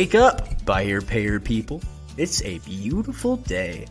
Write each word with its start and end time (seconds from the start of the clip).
Wake 0.00 0.14
up, 0.14 0.64
buyer 0.64 1.02
payer 1.02 1.38
people. 1.38 1.82
It's 2.16 2.42
a 2.42 2.58
beautiful 2.60 3.36
day. 3.36 3.84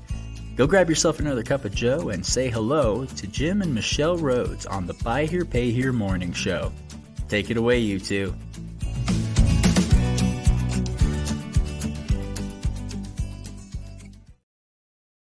Go 0.55 0.65
grab 0.65 0.89
yourself 0.89 1.19
another 1.19 1.43
cup 1.43 1.65
of 1.65 1.75
Joe 1.75 2.09
and 2.09 2.25
say 2.25 2.49
hello 2.49 3.05
to 3.05 3.27
Jim 3.27 3.61
and 3.61 3.75
Michelle 3.75 4.17
Rhoads 4.17 4.65
on 4.67 4.87
the 4.87 4.95
Buy 5.03 5.27
Here 5.27 5.45
Pay 5.45 5.69
Here 5.69 5.93
morning 5.93 6.33
show. 6.33 6.71
Take 7.27 7.51
it 7.51 7.57
away, 7.57 7.77
you 7.77 7.99
two. 7.99 8.33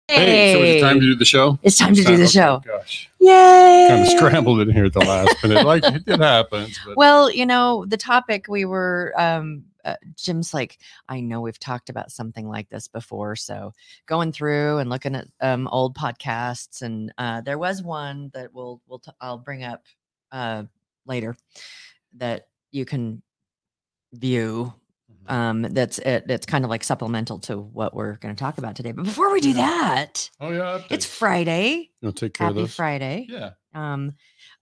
Hey, 0.09 0.53
so 0.53 0.63
is 0.63 0.77
it 0.77 0.81
time 0.83 1.01
to 1.01 1.07
do 1.07 1.15
the 1.17 1.25
show? 1.25 1.59
It's 1.63 1.79
time 1.79 1.95
to 1.95 2.05
do 2.05 2.19
the 2.19 2.25
Okay, 2.25 2.33
show. 2.33 2.63
Gosh, 2.67 3.09
Yay! 3.19 3.87
kind 3.89 4.03
of 4.03 4.09
scrambled 4.09 4.61
in 4.61 4.71
here 4.71 4.85
at 4.85 4.93
the 4.93 5.01
last 5.01 5.43
minute. 5.43 5.65
Like 5.65 5.85
it 5.87 6.21
happens. 6.21 6.79
But 6.85 6.99
Well, 6.99 7.31
you 7.31 7.47
know, 7.47 7.87
the 7.87 7.97
topic 7.97 8.45
we 8.47 8.67
were 8.67 9.15
um 9.17 9.65
uh, 9.87 9.97
Jim's 10.17 10.53
like, 10.53 10.79
I 11.09 11.21
know 11.21 11.41
we've 11.41 11.59
talked 11.59 11.89
about 11.89 12.11
something 12.13 12.47
like 12.49 12.69
this 12.69 12.89
before, 12.89 13.37
so 13.37 13.73
going 14.07 14.33
through 14.33 14.79
and 14.79 14.91
looking 14.91 15.15
at 15.15 15.29
um 15.41 15.69
old 15.69 15.97
podcasts 15.97 16.83
and 16.83 17.13
uh 17.19 17.41
there 17.41 17.59
was 17.59 17.83
one 17.83 18.31
that 18.35 18.53
we'll 18.53 18.83
we'll 18.87 18.99
t- 18.99 19.13
I'll 19.21 19.39
bring 19.39 19.65
up 19.65 19.85
uh 20.33 20.65
later 21.07 21.37
that 22.17 22.49
you 22.73 22.85
can 22.85 23.23
view 24.13 24.75
Mhm. 25.29 25.33
um 25.33 25.63
that's 25.63 25.99
it 26.01 26.25
it's 26.29 26.47
kind 26.47 26.65
of 26.65 26.71
like 26.71 26.83
supplemental 26.83 27.39
to 27.39 27.57
what 27.59 27.95
we're 27.95 28.17
going 28.17 28.35
to 28.35 28.39
talk 28.39 28.59
about 28.59 28.75
today. 28.75 28.91
But 28.93 29.05
before 29.05 29.33
we 29.33 29.41
do 29.41 29.51
Yeah. 29.51 29.55
that, 29.57 30.31
oh 30.41 30.51
yeah, 30.51 30.83
it's. 30.91 31.07
Friday. 31.07 31.91
To 32.03 32.11
take 32.13 32.35
care 32.35 32.49
Happy 32.49 32.61
of 32.61 32.67
this? 32.67 32.75
Friday. 32.75 33.27
Yeah. 33.29 33.51
um 33.75 34.13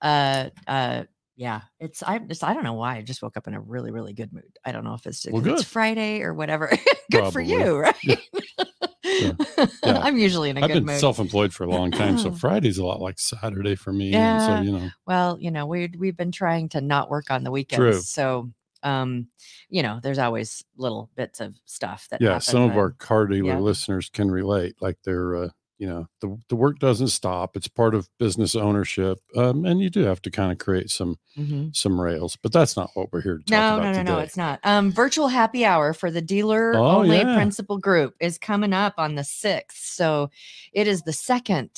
uh 0.02 0.50
uh 0.68 1.04
yeah 1.36 1.62
it's 1.80 2.02
i 2.02 2.18
just 2.18 2.44
i 2.44 2.54
don't 2.54 2.64
know 2.64 2.74
why 2.74 2.96
i 2.96 3.02
just 3.02 3.22
woke 3.22 3.36
up 3.36 3.46
in 3.48 3.54
a 3.54 3.60
really 3.60 3.90
really 3.90 4.12
good 4.12 4.32
mood 4.32 4.56
i 4.64 4.72
don't 4.72 4.84
know 4.84 4.94
if 4.94 5.06
it's 5.06 5.26
Well, 5.28 5.46
it's 5.48 5.64
friday 5.64 6.22
or 6.22 6.32
whatever 6.34 6.70
good 7.10 7.32
for 7.32 7.40
you 7.40 7.78
right 7.78 7.96
Yeah. 8.04 9.32
Yeah. 9.84 10.00
i'm 10.00 10.16
usually 10.16 10.50
in 10.50 10.56
a 10.56 10.62
I've 10.62 10.68
good 10.68 10.74
been 10.74 10.86
mood 10.86 11.00
self-employed 11.00 11.52
for 11.52 11.64
a 11.64 11.68
long 11.70 11.90
time, 11.90 12.18
so 12.18 12.30
Friday's 12.40 12.78
a 12.78 12.84
lot 12.84 13.00
like 13.00 13.18
Saturday 13.18 13.74
for 13.74 13.92
me. 13.92 14.14
And 14.14 14.42
so 14.42 14.60
you 14.60 14.78
know, 14.78 14.90
well 15.06 15.38
you 15.40 15.50
know 15.50 15.66
we 15.66 15.90
we've 15.98 16.16
been 16.16 16.32
trying 16.32 16.68
to 16.70 16.80
not 16.80 17.10
work 17.10 17.30
on 17.30 17.44
the 17.44 17.50
weekends 17.50 17.76
True. 17.78 18.00
so 18.00 18.50
um 18.82 19.28
you 19.68 19.82
know 19.82 20.00
there's 20.02 20.18
always 20.18 20.64
little 20.76 21.10
bits 21.16 21.40
of 21.40 21.54
stuff 21.64 22.08
that 22.10 22.20
yeah, 22.20 22.38
some 22.38 22.62
of 22.62 22.76
our 22.76 22.90
car 22.92 23.26
dealer 23.26 23.52
yeah. 23.54 23.58
listeners 23.58 24.08
can 24.08 24.30
relate. 24.30 24.76
Like 24.80 24.98
they're, 25.04 25.36
uh, 25.36 25.48
you 25.84 25.90
know, 25.90 26.06
the 26.22 26.34
the 26.48 26.56
work 26.56 26.78
doesn't 26.78 27.08
stop. 27.08 27.58
It's 27.58 27.68
part 27.68 27.94
of 27.94 28.08
business 28.18 28.56
ownership, 28.56 29.18
um, 29.36 29.66
and 29.66 29.82
you 29.82 29.90
do 29.90 30.00
have 30.04 30.22
to 30.22 30.30
kind 30.30 30.50
of 30.50 30.56
create 30.56 30.88
some 30.88 31.18
Mhm. 31.36 31.76
some 31.76 32.00
rails. 32.00 32.38
But 32.42 32.52
that's 32.52 32.74
not 32.74 32.88
what 32.94 33.12
we're 33.12 33.20
here 33.20 33.36
to 33.36 33.44
talk 33.44 33.50
No, 33.50 33.74
about 33.76 33.82
no, 33.82 33.92
no, 33.92 33.98
today. 33.98 34.12
no, 34.12 34.18
it's 34.20 34.36
not. 34.38 34.60
Um, 34.64 34.90
virtual 34.90 35.28
happy 35.28 35.62
hour 35.62 35.92
for 35.92 36.10
the 36.10 36.22
dealer 36.22 36.74
Oh, 36.74 37.00
only 37.00 37.18
yeah. 37.18 37.34
principal 37.34 37.76
group 37.76 38.14
is 38.18 38.38
coming 38.38 38.72
up 38.72 38.94
on 38.96 39.14
the 39.14 39.24
sixth. 39.24 39.84
So 39.84 40.30
it 40.72 40.88
is 40.88 41.02
the 41.02 41.12
second. 41.12 41.68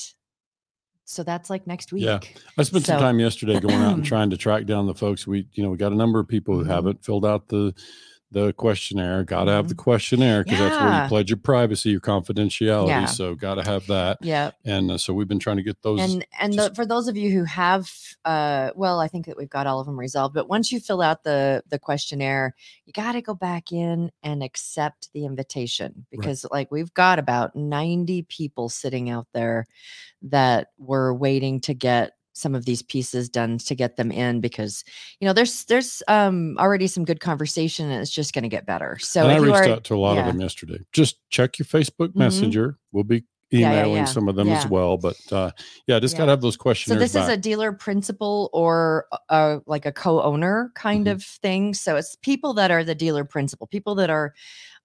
So 1.03 1.23
that's 1.23 1.49
like 1.49 1.67
next 1.67 1.91
week. 1.91 2.05
Yeah. 2.05 2.19
I 2.57 2.63
spent 2.63 2.85
some 2.85 2.99
time 3.01 3.19
yesterday 3.19 3.59
going 3.59 3.75
out 3.75 3.93
and 3.95 4.05
trying 4.13 4.29
to 4.29 4.37
track 4.37 4.65
down 4.65 4.87
the 4.87 4.95
folks. 4.95 5.27
We, 5.27 5.47
you 5.53 5.63
know, 5.63 5.69
we 5.69 5.75
got 5.77 5.91
a 5.91 5.95
number 5.95 6.19
of 6.19 6.29
people 6.29 6.57
who 6.57 6.63
Mhm. 6.63 6.67
haven't 6.69 7.03
filled 7.03 7.25
out 7.25 7.49
the 7.49 7.73
the 8.31 8.51
questionnaire. 8.53 9.23
Got 9.23 9.45
to 9.45 9.51
have 9.51 9.69
the 9.69 9.75
questionnaire 9.75 10.43
because 10.43 10.59
that's 10.59 10.75
where 10.75 10.87
Mm-hmm. 10.87 11.03
You 11.03 11.09
pledge 11.09 11.29
your 11.29 11.37
privacy, 11.37 11.91
your 11.91 11.99
confidentiality. 12.01 12.87
Yeah. 12.89 13.05
So 13.05 13.35
got 13.35 13.55
to 13.55 13.63
have 13.63 13.87
that. 13.87 14.17
Yeah. 14.21 14.51
And 14.65 14.91
uh, 14.91 14.97
so 14.97 15.13
we've 15.13 15.27
been 15.27 15.39
trying 15.39 15.57
to 15.57 15.63
get 15.63 15.81
those. 15.81 16.01
And 16.01 16.25
and 16.39 16.53
just- 16.53 16.69
the, 16.69 16.75
for 16.75 16.85
those 16.85 17.07
of 17.07 17.15
you 17.17 17.31
who 17.31 17.43
have 17.45 17.89
uh 18.25 18.71
well, 18.75 18.99
I 18.99 19.07
think 19.07 19.25
that 19.27 19.37
we've 19.37 19.49
got 19.49 19.67
all 19.67 19.79
of 19.79 19.85
them 19.85 19.97
resolved, 19.99 20.33
but 20.33 20.49
once 20.49 20.71
you 20.71 20.79
fill 20.79 21.01
out 21.01 21.23
the 21.23 21.63
the 21.69 21.79
questionnaire, 21.79 22.53
you 22.85 22.93
got 22.93 23.13
to 23.13 23.21
go 23.21 23.33
back 23.33 23.71
in 23.71 24.11
and 24.23 24.43
accept 24.43 25.09
the 25.13 25.25
invitation 25.25 26.05
because 26.11 26.45
like 26.51 26.71
we've 26.71 26.93
got 26.93 27.19
about 27.19 27.55
90 27.55 28.23
people 28.23 28.69
sitting 28.69 29.09
out 29.09 29.27
there 29.33 29.65
that 30.23 30.69
were 30.77 31.13
waiting 31.13 31.59
to 31.61 31.73
get 31.73 32.16
some 32.37 32.55
of 32.55 32.65
these 32.65 32.81
pieces 32.81 33.29
done 33.29 33.57
to 33.57 33.75
get 33.75 33.95
them 33.97 34.11
in 34.11 34.39
because 34.41 34.83
you 35.19 35.27
know 35.27 35.33
there's 35.33 35.65
there's 35.65 36.01
um 36.07 36.55
already 36.59 36.87
some 36.87 37.03
good 37.05 37.19
conversation 37.19 37.89
and 37.89 38.01
it's 38.01 38.11
just 38.11 38.33
going 38.33 38.43
to 38.43 38.49
get 38.49 38.65
better 38.65 38.97
so 38.99 39.23
and 39.23 39.31
I 39.31 39.37
reached 39.37 39.55
are 39.67 39.73
out 39.75 39.83
to 39.85 39.95
a 39.95 39.97
lot 39.97 40.13
yeah. 40.15 40.21
of 40.21 40.27
them 40.27 40.39
yesterday. 40.41 40.79
Just 40.93 41.17
check 41.29 41.57
your 41.59 41.65
Facebook 41.65 42.09
Mhm. 42.09 42.15
Messenger. 42.17 42.77
We'll 42.91 43.03
be 43.03 43.23
Yeah, 43.49 43.59
yeah, 43.59 43.79
emailing 43.79 43.95
yeah. 43.97 44.05
some 44.05 44.27
of 44.27 44.35
them 44.35 44.49
as 44.49 44.67
well. 44.67 44.97
But 44.97 45.15
uh, 45.31 45.51
yeah, 45.87 45.99
just 46.01 46.13
Yeah. 46.15 46.17
got 46.19 46.25
to 46.25 46.31
have 46.31 46.41
those 46.41 46.57
questions. 46.57 46.93
so 46.93 46.99
this 46.99 47.15
is 47.15 47.29
a 47.29 47.37
dealer 47.37 47.71
principal 47.71 48.49
or 48.53 49.05
uh, 49.29 49.59
like 49.65 49.85
a 49.85 49.91
co-owner 49.93 50.71
kind 50.75 51.07
Mhm. 51.07 51.11
of 51.13 51.23
thing 51.23 51.73
so 51.73 51.95
it's 51.95 52.15
people 52.17 52.53
that 52.55 52.71
are 52.71 52.83
the 52.83 52.95
dealer 52.95 53.23
principal 53.23 53.65
people 53.67 53.95
that 53.95 54.09
are 54.09 54.33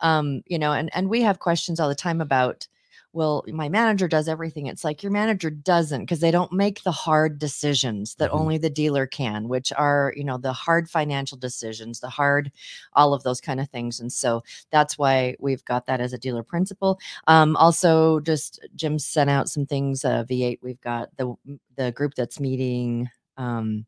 um 0.01 0.43
you 0.47 0.59
know 0.59 0.73
and 0.73 0.91
and 0.95 1.09
we 1.09 1.23
have 1.23 1.39
questions 1.41 1.81
all 1.81 1.89
the 1.89 1.95
time 1.95 2.21
about 2.21 2.67
well 3.15 3.45
my 3.49 3.69
manager 3.69 4.09
does 4.09 4.29
everything 4.29 4.67
it's 4.67 4.85
like 4.85 5.03
your 5.03 5.13
manager 5.13 5.51
doesn't 5.51 6.01
because 6.01 6.21
they 6.21 6.31
don't 6.31 6.53
make 6.53 6.83
the 6.83 6.91
hard 6.93 7.39
decisions 7.39 8.15
that 8.17 8.31
Mhm. 8.31 8.35
only 8.41 8.59
the 8.59 8.71
dealer 8.71 9.07
can 9.07 9.49
which 9.49 9.73
are 9.75 10.13
you 10.17 10.25
know 10.25 10.39
the 10.39 10.53
hard 10.53 10.89
financial 10.89 11.37
decisions 11.39 12.01
the 12.01 12.09
hard 12.09 12.51
all 12.95 13.13
of 13.15 13.23
those 13.23 13.41
kind 13.41 13.61
of 13.61 13.69
things 13.69 14.01
and 14.01 14.13
so 14.13 14.43
that's 14.71 14.97
why 14.97 15.37
we've 15.41 15.65
got 15.65 15.87
that 15.87 16.01
as 16.01 16.13
a 16.13 16.19
dealer 16.19 16.43
principal 16.43 16.99
um, 17.29 17.57
also, 17.57 18.21
just 18.21 18.61
Jim 18.77 18.99
sent 18.99 19.31
out 19.31 19.49
some 19.49 19.65
things. 19.67 20.05
Uh, 20.05 20.25
V8, 20.25 20.59
we've 20.63 20.81
got 20.81 21.09
the 21.17 21.35
the 21.77 21.93
group 21.93 22.15
that's 22.15 22.41
meeting. 22.41 23.09
Um, 23.37 23.87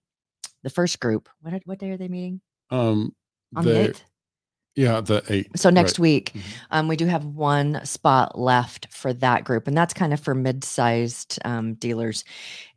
the 0.62 0.70
first 0.70 1.00
group. 1.00 1.28
What 1.42 1.60
what 1.66 1.78
day 1.78 1.90
are 1.90 1.96
they 1.96 2.08
meeting? 2.08 2.40
um, 2.70 3.14
On 3.56 3.64
the 3.64 3.70
they- 3.72 3.84
eighth. 3.88 4.04
Yeah, 4.76 5.00
the 5.00 5.22
eight. 5.28 5.48
So 5.56 5.70
next 5.70 5.92
right. 5.98 6.02
week, 6.02 6.32
Mhm. 6.34 6.42
um, 6.70 6.88
we 6.88 6.96
do 6.96 7.06
have 7.06 7.24
one 7.24 7.84
spot 7.84 8.38
left 8.38 8.88
for 8.92 9.12
that 9.14 9.44
group, 9.44 9.68
and 9.68 9.76
that's 9.76 9.94
kind 9.94 10.12
of 10.12 10.20
for 10.20 10.34
mid-sized 10.34 11.38
um, 11.44 11.74
dealers. 11.74 12.24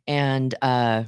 And 0.06 0.54
uh, 0.62 1.04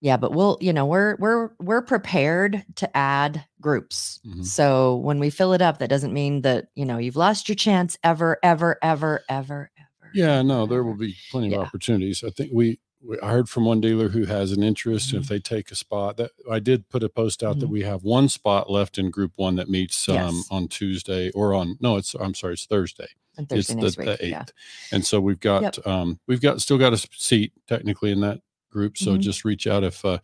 yeah, 0.00 0.16
but 0.16 0.32
we'll, 0.32 0.56
you 0.60 0.72
know, 0.72 0.86
we're 0.86 1.16
we're 1.18 1.50
we're 1.60 1.82
prepared 1.82 2.64
to 2.76 2.96
add 2.96 3.44
groups. 3.60 4.20
Mhm. 4.26 4.44
So 4.44 4.96
when 4.96 5.18
we 5.18 5.30
fill 5.30 5.52
it 5.52 5.60
up, 5.62 5.78
that 5.78 5.90
doesn't 5.90 6.12
mean 6.14 6.42
that 6.42 6.68
you 6.74 6.84
know 6.86 6.98
you've 6.98 7.16
lost 7.16 7.48
your 7.48 7.56
chance 7.56 7.98
ever, 8.02 8.38
ever, 8.42 8.78
ever, 8.82 9.22
ever, 9.28 9.70
ever. 9.78 10.10
Yeah, 10.14 10.42
no, 10.42 10.66
there 10.66 10.82
will 10.82 10.96
be 10.96 11.14
plenty 11.30 11.50
Yeah. 11.50 11.58
of 11.58 11.66
opportunities. 11.68 12.24
I 12.24 12.30
think 12.30 12.50
we 12.52 12.80
I 13.22 13.30
heard 13.30 13.48
from 13.48 13.64
one 13.64 13.80
dealer 13.80 14.08
who 14.10 14.26
has 14.26 14.52
an 14.52 14.62
interest. 14.62 15.12
and 15.12 15.20
If 15.22 15.26
Mm-hmm. 15.26 15.34
they 15.34 15.40
take 15.40 15.70
a 15.70 15.74
spot, 15.74 16.16
that 16.18 16.32
I 16.50 16.58
did 16.58 16.88
put 16.88 17.02
a 17.02 17.08
post 17.08 17.42
out 17.42 17.58
that 17.60 17.66
Mhm. 17.66 17.70
we 17.72 17.82
have 17.82 18.02
one 18.04 18.28
spot 18.28 18.70
left 18.70 18.98
in 18.98 19.10
Group 19.10 19.32
One 19.36 19.56
that 19.56 19.68
meets 19.70 20.08
um, 20.08 20.14
Yes. 20.16 20.46
on 20.50 20.68
Tuesday 20.68 21.30
or 21.30 21.54
on 21.54 21.76
no, 21.80 21.96
it's 21.96 22.14
I'm 22.14 22.34
sorry, 22.34 22.54
it's 22.54 22.66
Thursday. 22.66 23.08
it's 23.38 23.68
the, 23.68 23.74
the 24.18 24.28
yeah. 24.28 24.44
and 24.92 25.04
so 25.06 25.18
we've 25.20 25.40
got 25.40 25.84
um 25.86 26.20
we've 26.26 26.42
got 26.42 26.60
still 26.60 26.76
got 26.78 26.92
a 26.92 26.98
seat 27.16 27.52
technically 27.66 28.10
in 28.12 28.20
that 28.20 28.40
group. 28.70 28.98
So 28.98 29.16
Mhm. 29.16 29.20
just 29.20 29.44
reach 29.46 29.66
out 29.66 29.82
if 29.82 30.04
uh 30.04 30.18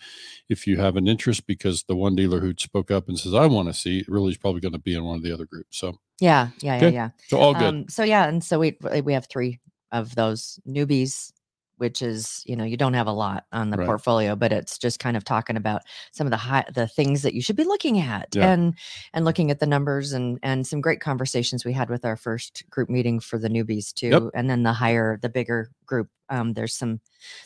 if 0.50 0.66
you 0.66 0.76
have 0.76 0.96
an 0.96 1.08
interest 1.08 1.46
because 1.46 1.84
the 1.84 1.96
one 1.96 2.14
dealer 2.14 2.40
who 2.40 2.52
spoke 2.58 2.90
up 2.90 3.08
and 3.08 3.18
says 3.18 3.32
I 3.32 3.46
want 3.46 3.68
to 3.68 3.74
see 3.74 4.04
really 4.06 4.32
is 4.32 4.36
probably 4.36 4.60
going 4.60 4.72
to 4.72 4.78
be 4.78 4.94
in 4.94 5.02
one 5.04 5.16
of 5.16 5.22
the 5.22 5.32
other 5.32 5.46
groups. 5.46 5.78
So 5.78 5.98
Yeah, 6.20 6.50
yeah, 6.60 6.78
yeah, 6.82 6.88
yeah. 6.90 7.10
so 7.28 7.38
all 7.38 7.54
good. 7.54 7.74
Um, 7.74 7.88
so 7.88 8.02
yeah, 8.04 8.28
and 8.28 8.44
so 8.44 8.58
we 8.58 8.76
we 9.02 9.14
have 9.14 9.26
three 9.28 9.60
of 9.92 10.14
those 10.14 10.58
newbies, 10.68 11.32
which 11.78 12.02
is 12.02 12.42
you 12.46 12.56
know 12.56 12.64
you 12.64 12.76
don't 12.76 12.94
have 12.94 13.06
a 13.06 13.12
lot 13.12 13.44
on 13.52 13.70
the 13.70 13.76
Right. 13.76 13.86
portfolio, 13.86 14.36
but 14.36 14.52
it's 14.52 14.78
just 14.78 14.98
kind 14.98 15.16
of 15.16 15.24
talking 15.24 15.56
about 15.56 15.82
some 16.12 16.26
of 16.26 16.30
the 16.30 16.36
high 16.36 16.64
the 16.74 16.86
things 16.86 17.22
that 17.22 17.34
you 17.34 17.40
should 17.42 17.56
be 17.56 17.64
looking 17.64 17.98
at 18.00 18.28
Yeah. 18.34 18.52
and 18.52 18.74
and 19.12 19.24
looking 19.24 19.50
at 19.50 19.58
the 19.60 19.66
numbers 19.66 20.12
and 20.12 20.38
and 20.42 20.66
some 20.66 20.80
great 20.80 21.00
conversations 21.00 21.64
we 21.64 21.72
had 21.72 21.90
with 21.90 22.04
our 22.04 22.16
first 22.16 22.64
group 22.70 22.88
meeting 22.88 23.20
for 23.20 23.38
the 23.38 23.48
newbies 23.48 23.92
too, 23.92 24.30
and 24.34 24.48
then 24.50 24.62
the 24.62 24.72
higher 24.72 25.18
the 25.20 25.28
bigger 25.28 25.70
group. 25.86 26.08
Um, 26.28 26.52
there's 26.54 26.74
some 26.74 27.00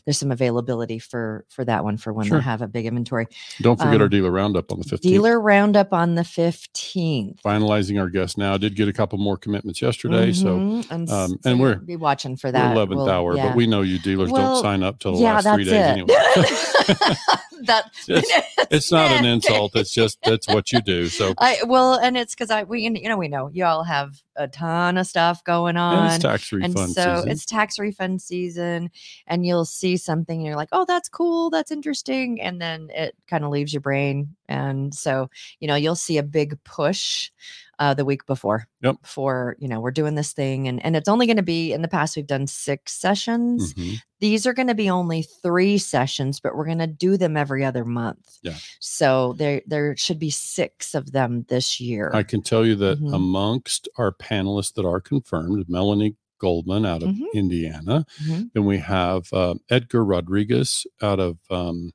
there's 0.05 0.19
some 0.19 0.31
availability 0.33 0.99
for 0.99 1.45
for 1.49 1.65
that 1.65 1.85
one 1.85 1.97
for 1.97 2.13
when 2.13 2.27
Sure. 2.27 2.39
they 2.39 2.45
have 2.45 2.63
a 2.63 2.69
big 2.69 2.87
inventory. 2.87 3.27
Don't 3.61 3.79
forget 3.79 4.01
our 4.01 4.05
um, 4.07 4.11
dealer 4.11 4.31
roundup 4.31 4.73
on 4.73 4.79
the 4.81 4.85
15th. 4.85 5.01
Dealer 5.01 5.41
roundup 5.41 5.93
on 5.93 6.15
the 6.15 6.25
fifteenth. 6.25 7.41
finalizing 7.43 8.01
our 8.01 8.09
guests 8.09 8.37
now. 8.37 8.55
I 8.55 8.59
did 8.59 8.75
get 8.77 8.89
a 8.89 8.93
couple 8.93 9.19
more 9.19 9.37
commitments 9.37 9.81
yesterday, 9.83 10.33
so 10.33 10.59
Mhm, 10.59 10.91
and, 10.91 11.11
um, 11.11 11.31
so 11.43 11.51
and 11.51 11.61
we're- 11.61 11.77
be 11.85 11.97
watching 11.97 12.37
for 12.37 12.51
that 12.53 12.77
11th 12.77 12.97
We'll- 12.97 13.11
hour. 13.11 13.37
yeah. 13.37 13.49
But 13.49 13.57
we 13.57 13.67
know 13.67 13.83
you 13.83 13.99
dealers 13.99 14.31
Well, 14.31 14.55
don't 14.55 14.63
sign 14.63 14.83
up 14.83 14.99
till 14.99 15.13
the 15.17 15.23
yeah, 15.23 15.35
last 15.35 15.45
that's 15.45 15.57
three 15.57 15.65
days 15.65 15.73
it. 15.73 15.77
anyway. 15.77 16.09
that 17.65 17.85
It's- 18.09 18.43
it's 18.71 18.93
not 18.93 19.11
an 19.11 19.25
insult. 19.25 19.73
It's 19.77 19.93
just 19.93 20.19
that's 20.23 20.49
what 20.49 20.73
you 20.73 20.81
do. 20.81 21.07
So 21.09 21.35
I 21.39 21.59
well, 21.67 21.95
and 21.95 22.17
it's 22.17 22.35
because 22.35 22.51
I 22.51 22.65
we 22.65 22.83
you 22.83 23.09
know 23.09 23.17
we 23.17 23.29
know 23.29 23.51
you 23.53 23.65
all 23.65 23.85
have 23.85 24.21
a 24.41 24.49
ton 24.49 24.97
of 24.97 25.07
stuff 25.07 25.45
going 25.45 25.77
on. 25.77 26.07
it's 26.07 26.23
tax 26.23 26.51
and 26.53 26.77
so 26.77 27.17
season. 27.17 27.29
it's 27.31 27.45
tax 27.45 27.79
refund 27.79 28.23
season, 28.23 28.91
and 29.27 29.45
you'll 29.45 29.65
see 29.67 29.97
something, 29.97 30.39
and 30.39 30.47
you're 30.47 30.57
like, 30.57 30.71
"Oh, 30.73 30.85
that's 30.87 31.09
cool, 31.09 31.51
that's 31.51 31.71
interesting," 31.71 32.41
and 32.41 32.61
then 32.61 32.89
it 32.91 33.15
kind 33.29 33.45
of 33.45 33.51
leaves 33.51 33.73
your 33.73 33.83
brain, 33.83 34.35
And 34.51 34.93
so, 34.95 35.31
you 35.61 35.69
know, 35.69 35.77
you'll 35.77 35.95
see 35.95 36.19
a 36.19 36.23
big 36.23 36.63
push 36.65 37.31
uh, 37.79 37.95
the 37.95 38.05
week 38.05 38.27
before. 38.27 38.67
Yep. 38.83 38.97
For, 39.05 39.57
you 39.59 39.69
know, 39.69 39.81
we're 39.81 39.91
doing 39.91 40.15
this 40.17 40.33
thing 40.35 40.69
and, 40.69 40.85
and 40.85 40.97
it's 40.97 41.09
only 41.09 41.25
going 41.27 41.39
to 41.39 41.43
be 41.43 41.73
in 41.73 41.81
the 41.81 41.89
past, 41.89 42.15
we've 42.17 42.27
done 42.27 42.47
six 42.47 42.93
sessions. 42.93 43.73
Mhm. 43.75 43.97
These 44.19 44.47
are 44.47 44.53
going 44.53 44.69
to 44.69 44.75
be 44.75 44.91
only 44.91 45.23
three 45.23 45.79
sessions, 45.79 46.41
but 46.41 46.55
we're 46.55 46.67
going 46.67 46.79
to 46.79 46.87
do 46.87 47.17
them 47.17 47.39
every 47.39 47.65
other 47.65 47.87
month. 47.87 48.39
Yeah. 48.43 48.57
So 48.81 49.33
there, 49.39 49.63
there 49.67 49.97
should 49.97 50.19
be 50.19 50.29
six 50.31 50.95
of 50.95 51.13
them 51.13 51.47
this 51.49 51.81
year. 51.81 52.11
I 52.13 52.23
can 52.23 52.43
tell 52.43 52.67
you 52.67 52.75
that 52.77 53.01
Mhm. 53.01 53.15
amongst 53.15 53.89
our 53.97 54.13
panelists 54.13 54.75
that 54.75 54.85
are 54.85 55.01
confirmed, 55.01 55.65
Melanie 55.69 56.17
Goldman 56.39 56.85
out 56.85 57.03
of 57.03 57.11
Mhm. 57.11 57.33
Indiana, 57.35 58.05
Mhm. 58.23 58.51
then 58.53 58.65
we 58.67 58.79
have 58.79 59.33
uh, 59.33 59.55
Edgar 59.71 60.05
Rodriguez 60.05 60.87
out 61.01 61.21
of 61.21 61.39
um, 61.51 61.93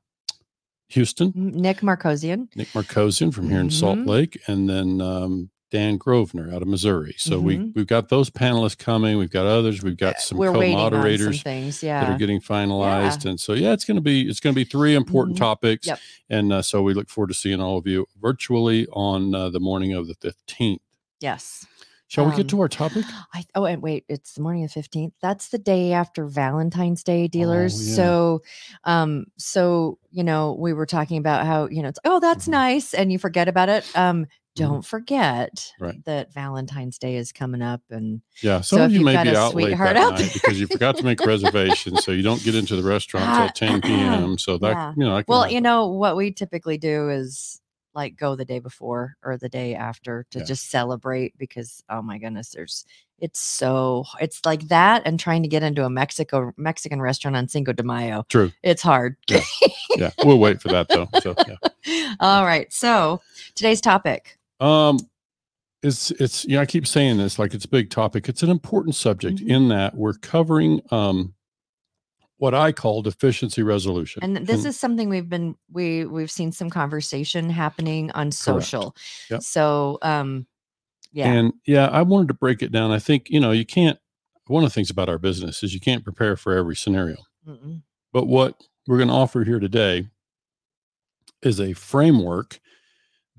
Houston, 0.88 1.32
Nick 1.34 1.78
Marcosian. 1.80 2.48
Nick 2.56 2.68
Marcosian 2.68 3.32
from 3.34 3.50
here 3.50 3.60
in 3.60 3.70
Salt 3.70 3.98
Mhm. 3.98 4.06
Lake, 4.06 4.40
and 4.46 4.68
then 4.68 5.00
um, 5.00 5.50
Dan 5.72 5.96
Grosvenor 5.96 6.54
out 6.54 6.62
of 6.62 6.68
Missouri. 6.68 7.14
So 7.18 7.40
we 7.40 7.56
Mhm. 7.58 7.74
we've 7.74 7.88
got 7.88 8.08
those 8.08 8.30
panelists 8.30 8.78
coming. 8.78 9.18
We've 9.18 9.30
got 9.30 9.46
others. 9.46 9.82
We've 9.82 9.96
got 9.96 10.20
some 10.20 10.38
we're 10.38 10.48
on 10.50 10.54
some 10.54 10.62
co-moderators 10.62 11.42
things. 11.42 11.80
that 11.80 12.08
are 12.08 12.16
getting 12.18 12.40
finalized, 12.40 13.24
and 13.28 13.40
so 13.40 13.52
yeah, 13.52 13.72
it's 13.72 13.84
going 13.84 13.96
to 13.96 14.00
be 14.00 14.28
it's 14.28 14.38
going 14.38 14.54
to 14.54 14.58
be 14.58 14.64
three 14.64 14.94
important 14.94 15.36
Mhm. 15.36 15.40
topics, 15.40 15.86
Yep. 15.88 15.98
and 16.30 16.52
uh, 16.52 16.62
so 16.62 16.82
we 16.82 16.94
look 16.94 17.08
forward 17.10 17.28
to 17.28 17.34
seeing 17.34 17.60
all 17.60 17.78
of 17.78 17.86
you 17.86 18.06
virtually 18.20 18.86
on 18.92 19.34
uh, 19.34 19.48
the 19.50 19.60
morning 19.60 19.92
of 19.92 20.06
the 20.06 20.14
fifteenth. 20.14 20.80
yes. 21.20 21.66
Shall 22.08 22.24
we 22.26 22.30
Um, 22.32 22.36
get 22.36 22.48
to 22.50 22.60
our 22.60 22.68
topic? 22.68 23.04
I 23.34 23.44
oh 23.54 23.64
and 23.64 23.82
wait, 23.82 24.04
it's 24.08 24.34
the 24.34 24.42
morning 24.42 24.62
of 24.64 24.70
the 24.70 24.74
fifteenth. 24.74 25.14
That's 25.20 25.48
the 25.48 25.58
day 25.58 25.92
after 25.92 26.26
Valentine's 26.26 27.02
Day, 27.02 27.26
dealers. 27.26 27.74
Oh, 27.74 27.82
yeah. 27.82 27.94
So, 27.96 28.42
um, 28.84 29.26
so 29.36 29.98
you 30.10 30.22
know, 30.22 30.56
we 30.58 30.72
were 30.72 30.86
talking 30.86 31.18
about 31.18 31.46
how 31.46 31.66
you 31.68 31.82
know 31.82 31.88
it's 31.88 31.98
oh 32.04 32.20
that's 32.20 32.46
Mhm. 32.46 32.52
nice, 32.52 32.94
and 32.94 33.10
you 33.10 33.18
forget 33.18 33.48
about 33.48 33.68
it. 33.68 33.84
Um, 33.96 34.26
don't 34.54 34.86
forget 34.86 35.70
Right. 35.78 36.02
that 36.06 36.32
Valentine's 36.32 36.96
Day 36.98 37.16
is 37.16 37.30
coming 37.30 37.60
up, 37.60 37.82
and 37.90 38.22
Yeah, 38.40 38.62
some 38.62 38.78
so 38.78 38.84
of 38.86 38.92
you 38.92 39.00
may 39.00 39.22
be 39.22 39.36
out 39.36 39.54
late 39.54 39.76
that 39.76 39.96
out 39.98 40.12
night 40.14 40.30
because 40.32 40.58
you 40.58 40.66
forgot 40.66 40.96
to 40.96 41.04
make 41.04 41.20
reservations, 41.26 42.04
so 42.04 42.12
you 42.12 42.22
don't 42.22 42.42
get 42.42 42.54
into 42.54 42.74
the 42.76 42.82
restaurant 42.82 43.28
until 43.28 43.48
10 43.54 43.82
p.m. 43.82 44.38
So 44.38 44.56
that 44.58 44.68
yeah. 44.70 44.92
you 44.96 45.04
know, 45.04 45.22
well, 45.28 45.40
happen. 45.42 45.54
you 45.56 45.60
know 45.60 45.88
what 45.88 46.16
we 46.16 46.30
typically 46.30 46.78
do 46.78 47.10
is 47.10 47.60
like 47.96 48.16
go 48.16 48.36
the 48.36 48.44
day 48.44 48.58
before 48.60 49.16
or 49.24 49.36
the 49.38 49.48
day 49.48 49.74
after 49.74 50.26
to 50.30 50.38
Yeah. 50.40 50.44
just 50.44 50.70
celebrate 50.70 51.36
because 51.38 51.82
oh 51.88 52.02
my 52.02 52.18
goodness, 52.18 52.50
there's 52.50 52.84
it's 53.18 53.40
so 53.40 54.04
it's 54.20 54.44
like 54.44 54.68
that 54.68 55.02
and 55.06 55.18
trying 55.18 55.42
to 55.42 55.48
get 55.48 55.62
into 55.62 55.84
a 55.84 55.90
Mexico 55.90 56.52
Mexican 56.58 57.00
restaurant 57.00 57.36
on 57.36 57.48
Cinco 57.48 57.72
de 57.72 57.82
Mayo. 57.82 58.24
True. 58.28 58.52
It's 58.62 58.82
hard. 58.82 59.16
Yeah. 59.28 59.40
yeah, 59.96 60.10
we'll 60.24 60.38
wait 60.38 60.60
for 60.60 60.68
that 60.68 60.88
though. 60.88 61.08
So 61.22 61.34
yeah. 61.48 62.14
All 62.20 62.44
right. 62.44 62.70
So 62.72 63.22
today's 63.54 63.80
topic. 63.80 64.36
Um, 64.60 64.98
it's 65.82 66.10
it's 66.12 66.44
you 66.44 66.56
know 66.56 66.60
I 66.62 66.66
keep 66.66 66.86
saying 66.86 67.16
this 67.16 67.38
like 67.38 67.54
it's 67.54 67.64
a 67.64 67.68
big 67.68 67.88
topic. 67.90 68.28
It's 68.28 68.42
an 68.42 68.50
important 68.50 68.94
subject 68.94 69.38
Mhm. 69.38 69.48
in 69.48 69.68
that 69.68 69.94
we're 69.94 70.14
covering 70.14 70.80
um 70.90 71.32
what 72.38 72.54
I 72.54 72.72
call 72.72 73.02
deficiency 73.02 73.62
resolution. 73.62 74.22
And 74.22 74.36
this 74.46 74.64
is 74.64 74.78
something 74.78 75.08
we've 75.08 75.28
been 75.28 75.56
we 75.72 76.04
we've 76.04 76.30
seen 76.30 76.52
some 76.52 76.70
conversation 76.70 77.50
happening 77.50 78.10
on 78.12 78.30
social. 78.30 78.94
Yep. 79.30 79.42
So 79.42 79.98
um 80.02 80.46
yeah. 81.12 81.32
And 81.32 81.52
yeah, 81.66 81.86
I 81.86 82.02
wanted 82.02 82.28
to 82.28 82.34
break 82.34 82.62
it 82.62 82.72
down. 82.72 82.90
I 82.90 82.98
think 82.98 83.30
you 83.30 83.40
know 83.40 83.52
you 83.52 83.64
can't. 83.64 83.98
One 84.48 84.62
of 84.62 84.70
the 84.70 84.74
things 84.74 84.90
about 84.90 85.08
our 85.08 85.18
business 85.18 85.62
is 85.62 85.74
you 85.74 85.80
can't 85.80 86.04
prepare 86.04 86.36
for 86.36 86.56
every 86.56 86.76
scenario. 86.76 87.16
Mm-mm. 87.48 87.82
But 88.12 88.26
what 88.26 88.62
we're 88.86 88.98
going 88.98 89.08
to 89.08 89.14
offer 89.14 89.42
here 89.42 89.58
today 89.58 90.06
is 91.42 91.60
a 91.60 91.72
framework 91.72 92.60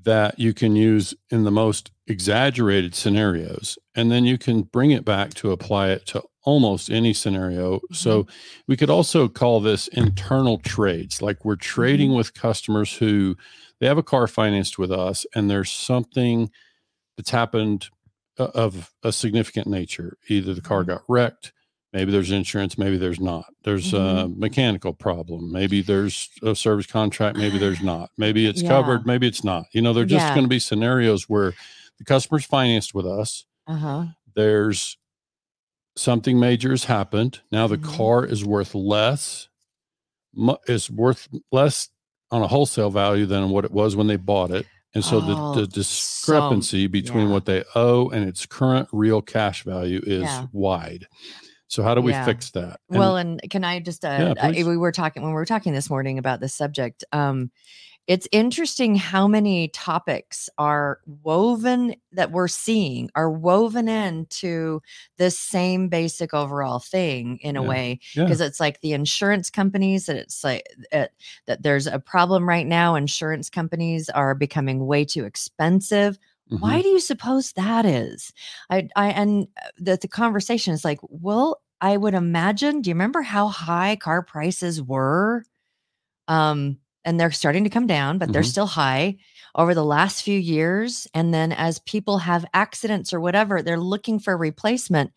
that 0.04 0.40
you 0.40 0.54
can 0.54 0.76
use 0.76 1.14
in 1.30 1.44
the 1.44 1.52
most 1.52 1.92
exaggerated 2.08 2.96
scenarios. 2.96 3.78
And 3.96 4.12
then 4.12 4.26
you 4.26 4.38
can 4.38 4.64
bring 4.64 4.92
it 4.92 5.06
back 5.06 5.34
to 5.36 5.52
apply 5.52 5.90
it 5.90 6.06
to 6.08 6.24
almost 6.52 6.90
any 6.90 7.12
scenario. 7.14 7.82
So 7.92 8.26
we 8.68 8.78
could 8.78 8.90
also 8.90 9.28
call 9.28 9.60
this 9.60 9.90
internal 9.90 10.60
trades. 10.60 11.22
Like 11.22 11.44
we're 11.44 11.58
trading 11.58 12.14
with 12.14 12.34
customers 12.34 12.94
who 12.94 13.36
they 13.82 13.86
have 13.88 13.98
a 13.98 14.04
car 14.04 14.28
financed 14.28 14.80
with 14.80 14.90
us 14.90 15.26
and 15.36 15.50
there's 15.50 15.70
something 15.70 16.50
that's 17.18 17.32
happened 17.32 17.90
uh, 18.40 18.48
of 18.56 18.94
a 19.04 19.12
significant 19.12 19.68
nature. 19.68 20.18
Either 20.30 20.54
the 20.54 20.62
car 20.62 20.84
Mhm. 20.84 20.88
got 20.88 21.02
wrecked, 21.10 21.52
maybe 21.92 22.14
there's 22.14 22.32
insurance, 22.32 22.78
maybe 22.78 22.96
there's 22.96 23.20
not. 23.20 23.48
There's 23.66 23.94
a 23.94 24.30
mechanical 24.30 24.94
problem, 24.94 25.52
maybe 25.52 25.82
there's 25.82 26.30
a 26.44 26.56
service 26.56 26.88
contract, 26.88 27.38
maybe 27.38 27.58
there's 27.58 27.82
not. 27.82 28.10
Maybe 28.18 28.46
it's 28.46 28.62
Yeah. 28.62 28.70
covered, 28.70 29.06
maybe 29.06 29.28
it's 29.28 29.44
not. 29.44 29.66
You 29.74 29.82
know, 29.82 29.92
there's 29.92 30.10
just 30.12 30.24
Yeah. 30.28 30.34
going 30.34 30.46
to 30.46 30.50
be 30.50 30.60
scenarios 30.60 31.28
where 31.28 31.54
the 31.98 32.06
customer's 32.06 32.46
financed 32.46 32.94
with 32.94 33.06
us. 33.06 33.44
Uh-huh. 33.68 34.06
There's 34.34 34.98
something 35.98 36.40
major 36.40 36.70
has 36.70 36.86
happened. 36.86 37.42
Now 37.52 37.68
the 37.68 37.78
Mhm. 37.78 37.98
car 37.98 38.26
is 38.26 38.46
worth 38.46 38.74
less, 38.76 39.50
is 40.68 40.90
worth 40.90 41.28
less 41.52 41.90
on 42.32 42.42
a 42.42 42.48
wholesale 42.48 42.90
value 42.92 43.26
than 43.26 43.50
what 43.50 43.66
it 43.66 43.72
was 43.72 43.96
when 43.96 44.08
they 44.08 44.16
bought 44.18 44.52
it. 44.52 44.66
And 44.94 45.04
so 45.04 45.20
the, 45.20 45.36
Oh, 45.36 45.54
the 45.56 45.68
discrepancy 45.68 46.88
between 46.88 47.28
yeah. 47.28 47.34
what 47.34 47.46
they 47.46 47.64
owe 47.76 48.10
and 48.10 48.28
its 48.28 48.46
current 48.46 48.88
real 48.92 49.22
cash 49.22 49.64
value 49.64 50.02
is 50.04 50.24
Yeah. 50.24 50.48
wide. 50.52 51.08
So 51.68 51.84
how 51.84 51.94
do 51.96 52.02
we 52.02 52.12
Yeah. 52.14 52.26
fix 52.26 52.52
that? 52.52 52.80
And- 52.90 53.00
well, 53.00 53.18
and 53.18 53.42
can 53.50 53.64
I 53.64 53.80
just 53.80 54.06
uh, 54.06 54.34
Yeah, 54.38 54.50
please. 54.52 54.66
we 54.66 54.78
were 54.78 54.92
talking 54.92 55.22
when 55.24 55.32
we 55.32 55.36
were 55.36 55.46
talking 55.46 55.74
this 55.74 55.90
morning 55.90 56.18
about 56.18 56.40
this 56.40 56.54
subject. 56.56 57.04
Um 57.12 57.52
it's 58.07 58.27
interesting 58.31 58.95
how 58.95 59.27
many 59.27 59.68
topics 59.69 60.50
are 60.57 61.00
woven 61.24 61.94
that 62.13 62.31
we're 62.31 62.48
seeing 62.48 63.09
are 63.15 63.30
woven 63.30 63.89
into 63.89 64.81
this 65.18 65.38
same 65.38 65.89
basic 65.89 66.33
overall 66.33 66.80
thing 66.80 67.38
in 67.42 67.57
a 67.57 67.62
Yeah. 67.62 67.68
way 67.68 68.00
Yeah. 68.15 68.24
because 68.25 68.42
it's 68.42 68.59
like 68.59 68.81
the 68.81 68.94
insurance 68.94 69.50
companies 69.50 70.06
that 70.06 70.15
it's 70.15 70.44
like 70.44 70.63
it, 70.92 71.12
that 71.48 71.63
there's 71.63 71.88
a 71.88 72.00
problem 72.00 72.48
right 72.48 72.65
now 72.68 72.95
insurance 72.95 73.50
companies 73.50 74.10
are 74.10 74.33
becoming 74.36 74.86
way 74.88 75.03
too 75.06 75.25
expensive 75.25 76.18
Mhm. 76.50 76.60
why 76.62 76.81
do 76.81 76.88
you 76.88 77.00
suppose 77.00 77.51
that 77.53 77.86
is 77.86 78.31
i 78.69 78.88
i 78.95 79.07
and 79.10 79.48
uh, 79.62 79.68
the, 79.77 79.98
the 80.01 80.07
conversation 80.07 80.74
is 80.74 80.86
like 80.86 81.00
well 81.03 81.62
i 81.81 81.98
would 81.98 82.13
imagine 82.13 82.81
do 82.81 82.89
you 82.89 82.94
remember 82.95 83.21
how 83.21 83.48
high 83.48 83.95
car 83.98 84.21
prices 84.24 84.81
were 84.81 85.43
um 86.27 86.77
and 87.08 87.20
they're 87.20 87.32
starting 87.32 87.64
to 87.66 87.72
come 87.72 87.88
down 87.88 88.20
but 88.20 88.32
they're 88.34 88.44
Mhm. 88.44 88.54
still 88.56 88.68
high 88.68 89.18
over 89.56 89.74
the 89.74 89.86
last 89.86 90.22
few 90.24 90.40
years 90.40 91.08
and 91.16 91.34
then 91.34 91.52
as 91.54 91.80
people 91.80 92.20
have 92.20 92.46
accidents 92.54 93.14
or 93.14 93.20
whatever 93.22 93.64
they're 93.64 93.80
looking 93.80 94.20
for 94.20 94.38
replacement 94.38 95.12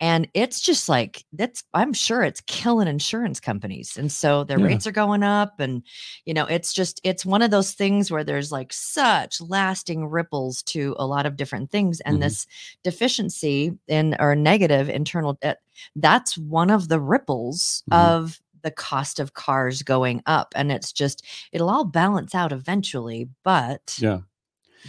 and 0.00 0.26
it's 0.34 0.60
just 0.60 0.88
like 0.88 1.24
that's 1.32 1.62
i'm 1.74 1.92
sure 1.92 2.22
it's 2.24 2.40
killing 2.48 2.88
insurance 2.88 3.38
companies 3.40 3.96
and 3.96 4.10
so 4.10 4.42
their 4.44 4.58
Yeah. 4.58 4.66
rates 4.66 4.86
are 4.88 4.92
going 4.92 5.22
up 5.22 5.60
and 5.60 5.82
you 6.26 6.34
know 6.34 6.46
it's 6.46 6.72
just 6.72 7.00
it's 7.04 7.24
one 7.24 7.42
of 7.42 7.52
those 7.52 7.72
things 7.74 8.10
where 8.10 8.24
there's 8.24 8.50
like 8.50 8.72
such 8.72 9.40
lasting 9.40 10.06
ripples 10.06 10.62
to 10.64 10.96
a 10.98 11.06
lot 11.06 11.26
of 11.26 11.36
different 11.36 11.70
things 11.70 12.00
and 12.00 12.18
Mhm. 12.18 12.22
this 12.22 12.46
deficiency 12.82 13.72
in 13.88 14.16
or 14.18 14.34
negative 14.34 14.88
internal 14.88 15.34
debt 15.42 15.58
that's 15.96 16.36
one 16.38 16.70
of 16.70 16.88
the 16.88 17.00
ripples 17.00 17.84
Mhm. 17.90 17.96
of 17.96 18.40
the 18.64 18.70
cost 18.72 19.20
of 19.20 19.34
cars 19.34 19.82
going 19.84 20.20
up 20.26 20.52
and 20.56 20.72
it's 20.72 20.90
just 20.92 21.24
it'll 21.52 21.70
all 21.70 21.84
balance 21.84 22.34
out 22.34 22.50
eventually 22.50 23.28
but 23.44 23.96
Yeah. 24.00 24.20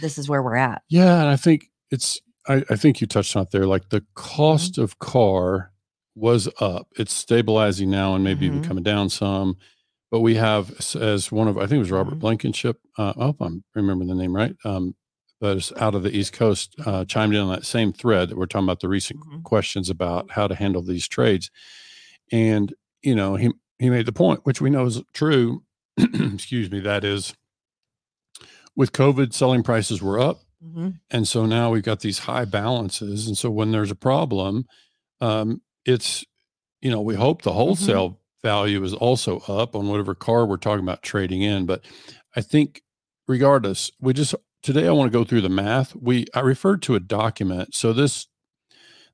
this 0.00 0.18
is 0.18 0.28
where 0.28 0.42
we're 0.42 0.56
at 0.56 0.82
Yeah, 0.88 1.20
and 1.20 1.28
I 1.28 1.36
think 1.36 1.70
it's 1.92 2.20
I, 2.48 2.64
I 2.70 2.76
think 2.76 3.00
you 3.00 3.06
touched 3.06 3.36
on 3.36 3.42
it 3.44 3.50
there. 3.52 3.66
Like 3.66 3.88
the 3.90 4.04
cost 4.14 4.72
Mm-hmm. 4.74 4.82
of 4.82 4.98
car 5.00 5.72
was 6.14 6.48
up. 6.60 6.88
It's 6.96 7.12
stabilizing 7.12 7.90
now 7.90 8.14
and 8.14 8.22
maybe 8.24 8.46
even 8.46 8.62
Mhm. 8.62 8.64
coming 8.68 8.82
down 8.84 9.10
some. 9.10 9.56
But 10.12 10.20
we 10.20 10.36
have 10.36 10.70
as 10.96 11.30
one 11.32 11.48
of 11.48 11.58
I 11.58 11.62
think 11.62 11.72
it 11.72 11.78
was 11.78 11.90
Robert 11.90 12.14
Mhm. 12.14 12.20
Blankenship. 12.20 12.78
Uh, 12.96 13.12
I 13.18 13.24
hope 13.24 13.36
I'm 13.40 13.64
remembering 13.74 14.08
the 14.08 14.14
name 14.14 14.34
right. 14.34 14.54
Um, 14.64 14.94
but 15.40 15.56
it's 15.58 15.72
out 15.76 15.94
of 15.96 16.02
the 16.04 16.16
East 16.16 16.32
Coast 16.32 16.74
uh, 16.86 17.04
chimed 17.04 17.34
in 17.34 17.40
on 17.40 17.50
that 17.52 17.66
same 17.66 17.92
thread 17.92 18.28
that 18.30 18.38
we're 18.38 18.46
talking 18.46 18.64
about 18.66 18.80
the 18.80 18.88
recent 18.88 19.20
Mhm. 19.20 19.42
questions 19.42 19.90
about 19.90 20.30
how 20.30 20.46
to 20.46 20.54
handle 20.54 20.82
these 20.82 21.06
trades. 21.08 21.50
And 22.32 22.72
you 23.02 23.14
know 23.14 23.34
he 23.36 23.50
he 23.78 23.90
made 23.90 24.06
the 24.06 24.12
point, 24.12 24.40
which 24.44 24.60
we 24.60 24.70
know 24.70 24.86
is 24.86 25.02
true. 25.12 25.62
excuse 25.98 26.70
me. 26.70 26.80
That 26.80 27.04
is, 27.04 27.34
with 28.74 28.92
COVID, 28.92 29.32
selling 29.32 29.62
prices 29.62 30.02
were 30.02 30.18
up. 30.18 30.40
Mhm. 30.64 31.00
And 31.10 31.28
so 31.28 31.46
now 31.46 31.70
we've 31.70 31.82
got 31.82 32.00
these 32.00 32.20
high 32.20 32.44
balances. 32.44 33.26
And 33.26 33.36
so 33.36 33.50
when 33.50 33.72
there's 33.72 33.90
a 33.90 33.96
problem, 33.96 34.66
um, 35.20 35.62
it's, 35.84 36.24
you 36.80 36.90
know, 36.90 37.00
we 37.00 37.14
hope 37.14 37.42
the 37.42 37.52
wholesale 37.52 38.20
value 38.42 38.82
is 38.84 38.94
also 38.94 39.40
up 39.48 39.74
on 39.74 39.88
whatever 39.88 40.14
car 40.14 40.46
we're 40.46 40.56
talking 40.56 40.84
about 40.84 41.02
trading 41.02 41.42
in. 41.42 41.66
But 41.66 41.84
I 42.34 42.40
think 42.40 42.82
regardless, 43.28 43.90
we 44.00 44.12
just 44.12 44.34
today 44.62 44.86
I 44.86 44.92
want 44.92 45.10
to 45.10 45.18
go 45.18 45.24
through 45.24 45.42
the 45.42 45.48
math. 45.48 45.94
We 45.96 46.26
I 46.34 46.40
referred 46.40 46.82
to 46.82 46.94
a 46.94 47.00
document. 47.00 47.74
So 47.74 47.92
this 47.92 48.26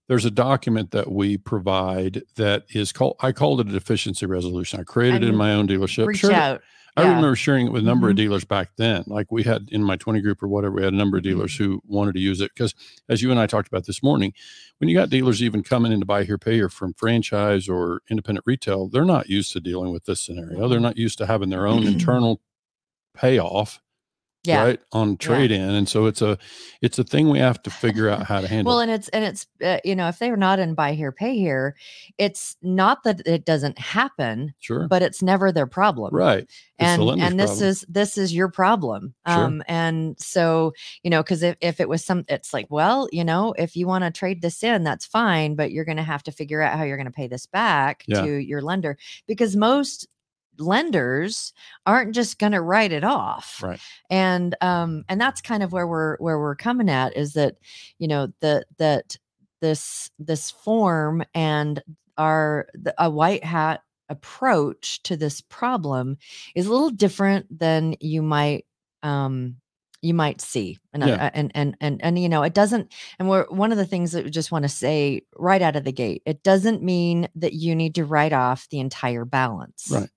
there's 0.08 0.24
a 0.24 0.30
document 0.30 0.90
that 0.90 1.10
we 1.10 1.36
provide 1.38 2.22
that 2.36 2.64
is 2.74 2.92
called 2.92 3.16
I 3.20 3.32
called 3.32 3.60
it 3.60 3.68
a 3.68 3.72
deficiency 3.72 4.26
resolution. 4.26 4.80
I 4.80 4.84
created 4.84 5.22
it 5.22 5.28
in 5.28 5.36
my 5.36 5.52
own 5.54 5.66
dealership. 5.68 6.06
reach 6.06 6.24
it- 6.24 6.32
out 6.32 6.60
I 6.94 7.04
Yeah. 7.04 7.08
remember 7.14 7.34
sharing 7.36 7.68
it 7.68 7.72
with 7.72 7.82
a 7.82 7.86
number 7.86 8.10
of 8.10 8.12
Mhm. 8.14 8.18
dealers 8.18 8.44
back 8.44 8.72
then. 8.76 9.04
Like 9.06 9.32
we 9.32 9.44
had 9.44 9.70
in 9.72 9.82
my 9.82 9.96
20 9.96 10.20
group 10.20 10.42
or 10.42 10.48
whatever, 10.48 10.74
we 10.74 10.82
had 10.82 10.92
a 10.92 10.96
number 10.96 11.16
of 11.16 11.22
dealers 11.22 11.52
Mm-hmm. 11.54 11.64
who 11.64 11.82
wanted 11.86 12.12
to 12.16 12.20
use 12.20 12.42
it 12.42 12.50
because, 12.54 12.74
as 13.08 13.22
you 13.22 13.30
and 13.30 13.40
I 13.40 13.46
talked 13.46 13.66
about 13.68 13.86
this 13.86 14.02
morning, 14.02 14.34
when 14.76 14.90
you 14.90 14.94
got 14.94 15.08
dealers 15.08 15.42
even 15.42 15.62
coming 15.62 15.90
in 15.90 16.00
to 16.00 16.04
buy 16.06 16.24
here, 16.24 16.36
pay 16.36 16.52
here 16.56 16.68
from 16.68 16.92
franchise 16.92 17.66
or 17.66 18.02
independent 18.10 18.44
retail, 18.46 18.88
they're 18.88 19.06
not 19.06 19.30
used 19.30 19.52
to 19.52 19.60
dealing 19.60 19.90
with 19.90 20.04
this 20.04 20.20
scenario. 20.20 20.68
They're 20.68 20.80
not 20.80 20.98
used 20.98 21.16
to 21.16 21.26
having 21.26 21.48
their 21.48 21.66
own 21.66 21.82
internal 21.86 22.42
payoff 23.14 23.80
yeah. 24.44 24.64
right 24.64 24.80
on 24.92 25.16
trade 25.16 25.50
in, 25.52 25.60
and 25.70 25.88
so 25.88 26.06
it's 26.06 26.22
a 26.22 26.38
it's 26.80 26.98
a 26.98 27.04
thing 27.04 27.30
we 27.30 27.38
have 27.38 27.62
to 27.62 27.70
figure 27.70 28.08
out 28.08 28.24
how 28.24 28.40
to 28.40 28.48
handle. 28.48 28.72
Well, 28.72 28.80
and 28.80 28.90
it's 28.90 29.08
and 29.10 29.24
it's 29.24 29.46
uh, 29.64 29.78
you 29.84 29.94
know 29.94 30.08
if 30.08 30.18
they're 30.18 30.36
not 30.36 30.58
in 30.58 30.74
buy 30.74 30.92
here 30.94 31.12
pay 31.12 31.36
here, 31.36 31.76
it's 32.18 32.56
not 32.62 33.04
that 33.04 33.26
it 33.26 33.44
doesn't 33.44 33.78
happen, 33.78 34.54
sure, 34.60 34.88
but 34.88 35.02
it's 35.02 35.22
never 35.22 35.52
their 35.52 35.66
problem. 35.66 36.14
right. 36.14 36.48
And 36.78 37.00
and 37.20 37.38
this 37.38 37.50
problem. 37.50 37.68
is 37.68 37.84
this 37.88 38.18
is 38.18 38.34
your 38.34 38.48
problem 38.48 39.14
Sure. 39.28 39.36
um 39.44 39.62
and 39.68 40.18
so 40.18 40.72
you 41.04 41.10
know 41.10 41.22
because 41.22 41.44
if, 41.44 41.56
if 41.60 41.78
it 41.78 41.88
was 41.88 42.04
some 42.04 42.24
it's 42.26 42.52
like 42.52 42.66
well 42.70 43.08
you 43.12 43.22
know 43.22 43.54
if 43.56 43.76
you 43.76 43.86
want 43.86 44.02
to 44.02 44.10
trade 44.10 44.42
this 44.42 44.64
in 44.64 44.82
that's 44.82 45.06
fine 45.06 45.54
but 45.54 45.70
you're 45.70 45.84
going 45.84 45.96
to 45.98 46.02
have 46.02 46.24
to 46.24 46.32
figure 46.32 46.60
out 46.60 46.76
how 46.76 46.82
you're 46.82 46.96
going 46.96 47.04
to 47.06 47.12
pay 47.12 47.28
this 47.28 47.46
back 47.46 48.02
Yeah. 48.08 48.22
to 48.22 48.32
your 48.34 48.62
lender 48.62 48.98
because 49.28 49.54
most 49.54 50.08
lenders 50.58 51.52
aren't 51.86 52.14
just 52.14 52.38
going 52.38 52.52
to 52.52 52.60
write 52.60 52.92
it 52.92 53.04
off 53.04 53.60
Right. 53.62 53.80
and 54.10 54.54
um 54.60 55.04
and 55.08 55.20
that's 55.20 55.40
kind 55.40 55.62
of 55.62 55.72
where 55.72 55.86
we're 55.86 56.16
where 56.18 56.38
we're 56.38 56.54
coming 56.56 56.88
at 56.90 57.16
is 57.16 57.32
that 57.34 57.56
you 57.98 58.06
know 58.08 58.28
that 58.40 58.66
that 58.78 59.16
this 59.60 60.10
this 60.18 60.50
form 60.50 61.22
and 61.34 61.82
our 62.18 62.66
the, 62.74 62.94
a 62.98 63.08
white 63.08 63.44
hat 63.44 63.82
approach 64.08 65.02
to 65.04 65.16
this 65.16 65.40
problem 65.40 66.18
is 66.54 66.66
a 66.66 66.70
little 66.72 66.90
different 66.90 67.46
than 67.58 67.94
you 68.00 68.22
might 68.22 68.66
um 69.02 69.56
you 70.02 70.12
might 70.14 70.40
see 70.40 70.78
and 70.92 71.02
Yeah. 71.04 71.24
I- 71.26 71.30
and 71.32 71.50
and 71.54 71.76
and 71.80 72.00
and 72.04 72.18
you 72.18 72.28
know 72.28 72.42
it 72.42 72.54
doesn't 72.54 72.92
and 73.18 73.28
we're 73.28 73.46
one 73.48 73.72
of 73.72 73.78
the 73.78 73.86
things 73.86 74.12
that 74.12 74.24
we 74.24 74.30
just 74.30 74.52
want 74.52 74.64
to 74.64 74.68
say 74.68 75.22
right 75.38 75.62
out 75.62 75.76
of 75.76 75.84
the 75.84 75.92
gate 75.92 76.22
it 76.26 76.42
doesn't 76.42 76.82
mean 76.82 77.28
that 77.36 77.52
you 77.54 77.74
need 77.74 77.94
to 77.94 78.04
write 78.04 78.32
off 78.32 78.68
the 78.70 78.80
entire 78.80 79.24
balance 79.24 79.88
Right. 79.90 80.10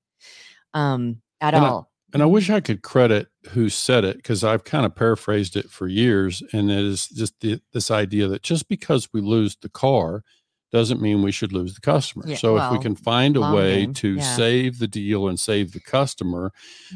Um 0.76 1.22
at 1.42 1.54
And 1.56 1.66
I- 1.66 1.70
all 1.70 1.92
And 2.14 2.22
I 2.24 2.28
wish 2.28 2.50
I 2.50 2.62
could 2.62 2.82
credit 2.82 3.28
who 3.50 3.68
said 3.70 4.06
it 4.06 4.18
because 4.18 4.44
I've 4.44 4.64
kind 4.64 4.86
of 4.86 4.96
paraphrased 4.96 5.58
it 5.58 5.70
for 5.70 5.88
years. 5.88 6.42
And 6.54 6.72
it 6.72 6.80
is 6.86 7.08
just 7.10 7.34
the, 7.42 7.60
this 7.74 7.92
idea 7.92 8.28
that 8.30 8.42
just 8.44 8.70
because 8.70 9.10
we 9.12 9.20
lose 9.22 9.58
the 9.62 9.68
car 9.70 10.24
doesn't 10.72 11.02
mean 11.02 11.22
we 11.22 11.32
should 11.34 11.52
lose 11.54 11.74
the 11.76 11.82
customer. 11.82 12.24
Yeah, 12.28 12.38
so 12.38 12.58
if 12.58 12.72
we 12.72 12.80
can 12.80 12.96
find 12.96 13.36
a 13.38 13.42
way 13.54 13.82
game, 13.82 13.94
to 13.96 14.16
yeah. 14.16 14.36
save 14.36 14.80
the 14.80 14.88
deal 14.88 15.28
and 15.28 15.38
save 15.40 15.72
the 15.74 15.80
customer, 15.80 16.52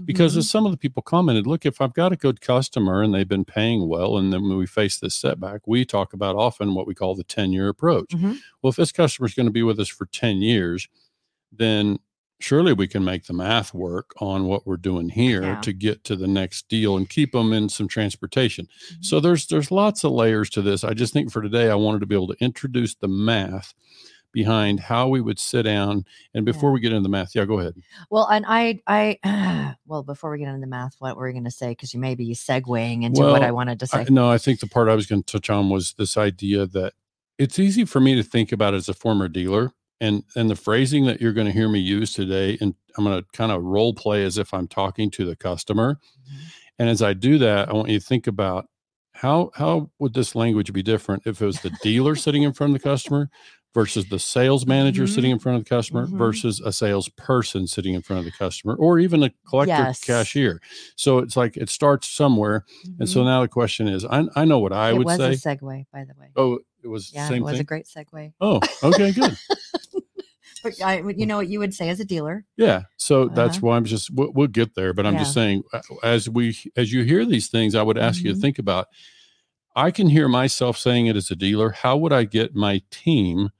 because 0.05 0.35
Mhm. 0.35 0.37
as 0.39 0.49
some 0.49 0.65
of 0.65 0.71
the 0.71 0.77
people 0.77 1.01
commented, 1.03 1.45
look, 1.47 1.65
if 1.65 1.79
I've 1.81 1.93
got 1.93 2.11
a 2.11 2.17
good 2.17 2.39
customer 2.41 3.01
and 3.03 3.13
they've 3.13 3.27
been 3.27 3.45
paying 3.45 3.87
well, 3.89 4.17
and 4.17 4.31
then 4.33 4.47
when 4.47 4.57
we 4.57 4.65
face 4.67 4.97
this 4.99 5.15
setback, 5.15 5.67
we 5.67 5.85
talk 5.85 6.13
about 6.13 6.35
often 6.35 6.73
what 6.75 6.87
we 6.87 6.95
call 6.95 7.13
the 7.15 7.23
10 7.23 7.51
year 7.53 7.67
approach. 7.69 8.09
Mhm. 8.11 8.37
Well, 8.61 8.69
if 8.71 8.75
this 8.77 8.91
customer 8.91 9.27
is 9.27 9.33
going 9.33 9.47
to 9.47 9.51
be 9.53 9.63
with 9.63 9.79
us 9.79 9.89
for 9.89 10.05
10 10.07 10.41
years, 10.41 10.87
then 11.51 11.99
surely 12.39 12.73
we 12.73 12.87
can 12.87 13.03
make 13.03 13.25
the 13.25 13.33
math 13.33 13.73
work 13.73 14.11
on 14.19 14.45
what 14.45 14.65
we're 14.65 14.77
doing 14.77 15.09
here 15.09 15.43
Yeah. 15.43 15.61
to 15.61 15.73
get 15.73 16.03
to 16.05 16.15
the 16.15 16.27
next 16.27 16.67
deal 16.69 16.95
and 16.97 17.07
keep 17.09 17.33
them 17.33 17.51
in 17.53 17.69
some 17.69 17.87
transportation. 17.87 18.65
Mm-hmm. 18.65 19.01
So 19.01 19.19
there's 19.19 19.47
there's 19.47 19.71
lots 19.71 20.03
of 20.03 20.11
layers 20.11 20.49
to 20.51 20.61
this. 20.61 20.83
I 20.83 20.93
just 20.93 21.13
think 21.13 21.31
for 21.31 21.41
today 21.41 21.69
I 21.69 21.75
wanted 21.75 21.99
to 21.99 22.05
be 22.05 22.15
able 22.15 22.27
to 22.29 22.37
introduce 22.43 22.95
the 22.95 23.07
math 23.09 23.73
behind 24.31 24.79
how 24.79 25.07
we 25.07 25.19
would 25.21 25.39
sit 25.39 25.63
down 25.63 26.05
and 26.35 26.45
before 26.45 26.69
Yeah. 26.69 26.73
we 26.75 26.79
get 26.81 26.91
into 26.93 27.01
the 27.01 27.09
math, 27.09 27.33
yeah, 27.35 27.45
go 27.45 27.59
ahead. 27.59 27.73
Well, 28.11 28.27
and 28.27 28.45
I, 28.47 28.79
I, 28.85 29.75
well, 29.87 30.03
before 30.03 30.29
we 30.29 30.37
get 30.37 30.47
into 30.49 30.59
the 30.61 30.67
math, 30.67 30.93
what 30.99 31.17
were 31.17 31.27
you 31.27 31.33
going 31.33 31.45
to 31.45 31.51
say? 31.51 31.69
Because 31.69 31.95
you 31.95 31.99
may 31.99 32.13
be 32.13 32.35
segueing 32.35 33.03
into 33.03 33.21
what 33.23 33.41
I 33.41 33.51
wanted 33.51 33.79
to 33.79 33.87
I, 33.91 34.03
say. 34.03 34.13
no, 34.13 34.29
I 34.29 34.37
think 34.37 34.59
the 34.59 34.67
part 34.67 34.87
I 34.87 34.93
was 34.93 35.07
going 35.07 35.23
to 35.23 35.31
touch 35.31 35.49
on 35.49 35.69
was 35.71 35.93
this 35.93 36.15
idea 36.15 36.67
that 36.67 36.93
it's 37.39 37.57
easy 37.57 37.85
for 37.85 37.99
me 37.99 38.13
to 38.15 38.23
think 38.23 38.51
about 38.51 38.75
as 38.75 38.87
a 38.87 38.93
former 38.93 39.27
dealer 39.29 39.71
and 40.01 40.23
and 40.35 40.49
the 40.49 40.55
phrasing 40.55 41.05
that 41.05 41.19
you're 41.21 41.33
going 41.33 41.47
to 41.47 41.53
hear 41.53 41.69
me 41.69 41.79
use 41.79 42.13
today 42.13 42.57
and 42.61 42.73
I'm 42.97 43.03
going 43.03 43.21
to 43.21 43.25
kind 43.33 43.51
of 43.51 43.63
role 43.63 43.93
play 43.93 44.23
as 44.23 44.37
if 44.37 44.53
I'm 44.53 44.67
talking 44.67 45.09
to 45.11 45.25
the 45.25 45.35
customer. 45.35 45.99
And 46.79 46.89
as 46.89 47.01
I 47.01 47.13
do 47.13 47.37
that, 47.39 47.69
I 47.69 47.73
want 47.73 47.89
you 47.89 47.99
to 47.99 48.05
think 48.05 48.27
about 48.27 48.67
how 49.13 49.51
how 49.55 49.91
would 49.99 50.13
this 50.13 50.33
language 50.35 50.71
be 50.71 50.81
different 50.81 51.23
if 51.25 51.41
it 51.41 51.45
was 51.45 51.59
the 51.59 51.71
dealer 51.83 52.15
sitting 52.15 52.43
in 52.43 52.53
front 52.53 52.73
of 52.73 52.81
the 52.81 52.87
customer 52.89 53.29
versus 53.75 54.05
the 54.07 54.17
sales 54.17 54.65
manager 54.65 55.03
Mhm. 55.03 55.09
sitting 55.13 55.31
in 55.31 55.37
front 55.39 55.57
of 55.57 55.63
the 55.63 55.69
customer 55.69 56.07
Mhm. 56.07 56.17
versus 56.17 56.59
a 56.61 56.71
salesperson 56.71 57.67
sitting 57.67 57.93
in 57.93 58.01
front 58.01 58.19
of 58.19 58.25
the 58.25 58.31
customer 58.31 58.73
or 58.75 58.97
even 58.97 59.21
a 59.21 59.29
collector 59.47 59.71
Yes. 59.73 59.99
cashier. 60.03 60.59
So 60.95 61.19
it's 61.19 61.35
like 61.37 61.55
it 61.57 61.69
starts 61.69 62.09
somewhere. 62.09 62.65
And 62.97 63.07
so 63.07 63.21
Mhm. 63.21 63.25
now 63.25 63.41
the 63.41 63.47
question 63.47 63.87
is, 63.87 64.05
I, 64.05 64.23
I 64.35 64.45
know 64.45 64.57
what 64.59 64.73
I 64.73 64.91
would 64.93 64.93
say. 64.93 64.95
it 64.95 64.97
would 64.97 65.05
was 65.35 65.41
say. 65.43 65.51
a 65.51 65.55
segue, 65.55 65.85
by 65.93 66.03
the 66.05 66.13
way. 66.19 66.29
oh, 66.35 66.59
it 66.81 66.87
was 66.87 67.11
yeah, 67.13 67.31
it 67.31 67.41
was 67.43 67.51
thing. 67.51 67.59
a 67.61 67.63
great 67.63 67.85
segue. 67.85 68.33
oh, 68.41 68.59
okay, 68.83 69.11
good. 69.11 69.37
But 70.63 70.81
I, 70.83 71.01
you 71.15 71.25
know 71.25 71.37
what 71.37 71.47
you 71.47 71.59
would 71.59 71.73
say 71.73 71.89
as 71.89 71.99
a 71.99 72.05
dealer. 72.05 72.45
Yeah. 72.57 72.83
So 72.97 73.29
that's 73.29 73.57
Uh-huh. 73.57 73.67
why 73.67 73.77
I'm 73.77 73.85
just 73.85 74.11
we'll, 74.13 74.31
we'll 74.33 74.47
get 74.47 74.75
there, 74.75 74.93
but 74.93 75.05
I'm 75.05 75.17
just 75.17 75.33
saying 75.33 75.63
uh, 75.73 75.81
as 76.03 76.29
we 76.29 76.57
as 76.75 76.91
you 76.91 77.03
hear 77.03 77.25
these 77.25 77.47
things, 77.47 77.75
I 77.75 77.81
would 77.83 77.97
ask 77.97 78.23
you 78.23 78.31
to 78.33 78.37
Mhm. 78.37 78.41
think 78.41 78.59
about. 78.59 78.87
I 79.75 79.91
can 79.91 80.09
hear 80.09 80.27
myself 80.27 80.77
saying 80.77 81.05
it 81.07 81.15
as 81.15 81.31
a 81.31 81.35
dealer. 81.35 81.69
How 81.71 81.95
would 81.95 82.11
I 82.11 82.23
get 82.25 82.55
my 82.55 82.81
team? 82.91 83.51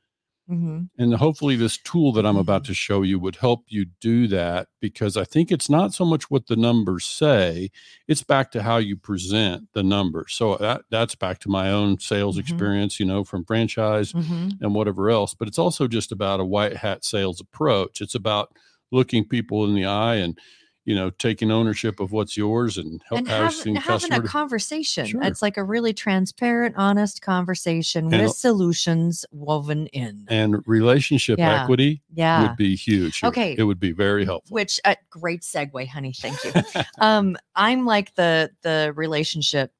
Hmm 0.50 0.90
And 0.98 1.14
hopefully, 1.16 1.56
this 1.56 1.78
tool 1.78 2.12
that 2.14 2.26
I'm 2.26 2.36
about 2.38 2.64
Mhm. 2.64 2.66
to 2.66 2.74
show 2.74 3.04
you 3.04 3.20
would 3.20 3.38
help 3.38 3.64
you 3.70 3.86
do 4.02 4.28
that 4.28 4.68
because 4.82 5.16
I 5.16 5.24
think 5.24 5.52
it's 5.52 5.70
not 5.70 5.94
so 5.94 6.04
much 6.06 6.30
what 6.30 6.48
the 6.48 6.58
numbers 6.58 7.06
say; 7.06 7.70
it's 8.08 8.24
back 8.24 8.52
to 8.52 8.64
how 8.64 8.78
you 8.78 8.98
present 8.98 9.70
the 9.74 9.84
numbers. 9.84 10.34
So 10.34 10.58
that 10.58 10.82
that's 10.92 11.16
back 11.16 11.40
to 11.40 11.50
my 11.50 11.72
own 11.72 12.00
sales 12.00 12.38
Mhm. 12.38 12.70
experience, 12.78 13.00
you 13.00 13.06
know, 13.06 13.24
from 13.24 13.46
franchise 13.46 14.14
hmm 14.14 14.60
and 14.60 14.76
whatever 14.76 15.10
else. 15.10 15.34
But 15.34 15.48
it's 15.48 15.60
also 15.60 15.88
just 15.88 16.12
about 16.12 16.42
a 16.42 16.46
white 16.46 16.78
hat 16.78 17.06
sales 17.06 17.40
approach. 17.40 18.02
It's 18.02 18.16
about 18.16 18.52
looking 18.92 19.26
people 19.28 19.64
in 19.66 19.76
the 19.76 19.86
eye 19.86 20.16
and 20.16 20.38
you 20.90 20.96
know 20.96 21.12
taking 21.12 21.52
ownership 21.52 22.00
of 22.00 22.12
what's 22.12 22.36
yours 22.36 22.80
and 22.80 23.00
help 23.08 23.20
And 23.20 23.28
have, 23.28 23.54
having 23.56 23.76
customer. 23.76 24.24
a 24.24 24.28
conversation. 24.28 25.06
Sure. 25.06 25.22
It's 25.22 25.40
like 25.44 25.56
a 25.58 25.64
really 25.64 25.94
transparent, 25.94 26.74
honest 26.78 27.22
conversation 27.22 28.12
And- 28.12 28.24
with 28.24 28.36
solutions 28.36 29.24
woven 29.32 29.86
in. 29.88 30.26
and 30.30 30.56
relationship 30.68 31.38
Yeah. 31.38 31.62
equity 31.62 32.02
yeah. 32.12 32.42
would 32.42 32.58
be 32.58 32.76
huge. 32.76 33.20
here. 33.20 33.28
Okay. 33.28 33.56
it 33.56 33.62
would 33.64 33.80
be 33.80 33.92
very 33.92 34.26
helpful. 34.26 34.56
Which 34.56 34.80
uh, 34.84 34.96
great 35.12 35.42
segue, 35.42 35.88
honey. 35.88 36.12
Thank 36.14 36.44
you. 36.44 36.54
um 37.00 37.38
i'm 37.56 37.86
like 37.86 38.16
the 38.16 38.50
the 38.64 38.92
relationship 38.96 39.72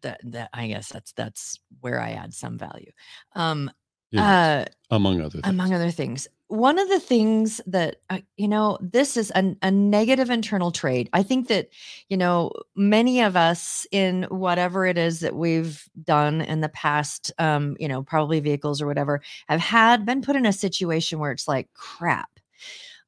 that 0.00 0.20
that 0.24 0.48
i 0.54 0.68
guess 0.68 0.88
that's 0.88 1.12
that's 1.12 1.58
where 1.80 2.00
i 2.00 2.12
add 2.12 2.32
some 2.32 2.56
value 2.56 2.90
um 3.34 3.70
uh 4.16 4.64
among 4.90 5.20
other 5.20 5.30
things. 5.40 5.42
among 5.44 5.74
other 5.74 5.90
things 5.90 6.26
one 6.50 6.80
of 6.80 6.88
the 6.88 6.98
things 6.98 7.60
that 7.64 7.98
uh, 8.10 8.18
you 8.36 8.48
know 8.48 8.76
this 8.80 9.16
is 9.16 9.30
a, 9.36 9.56
a 9.62 9.70
negative 9.70 10.30
internal 10.30 10.72
trade 10.72 11.08
i 11.12 11.22
think 11.22 11.46
that 11.46 11.68
you 12.08 12.16
know 12.16 12.50
many 12.74 13.20
of 13.20 13.36
us 13.36 13.86
in 13.92 14.24
whatever 14.24 14.84
it 14.84 14.98
is 14.98 15.20
that 15.20 15.36
we've 15.36 15.88
done 16.02 16.40
in 16.40 16.60
the 16.60 16.68
past 16.70 17.30
um 17.38 17.76
you 17.78 17.86
know 17.86 18.02
probably 18.02 18.40
vehicles 18.40 18.82
or 18.82 18.86
whatever 18.88 19.22
have 19.48 19.60
had 19.60 20.04
been 20.04 20.22
put 20.22 20.34
in 20.34 20.44
a 20.44 20.52
situation 20.52 21.20
where 21.20 21.30
it's 21.30 21.46
like 21.46 21.68
crap. 21.72 22.40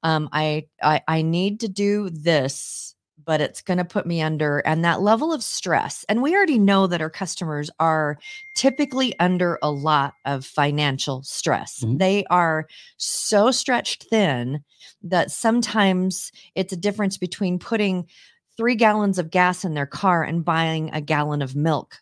Um 0.05 0.29
i 0.33 0.67
i, 0.83 1.03
I 1.09 1.23
need 1.23 1.61
to 1.61 1.69
do 1.69 2.11
this 2.11 2.95
but 3.25 3.41
it's 3.41 3.63
going 3.63 3.79
to 3.79 3.85
put 3.85 4.07
me 4.07 4.21
under 4.23 4.59
and 4.61 4.85
that 4.85 5.01
level 5.01 5.33
of 5.33 5.43
stress 5.43 6.05
and 6.09 6.23
we 6.23 6.35
already 6.35 6.59
know 6.59 6.87
that 6.87 7.01
our 7.01 7.11
customers 7.11 7.71
are 7.81 8.19
typically 8.55 9.19
under 9.21 9.59
a 9.63 9.71
lot 9.71 10.15
of 10.25 10.45
financial 10.45 11.23
stress 11.23 11.81
Mhm. 11.81 11.99
they 11.99 12.25
are 12.31 12.67
so 12.97 13.51
stretched 13.51 14.05
thin 14.11 14.63
that 15.03 15.31
sometimes 15.31 16.33
it's 16.55 16.73
a 16.73 16.77
difference 16.77 17.17
between 17.17 17.59
putting 17.59 18.07
three 18.57 18.75
gallons 18.75 19.19
of 19.19 19.31
gas 19.31 19.65
in 19.65 19.75
their 19.75 19.87
car 19.87 20.23
and 20.23 20.45
buying 20.45 20.91
a 20.93 21.01
gallon 21.01 21.41
of 21.43 21.57
milk 21.57 21.99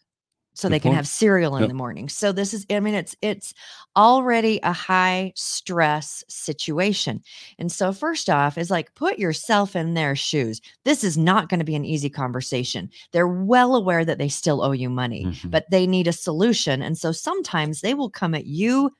so 0.60 0.68
Good 0.68 0.74
they 0.74 0.80
can 0.80 0.88
point. 0.90 0.96
have 0.96 1.08
cereal 1.08 1.56
in 1.56 1.62
Yep. 1.62 1.68
the 1.68 1.74
morning 1.74 2.08
so 2.08 2.32
this 2.32 2.52
is 2.54 2.66
i 2.70 2.78
mean 2.80 2.94
it's 2.94 3.16
it's 3.22 3.54
already 3.96 4.60
a 4.62 4.72
high 4.72 5.32
stress 5.34 6.22
situation 6.28 7.22
and 7.58 7.72
so 7.72 7.92
first 7.92 8.28
off 8.30 8.58
is 8.58 8.70
like 8.70 8.94
put 8.94 9.18
yourself 9.18 9.74
in 9.74 9.94
their 9.94 10.14
shoes 10.14 10.60
this 10.84 11.02
is 11.02 11.16
not 11.18 11.48
going 11.48 11.58
to 11.60 11.64
be 11.64 11.74
an 11.74 11.84
easy 11.84 12.10
conversation 12.10 12.90
they're 13.12 13.26
well 13.28 13.74
aware 13.74 14.04
that 14.04 14.18
they 14.18 14.28
still 14.28 14.62
owe 14.62 14.72
you 14.72 14.90
money 14.90 15.24
Mhm. 15.26 15.50
but 15.50 15.64
they 15.70 15.86
need 15.86 16.06
a 16.06 16.12
solution 16.12 16.82
and 16.82 16.96
so 16.98 17.10
sometimes 17.12 17.80
they 17.80 17.94
will 17.94 18.10
come 18.10 18.34
at 18.34 18.46
you 18.46 18.90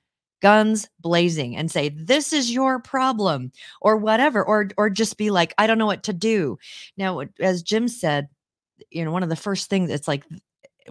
guns 0.42 0.88
blazing 1.00 1.54
and 1.56 1.70
say 1.70 1.90
this 1.90 2.32
is 2.32 2.50
your 2.50 2.78
problem 2.80 3.52
or 3.82 3.96
whatever 3.98 4.42
or 4.42 4.68
or 4.78 4.88
just 4.88 5.18
be 5.18 5.30
like 5.30 5.52
i 5.58 5.66
don't 5.66 5.76
know 5.78 5.84
what 5.86 6.02
to 6.04 6.14
do 6.14 6.56
now 6.96 7.20
as 7.40 7.62
jim 7.62 7.86
said 7.88 8.26
you 8.90 9.04
know 9.04 9.12
one 9.12 9.22
of 9.22 9.28
the 9.28 9.36
first 9.36 9.68
things 9.68 9.90
it's 9.90 10.08
like 10.08 10.24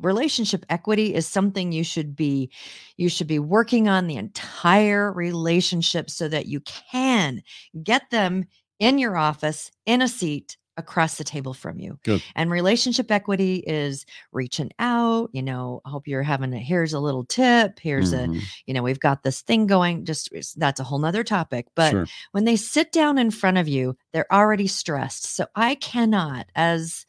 relationship 0.01 0.65
equity 0.69 1.13
is 1.13 1.27
something 1.27 1.72
you 1.72 1.84
should 1.84 2.15
be 2.15 2.51
you 2.98 3.10
should 3.10 3.27
be 3.27 3.39
working 3.39 3.88
on 3.88 4.08
the 4.08 4.15
entire 4.17 5.12
relationship 5.12 6.10
so 6.10 6.27
that 6.27 6.46
you 6.48 6.62
can 6.62 7.41
get 7.84 8.10
them 8.12 8.46
in 8.79 8.98
your 8.98 9.17
office 9.17 9.72
in 9.86 10.01
a 10.01 10.08
seat 10.08 10.58
across 10.77 11.17
the 11.17 11.25
table 11.25 11.53
from 11.53 11.77
you. 11.77 12.00
Good. 12.03 12.24
And 12.36 12.50
relationship 12.50 13.12
equity 13.12 13.55
is 13.67 14.05
reaching 14.31 14.72
out, 14.79 15.29
you 15.34 15.41
know, 15.41 15.81
I 15.84 15.89
hope 15.89 16.08
you're 16.08 16.24
having 16.24 16.53
a 16.53 16.58
here's 16.58 16.93
a 16.93 17.01
little 17.01 17.25
tip, 17.25 17.79
here's 17.79 18.13
a, 18.13 18.27
Mhm. 18.27 18.41
you 18.65 18.74
know, 18.74 18.81
we've 18.81 19.00
got 19.00 19.24
this 19.24 19.41
thing 19.41 19.67
going. 19.67 20.05
Just 20.05 20.29
that's 20.58 20.79
a 20.79 20.86
whole 20.86 21.00
nother 21.00 21.25
topic. 21.25 21.67
But 21.75 21.91
Sure. 21.91 22.05
when 22.31 22.46
they 22.46 22.55
sit 22.55 22.93
down 22.93 23.17
in 23.17 23.29
front 23.29 23.58
of 23.58 23.67
you, 23.67 23.98
they're 24.13 24.31
already 24.34 24.67
stressed. 24.67 25.25
So 25.25 25.48
I 25.53 25.75
cannot, 25.75 26.46
as 26.55 27.05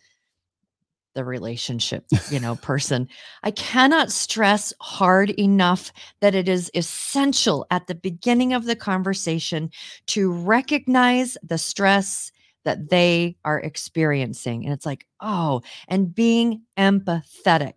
the 1.15 1.25
relationship, 1.25 2.05
you 2.31 2.41
know, 2.41 2.57
person, 2.57 3.09
I 3.43 3.51
cannot 3.51 4.13
stress 4.13 4.73
hard 4.81 5.31
enough 5.31 5.93
that 6.21 6.35
it 6.35 6.49
is 6.49 6.71
essential 6.75 7.67
at 7.71 7.87
the 7.87 7.95
beginning 7.95 8.53
of 8.53 8.65
the 8.65 8.77
conversation 8.77 9.71
to 10.09 10.33
recognize 10.33 11.37
the 11.43 11.59
stress 11.59 12.33
that 12.65 12.91
they 12.91 13.37
are 13.45 13.59
experiencing. 13.59 14.65
And 14.65 14.73
it's 14.73 14.87
like, 14.87 15.07
oh, 15.21 15.63
and 15.89 16.15
being 16.15 16.63
empathetic 16.77 17.75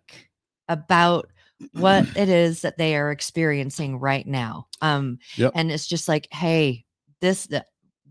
about 0.68 1.30
what 1.72 2.04
it 2.16 2.28
is 2.28 2.62
that 2.62 2.78
they 2.78 2.96
are 2.96 3.10
experiencing 3.10 3.98
right 3.98 4.26
now. 4.26 4.66
Um, 4.80 5.18
Yep. 5.36 5.52
and 5.54 5.72
it's 5.72 5.86
just 5.86 6.08
like, 6.08 6.28
hey, 6.32 6.84
this 7.20 7.48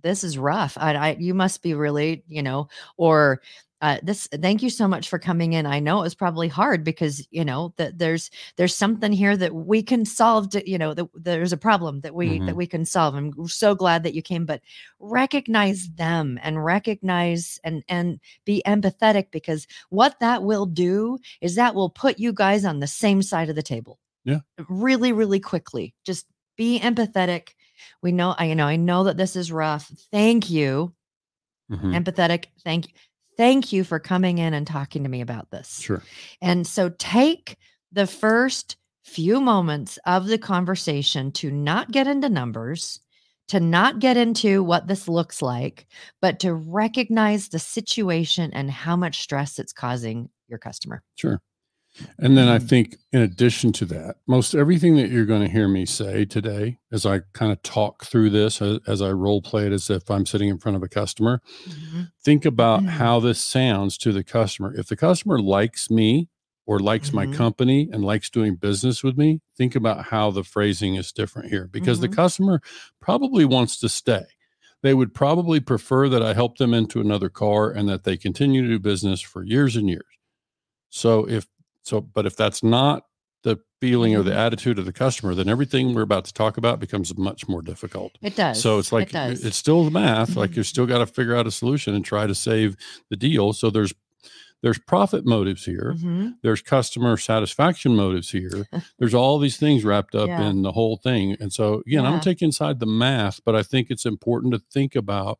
this 0.02 0.24
is 0.24 0.38
rough. 0.38 0.78
I, 0.80 0.96
I 0.96 1.16
you 1.20 1.34
must 1.34 1.62
be 1.62 1.74
really, 1.74 2.24
you 2.28 2.44
know, 2.44 2.68
or 2.98 3.42
uh, 3.84 3.98
this. 4.02 4.28
Thank 4.42 4.64
you 4.64 4.70
so 4.70 4.88
much 4.88 5.10
for 5.10 5.20
coming 5.20 5.54
in. 5.54 5.66
I 5.68 5.80
know 5.80 6.00
it 6.00 6.04
was 6.04 6.16
probably 6.16 6.48
hard 6.48 6.84
because 6.86 7.28
you 7.32 7.44
know 7.46 7.74
that 7.78 8.00
there's 8.00 8.32
there's 8.58 8.74
something 8.76 9.12
here 9.12 9.36
that 9.38 9.54
we 9.54 9.84
can 9.84 10.06
solve. 10.06 10.50
To, 10.52 10.70
you 10.70 10.78
know, 10.78 10.94
that 10.94 11.08
there's 11.14 11.54
a 11.54 11.58
problem 11.58 12.00
that 12.02 12.16
we 12.16 12.40
that 12.40 12.54
Mhm. 12.54 12.56
we 12.56 12.66
can 12.66 12.86
solve. 12.86 13.14
I'm 13.16 13.48
so 13.48 13.76
glad 13.76 14.04
that 14.04 14.16
you 14.16 14.22
came, 14.22 14.46
but 14.46 14.62
recognize 15.00 15.90
them 15.90 16.40
and 16.42 16.64
recognize 16.64 17.60
and 17.64 17.84
and 17.90 18.20
be 18.46 18.64
empathetic 18.66 19.32
because 19.32 19.68
what 19.90 20.20
that 20.22 20.44
will 20.44 20.66
do 20.66 21.20
is 21.42 21.56
that 21.56 21.76
will 21.76 21.90
put 21.90 22.20
you 22.20 22.34
guys 22.34 22.66
on 22.66 22.80
the 22.80 22.88
same 22.88 23.22
side 23.22 23.50
of 23.50 23.56
the 23.56 23.62
table. 23.64 24.00
Yeah. 24.26 24.40
Really, 24.70 25.12
really 25.12 25.42
quickly. 25.42 25.94
Just 26.06 26.26
be 26.56 26.80
empathetic. 26.80 27.50
We 28.02 28.12
know, 28.14 28.36
I 28.38 28.46
you 28.46 28.56
know, 28.56 28.68
I 28.68 28.78
know 28.78 29.04
that 29.06 29.18
this 29.18 29.36
is 29.36 29.52
rough. 29.52 29.92
Thank 30.12 30.50
you. 30.50 30.94
Mhm. 31.72 31.94
Empathetic. 32.04 32.46
Thank 32.64 32.88
you. 32.88 32.94
Thank 33.38 33.74
you 33.74 33.84
for 33.84 34.00
coming 34.00 34.38
in 34.38 34.54
and 34.54 34.66
talking 34.66 35.04
to 35.04 35.10
me 35.10 35.22
about 35.22 35.52
this. 35.52 35.80
Sure. 35.80 36.04
And 36.42 36.66
so 36.68 36.90
take 36.98 37.58
the 37.92 38.08
first 38.08 38.78
few 39.04 39.42
moments 39.42 40.00
of 40.06 40.28
the 40.28 40.38
conversation 40.38 41.32
to 41.34 41.52
not 41.52 41.92
get 41.92 42.08
into 42.08 42.30
numbers, 42.30 43.00
to 43.50 43.60
not 43.60 44.00
get 44.00 44.18
into 44.18 44.64
what 44.64 44.88
this 44.88 45.08
looks 45.08 45.42
like, 45.42 45.88
but 46.22 46.40
to 46.40 46.54
recognize 46.54 47.50
the 47.50 47.60
situation 47.60 48.52
and 48.54 48.72
how 48.72 48.96
much 48.96 49.22
stress 49.22 49.60
it's 49.60 49.74
causing 49.74 50.30
your 50.48 50.60
customer. 50.60 51.04
Sure. 51.16 51.40
And 52.20 52.38
then 52.38 52.48
I 52.48 52.58
Mhm. 52.58 52.68
think, 52.68 52.98
in 53.12 53.22
addition 53.22 53.72
to 53.74 53.86
that, 53.86 54.18
most 54.28 54.56
everything 54.56 54.96
that 54.98 55.10
you're 55.10 55.26
going 55.26 55.42
to 55.46 55.52
hear 55.52 55.68
me 55.68 55.86
say 55.86 56.26
today, 56.26 56.78
as 56.92 57.06
I 57.06 57.20
kind 57.34 57.52
of 57.52 57.62
talk 57.64 58.06
through 58.06 58.32
this, 58.32 58.62
as, 58.62 58.80
as 58.88 59.02
I 59.02 59.12
role 59.12 59.42
play 59.42 59.66
it 59.68 59.72
as 59.74 59.90
if 59.90 60.10
I'm 60.10 60.26
sitting 60.26 60.50
in 60.50 60.58
front 60.60 60.76
of 60.76 60.84
a 60.84 60.90
customer, 60.90 61.42
think 62.24 62.46
about 62.46 62.84
Mhm. 62.84 62.90
how 62.90 63.20
this 63.20 63.44
sounds 63.44 63.98
to 64.00 64.12
the 64.12 64.24
customer. 64.24 64.74
If 64.76 64.88
the 64.88 64.96
customer 64.96 65.40
likes 65.40 65.90
me 65.90 66.30
or 66.66 66.80
likes 66.80 67.14
my 67.14 67.26
Mhm. 67.26 67.32
company 67.32 67.90
and 67.92 68.04
likes 68.06 68.30
doing 68.30 68.56
business 68.56 69.04
with 69.04 69.18
me, 69.18 69.42
think 69.58 69.76
about 69.76 70.06
how 70.06 70.32
the 70.32 70.44
phrasing 70.44 70.96
is 70.96 71.12
different 71.12 71.50
here 71.50 71.68
because 71.72 72.00
the 72.00 72.10
customer 72.10 72.62
probably 73.02 73.46
wants 73.46 73.78
to 73.80 73.90
stay. 73.90 74.26
They 74.82 74.94
would 74.94 75.14
probably 75.14 75.60
prefer 75.60 76.10
that 76.10 76.24
I 76.24 76.34
help 76.34 76.58
them 76.58 76.74
into 76.74 77.02
another 77.02 77.30
car 77.30 77.72
and 77.72 77.88
that 77.90 78.04
they 78.04 78.18
continue 78.18 78.62
to 78.64 78.68
do 78.68 78.80
business 78.80 79.22
for 79.22 79.44
years 79.44 79.76
and 79.76 79.90
years. 79.90 80.06
So 80.90 81.28
if 81.28 81.48
so, 81.84 82.02
but 82.02 82.26
if 82.26 82.36
that's 82.36 82.64
not 82.64 83.04
the 83.44 83.60
feeling 83.82 84.16
or 84.16 84.24
the 84.24 84.32
Mhm. 84.32 84.36
attitude 84.38 84.80
of 84.80 84.86
the 84.86 84.94
customer, 84.94 85.36
then 85.36 85.50
everything 85.50 85.94
we're 85.94 86.02
about 86.02 86.24
to 86.26 86.34
talk 86.34 86.58
about 86.58 86.80
becomes 86.80 87.16
much 87.18 87.48
more 87.50 87.62
difficult. 87.62 88.18
It 88.22 88.36
does. 88.38 88.62
So 88.62 88.80
it's 88.80 88.92
like 88.94 89.14
it 89.14 89.44
it's 89.44 89.58
still 89.58 89.84
the 89.84 89.92
math. 89.92 90.36
Like 90.38 90.52
Mhm. 90.52 90.56
you've 90.58 90.68
still 90.68 90.86
got 90.86 91.00
to 91.00 91.06
figure 91.06 91.36
out 91.36 91.46
a 91.46 91.52
solution 91.52 91.94
and 91.94 92.06
try 92.06 92.26
to 92.26 92.34
save 92.36 92.78
the 93.10 93.18
deal. 93.18 93.52
So 93.54 93.70
there's 93.70 93.94
there's 94.62 94.80
profit 94.80 95.26
motives 95.26 95.66
here. 95.66 95.94
Mhm. 95.98 96.36
There's 96.42 96.62
customer 96.62 97.18
satisfaction 97.18 97.98
motives 97.98 98.32
here. 98.32 98.66
There's 98.98 99.14
all 99.14 99.38
these 99.38 99.58
things 99.58 99.84
wrapped 99.84 100.16
up 100.16 100.30
Yeah. 100.30 100.50
in 100.50 100.62
the 100.62 100.72
whole 100.72 100.96
thing. 100.96 101.36
And 101.42 101.52
so 101.52 101.82
again, 101.86 102.06
Yeah. 102.06 102.12
don't 102.12 102.24
take 102.24 102.42
inside 102.42 102.80
the 102.80 102.86
math, 102.86 103.42
but 103.44 103.58
I 103.58 103.64
think 103.64 103.88
it's 103.92 104.06
important 104.06 104.54
to 104.54 104.62
think 104.72 104.96
about 104.96 105.38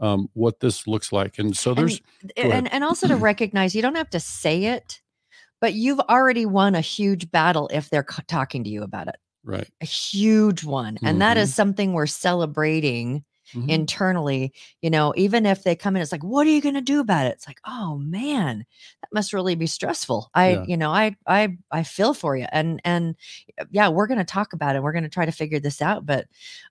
um, 0.00 0.28
what 0.34 0.58
this 0.60 0.86
looks 0.88 1.10
like. 1.12 1.38
And 1.38 1.56
so 1.56 1.72
there's 1.74 2.00
and, 2.36 2.52
and 2.52 2.72
and 2.72 2.82
also 2.84 3.06
to 3.06 3.14
recognize 3.16 3.74
you 3.76 3.80
don't 3.82 3.94
have 3.94 4.10
to 4.10 4.20
say 4.20 4.64
it, 4.64 5.00
but 5.60 5.74
you've 5.74 6.00
already 6.00 6.46
won 6.46 6.74
a 6.74 6.80
huge 6.80 7.30
battle 7.30 7.68
if 7.72 7.90
they're 7.90 8.06
c- 8.08 8.22
talking 8.28 8.64
to 8.64 8.70
you 8.70 8.82
about 8.82 9.08
it. 9.08 9.16
right. 9.44 9.68
A 9.80 9.84
huge 9.86 10.64
one. 10.64 10.98
And 11.04 11.20
that 11.22 11.36
is 11.36 11.54
something 11.54 11.92
we're 11.92 12.06
celebrating 12.06 13.24
Mhm. 13.54 13.68
internally. 13.68 14.52
You 14.82 14.90
know, 14.90 15.14
even 15.16 15.46
if 15.46 15.62
they 15.62 15.76
come 15.76 15.94
in, 15.94 16.02
it's 16.02 16.10
like, 16.10 16.24
what 16.24 16.48
are 16.48 16.50
you 16.50 16.60
going 16.60 16.74
to 16.74 16.80
do 16.80 16.98
about 16.98 17.26
it? 17.26 17.34
It's 17.34 17.46
like, 17.46 17.60
oh 17.64 17.96
man, 17.98 18.66
that 19.02 19.08
must 19.12 19.32
really 19.32 19.54
be 19.54 19.68
stressful. 19.68 20.30
I, 20.34 20.50
Yeah. 20.54 20.64
you 20.66 20.76
know, 20.76 20.90
I, 20.90 21.14
I, 21.28 21.56
I 21.70 21.84
feel 21.84 22.12
for 22.12 22.36
you. 22.36 22.46
And, 22.50 22.80
and 22.84 23.14
yeah, 23.70 23.88
we're 23.88 24.08
going 24.08 24.18
to 24.18 24.24
talk 24.24 24.52
about 24.52 24.74
it. 24.74 24.82
We're 24.82 24.90
going 24.90 25.04
to 25.04 25.08
try 25.08 25.26
to 25.26 25.30
figure 25.32 25.60
this 25.60 25.80
out. 25.80 26.04
But, 26.04 26.26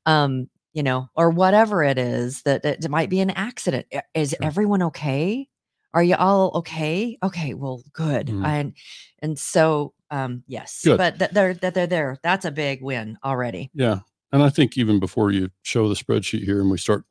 um, 0.05 0.49
you 0.73 0.83
know, 0.83 1.07
or 1.15 1.29
whatever 1.29 1.81
it 1.81 1.97
is 1.97 2.41
that 2.41 2.65
it 2.65 2.89
might 2.89 3.09
be 3.09 3.21
an 3.21 3.29
accident. 3.29 3.85
Is 4.13 4.31
Sure. 4.31 4.39
everyone 4.41 4.83
okay? 4.83 5.47
Are 5.95 6.03
you 6.03 6.15
all 6.15 6.51
okay? 6.55 7.17
Okay, 7.23 7.53
well, 7.55 7.81
good. 7.93 8.27
Mhm. 8.27 8.45
And 8.45 8.73
and 9.19 9.39
so 9.39 9.93
um 10.11 10.43
yes, 10.45 10.81
Good. 10.83 10.97
but 10.97 11.17
that 11.19 11.33
they're 11.33 11.53
that 11.55 11.73
they're 11.73 11.87
there. 11.87 12.17
That's 12.21 12.45
a 12.45 12.51
big 12.51 12.83
win 12.83 13.17
already. 13.23 13.71
Yeah. 13.73 13.99
And 14.31 14.43
I 14.43 14.49
think 14.49 14.77
even 14.77 14.99
before 14.99 15.31
you 15.31 15.49
show 15.63 15.87
the 15.89 15.95
spreadsheet 15.95 16.43
here 16.43 16.59
and 16.59 16.69
we 16.69 16.77
start 16.77 17.05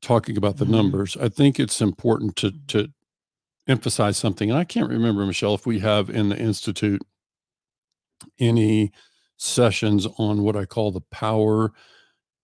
talking 0.00 0.36
about 0.38 0.56
the 0.56 0.64
Mhm. 0.64 0.70
numbers, 0.70 1.16
I 1.18 1.28
think 1.28 1.60
it's 1.60 1.80
important 1.82 2.34
to 2.36 2.52
to 2.68 2.88
emphasize 3.68 4.16
something. 4.16 4.50
And 4.50 4.58
I 4.58 4.64
can't 4.64 4.88
remember, 4.88 5.24
Michelle, 5.26 5.54
if 5.54 5.66
we 5.66 5.78
have 5.80 6.08
in 6.10 6.30
the 6.30 6.38
Institute 6.38 7.02
any 8.40 8.90
sessions 9.36 10.06
on 10.18 10.42
what 10.42 10.56
I 10.56 10.64
call 10.64 10.90
the 10.92 11.00
power, 11.12 11.72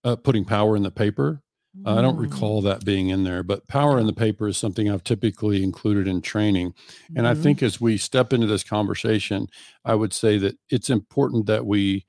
uh, 0.05 0.17
putting 0.17 0.45
power 0.45 0.77
in 0.77 0.83
the 0.83 0.91
paper. 0.91 1.43
I 1.85 2.03
don't 2.03 2.19
Mm. 2.19 2.19
recall 2.19 2.61
that 2.62 2.85
being 2.85 3.09
in 3.09 3.25
there, 3.25 3.43
but 3.43 3.67
power 3.69 3.99
in 3.99 4.07
the 4.07 4.12
paper 4.12 4.49
is 4.49 4.59
something 4.59 4.91
I've 4.91 5.05
typically 5.05 5.62
included 5.62 6.07
in 6.07 6.21
training. 6.21 6.75
And 7.14 7.27
I 7.27 7.35
Mhm. 7.35 7.43
think 7.43 7.62
as 7.62 7.81
we 7.81 7.97
step 7.97 8.33
into 8.33 8.47
this 8.47 8.64
conversation, 8.64 9.49
I 9.85 9.95
would 9.95 10.12
say 10.12 10.38
that 10.38 10.59
it's 10.71 10.91
important 10.91 11.47
that 11.47 11.67
we 11.67 12.05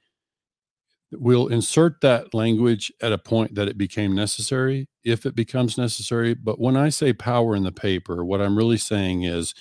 we'll 1.12 1.48
insert 1.48 2.02
that 2.02 2.34
language 2.34 2.92
at 3.02 3.12
a 3.12 3.18
point 3.18 3.56
that 3.56 3.68
it 3.68 3.78
became 3.78 4.14
necessary, 4.14 4.88
if 5.04 5.26
it 5.26 5.36
becomes 5.36 5.78
necessary. 5.78 6.36
But 6.36 6.60
when 6.60 6.78
I 6.78 6.90
say 6.90 7.14
power 7.14 7.56
in 7.56 7.64
the 7.64 7.72
paper, 7.72 8.24
what 8.24 8.42
I'm 8.42 8.56
really 8.58 8.78
saying 8.78 9.24
is 9.24 9.54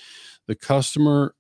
the 0.47 0.55
customer, 0.55 1.35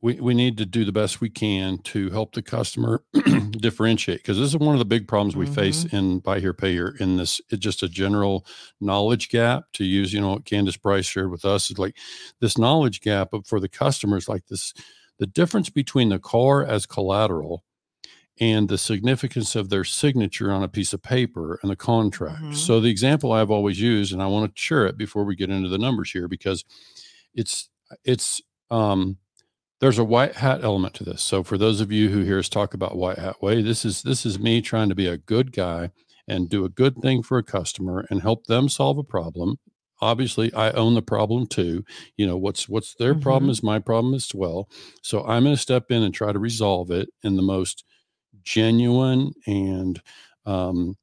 we, 0.00 0.14
we 0.20 0.32
need 0.34 0.56
to 0.58 0.66
do 0.66 0.84
the 0.84 0.92
best 0.92 1.20
we 1.20 1.28
can 1.28 1.78
to 1.78 2.10
help 2.10 2.32
the 2.32 2.42
customer 2.42 3.02
differentiate 3.50 4.18
because 4.18 4.38
this 4.38 4.48
is 4.48 4.56
one 4.56 4.74
of 4.74 4.78
the 4.78 4.84
big 4.84 5.08
problems 5.08 5.34
we 5.34 5.46
face 5.46 5.84
in 5.86 6.20
buy 6.20 6.38
here, 6.38 6.54
pay 6.54 6.72
here 6.72 6.94
in 7.00 7.16
this, 7.16 7.40
it's 7.50 7.60
just 7.62 7.82
a 7.82 7.88
general 7.88 8.46
knowledge 8.80 9.28
gap 9.28 9.64
to 9.72 9.84
use, 9.84 10.12
you 10.12 10.20
know, 10.20 10.30
what 10.30 10.44
Candace 10.44 10.76
Bryce 10.76 11.06
shared 11.06 11.30
with 11.30 11.44
us 11.44 11.70
is 11.70 11.78
like 11.78 11.96
this 12.40 12.56
knowledge 12.56 13.00
gap 13.00 13.30
for 13.44 13.58
the 13.58 13.68
customers, 13.68 14.28
like 14.28 14.46
this, 14.46 14.72
the 15.18 15.26
difference 15.26 15.68
between 15.68 16.10
the 16.10 16.20
car 16.20 16.64
as 16.64 16.86
collateral 16.86 17.64
and 18.40 18.68
the 18.68 18.78
significance 18.78 19.56
of 19.56 19.68
their 19.68 19.82
signature 19.82 20.52
on 20.52 20.62
a 20.62 20.68
piece 20.68 20.92
of 20.92 21.02
paper 21.02 21.58
and 21.62 21.70
the 21.72 21.76
contract. 21.76 22.40
Mhm. 22.42 22.54
So 22.54 22.80
the 22.80 22.88
example 22.90 23.32
I've 23.32 23.50
always 23.50 23.80
used, 23.80 24.12
and 24.12 24.22
I 24.22 24.28
want 24.28 24.54
to 24.54 24.60
share 24.60 24.86
it 24.86 24.96
before 24.96 25.24
we 25.24 25.34
get 25.34 25.50
into 25.50 25.68
the 25.68 25.78
numbers 25.78 26.12
here, 26.12 26.28
because 26.28 26.64
it's 27.34 27.68
it's 28.04 28.40
um 28.70 29.16
there's 29.80 29.98
a 29.98 30.04
white 30.04 30.36
hat 30.36 30.64
element 30.64 30.94
to 30.94 31.04
this. 31.04 31.22
So 31.22 31.42
for 31.42 31.56
those 31.58 31.80
of 31.80 31.92
you 31.92 32.08
who 32.10 32.22
hear 32.22 32.38
us 32.38 32.48
talk 32.48 32.74
about 32.74 32.96
white 32.96 33.18
hat 33.18 33.40
way, 33.42 33.62
this 33.62 33.84
is 33.84 34.02
this 34.02 34.26
is 34.26 34.38
me 34.38 34.60
trying 34.60 34.88
to 34.88 34.94
be 34.94 35.06
a 35.06 35.16
good 35.18 35.52
guy 35.52 35.90
and 36.26 36.48
do 36.48 36.64
a 36.64 36.68
good 36.68 36.96
thing 36.98 37.22
for 37.22 37.38
a 37.38 37.42
customer 37.44 38.06
and 38.10 38.20
help 38.22 38.46
them 38.46 38.68
solve 38.68 38.98
a 38.98 39.04
problem. 39.04 39.58
Obviously, 40.00 40.52
I 40.54 40.70
own 40.72 40.94
the 40.94 41.02
problem 41.02 41.46
too. 41.46 41.84
You 42.16 42.26
know, 42.26 42.36
what's 42.36 42.68
what's 42.68 42.94
their 42.94 43.14
problem 43.14 43.50
Mhm. 43.50 43.50
is 43.50 43.62
my 43.62 43.78
problem 43.78 44.14
as 44.14 44.32
well. 44.34 44.68
So 45.02 45.24
I'm 45.26 45.44
going 45.44 45.54
to 45.56 45.60
step 45.60 45.90
in 45.90 46.02
and 46.02 46.14
try 46.14 46.32
to 46.32 46.38
resolve 46.38 46.90
it 46.90 47.08
in 47.22 47.36
the 47.36 47.42
most 47.42 47.84
genuine 48.42 49.32
and 49.46 50.00
um 50.46 50.96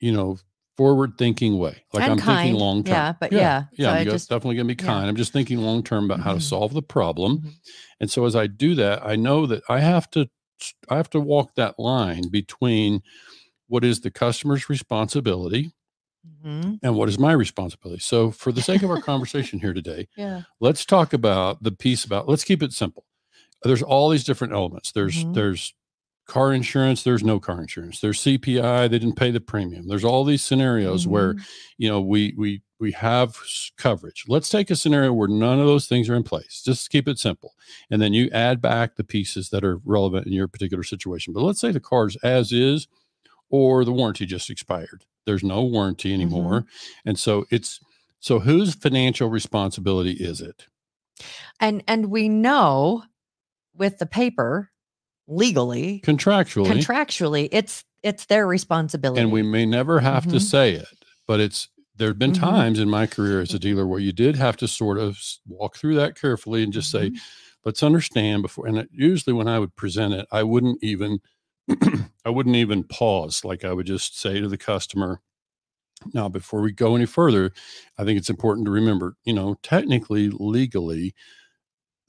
you 0.00 0.12
know 0.12 0.38
forward 0.78 1.18
thinking 1.18 1.58
way 1.58 1.82
like 1.92 2.04
And 2.04 2.12
i'm 2.12 2.18
kind. 2.18 2.38
thinking 2.38 2.58
long 2.60 2.84
term 2.84 2.94
Yeah, 2.94 3.12
but 3.20 3.32
yeah, 3.32 3.64
yeah 3.72 3.86
so 3.86 3.92
i'm 3.98 4.04
just, 4.06 4.28
definitely 4.30 4.54
going 4.56 4.68
to 4.68 4.74
be 4.76 4.80
yeah. 4.82 4.88
kind 4.94 5.08
i'm 5.10 5.16
just 5.16 5.32
thinking 5.32 5.58
long 5.58 5.82
term 5.82 6.04
about 6.04 6.20
how 6.20 6.32
to 6.32 6.38
Mhm. 6.38 6.42
solve 6.42 6.72
the 6.72 6.82
problem 6.82 7.38
Mhm. 7.40 7.52
and 8.00 8.10
so 8.10 8.24
as 8.24 8.36
i 8.36 8.46
do 8.46 8.74
that 8.76 9.04
i 9.04 9.16
know 9.16 9.44
that 9.44 9.62
i 9.68 9.80
have 9.80 10.08
to 10.12 10.28
i 10.88 10.96
have 10.96 11.10
to 11.10 11.20
walk 11.20 11.56
that 11.56 11.78
line 11.78 12.28
between 12.30 13.02
what 13.66 13.84
is 13.84 14.00
the 14.00 14.10
customer's 14.10 14.70
responsibility 14.70 15.72
Mhm. 16.44 16.78
and 16.82 16.94
what 16.94 17.08
is 17.08 17.18
my 17.18 17.32
responsibility. 17.32 18.00
So, 18.00 18.30
for 18.30 18.50
the 18.52 18.60
sake 18.62 18.82
of 18.82 18.90
our 18.90 19.00
conversation 19.12 19.58
here 19.60 19.72
today, 19.72 20.08
Yeah. 20.16 20.42
let's 20.60 20.84
talk 20.84 21.12
about 21.12 21.62
the 21.62 21.72
piece 21.72 22.04
about 22.04 22.28
let's 22.28 22.44
keep 22.44 22.62
it 22.62 22.72
simple 22.72 23.04
there's 23.64 23.82
all 23.82 24.08
these 24.10 24.22
different 24.24 24.52
elements 24.52 24.92
there's 24.92 25.24
Mhm. 25.24 25.34
there's 25.34 25.74
car 26.28 26.52
insurance 26.52 27.02
there's 27.02 27.24
no 27.24 27.40
car 27.40 27.60
insurance. 27.60 28.00
There's 28.00 28.20
cpi 28.20 28.88
they 28.88 28.98
didn't 28.98 29.16
pay 29.16 29.30
the 29.32 29.40
premium. 29.40 29.88
There's 29.88 30.04
all 30.04 30.22
these 30.24 30.44
scenarios 30.44 31.06
where 31.08 31.34
Mhm. 31.34 31.46
you 31.78 31.88
know 31.88 32.00
we 32.00 32.34
we 32.36 32.62
we 32.78 32.92
have 32.92 33.36
coverage. 33.76 34.24
Let's 34.28 34.48
take 34.48 34.70
a 34.70 34.76
scenario 34.76 35.12
where 35.12 35.26
none 35.26 35.58
of 35.58 35.66
those 35.66 35.88
things 35.88 36.08
are 36.08 36.14
in 36.14 36.22
place. 36.22 36.62
Just 36.64 36.90
keep 36.90 37.08
it 37.08 37.18
simple. 37.18 37.54
And 37.90 38.00
then 38.00 38.12
you 38.12 38.30
add 38.30 38.60
back 38.60 38.94
the 38.94 39.02
pieces 39.02 39.48
that 39.50 39.64
are 39.64 39.78
relevant 39.84 40.26
in 40.28 40.32
your 40.32 40.46
particular 40.46 40.84
situation. 40.84 41.32
But 41.32 41.42
let's 41.42 41.60
say 41.60 41.72
the 41.72 41.80
car's 41.80 42.14
as 42.22 42.52
is 42.52 42.86
or 43.50 43.84
the 43.84 43.92
warranty 43.92 44.26
just 44.26 44.48
expired. 44.50 45.04
There's 45.26 45.42
no 45.42 45.62
warranty 45.64 46.14
anymore. 46.14 46.66
And 47.04 47.18
so 47.18 47.46
it's 47.50 47.80
so 48.20 48.38
whose 48.38 48.74
financial 48.74 49.28
responsibility 49.30 50.12
is 50.12 50.40
it? 50.40 50.66
And 51.58 51.82
and 51.88 52.10
we 52.10 52.28
know 52.28 53.02
with 53.74 53.98
the 53.98 54.06
paper 54.06 54.70
legally 55.28 56.00
contractually 56.04 56.66
contractually 56.66 57.48
it's 57.52 57.84
it's 58.02 58.26
their 58.26 58.46
responsibility 58.46 59.20
and 59.20 59.30
we 59.30 59.42
may 59.42 59.66
never 59.66 60.00
have 60.00 60.24
to 60.26 60.36
Mhm. 60.36 60.40
say 60.42 60.72
it 60.72 60.88
but 61.26 61.38
it's 61.38 61.68
there 61.96 62.08
have 62.08 62.18
been 62.18 62.32
Mhm. 62.32 62.40
times 62.40 62.78
in 62.78 62.88
my 62.88 63.06
career 63.06 63.40
as 63.40 63.52
a 63.52 63.58
dealer 63.58 63.86
where 63.86 63.98
you 64.00 64.12
did 64.12 64.36
have 64.36 64.56
to 64.58 64.68
sort 64.68 64.98
of 64.98 65.18
walk 65.46 65.76
through 65.76 65.96
that 65.96 66.18
carefully 66.18 66.62
and 66.62 66.72
just 66.72 66.90
say 66.90 67.10
Mhm. 67.10 67.18
let's 67.64 67.82
understand 67.82 68.42
before 68.42 68.66
and 68.66 68.78
it, 68.78 68.88
usually 68.92 69.34
when 69.34 69.48
i 69.48 69.58
would 69.58 69.74
present 69.76 70.14
it 70.14 70.26
i 70.32 70.42
wouldn't 70.42 70.82
even 70.82 71.18
i 72.24 72.30
wouldn't 72.30 72.56
even 72.56 72.84
pause 72.84 73.44
like 73.44 73.64
i 73.64 73.72
would 73.72 73.86
just 73.86 74.18
say 74.18 74.40
to 74.40 74.48
the 74.48 74.56
customer 74.56 75.20
now 76.14 76.28
before 76.28 76.60
we 76.62 76.72
go 76.72 76.94
any 76.94 77.04
further 77.06 77.52
i 77.98 78.04
think 78.04 78.16
it's 78.16 78.30
important 78.30 78.64
to 78.64 78.70
remember 78.70 79.16
you 79.24 79.32
know 79.34 79.56
technically 79.62 80.30
legally 80.30 81.14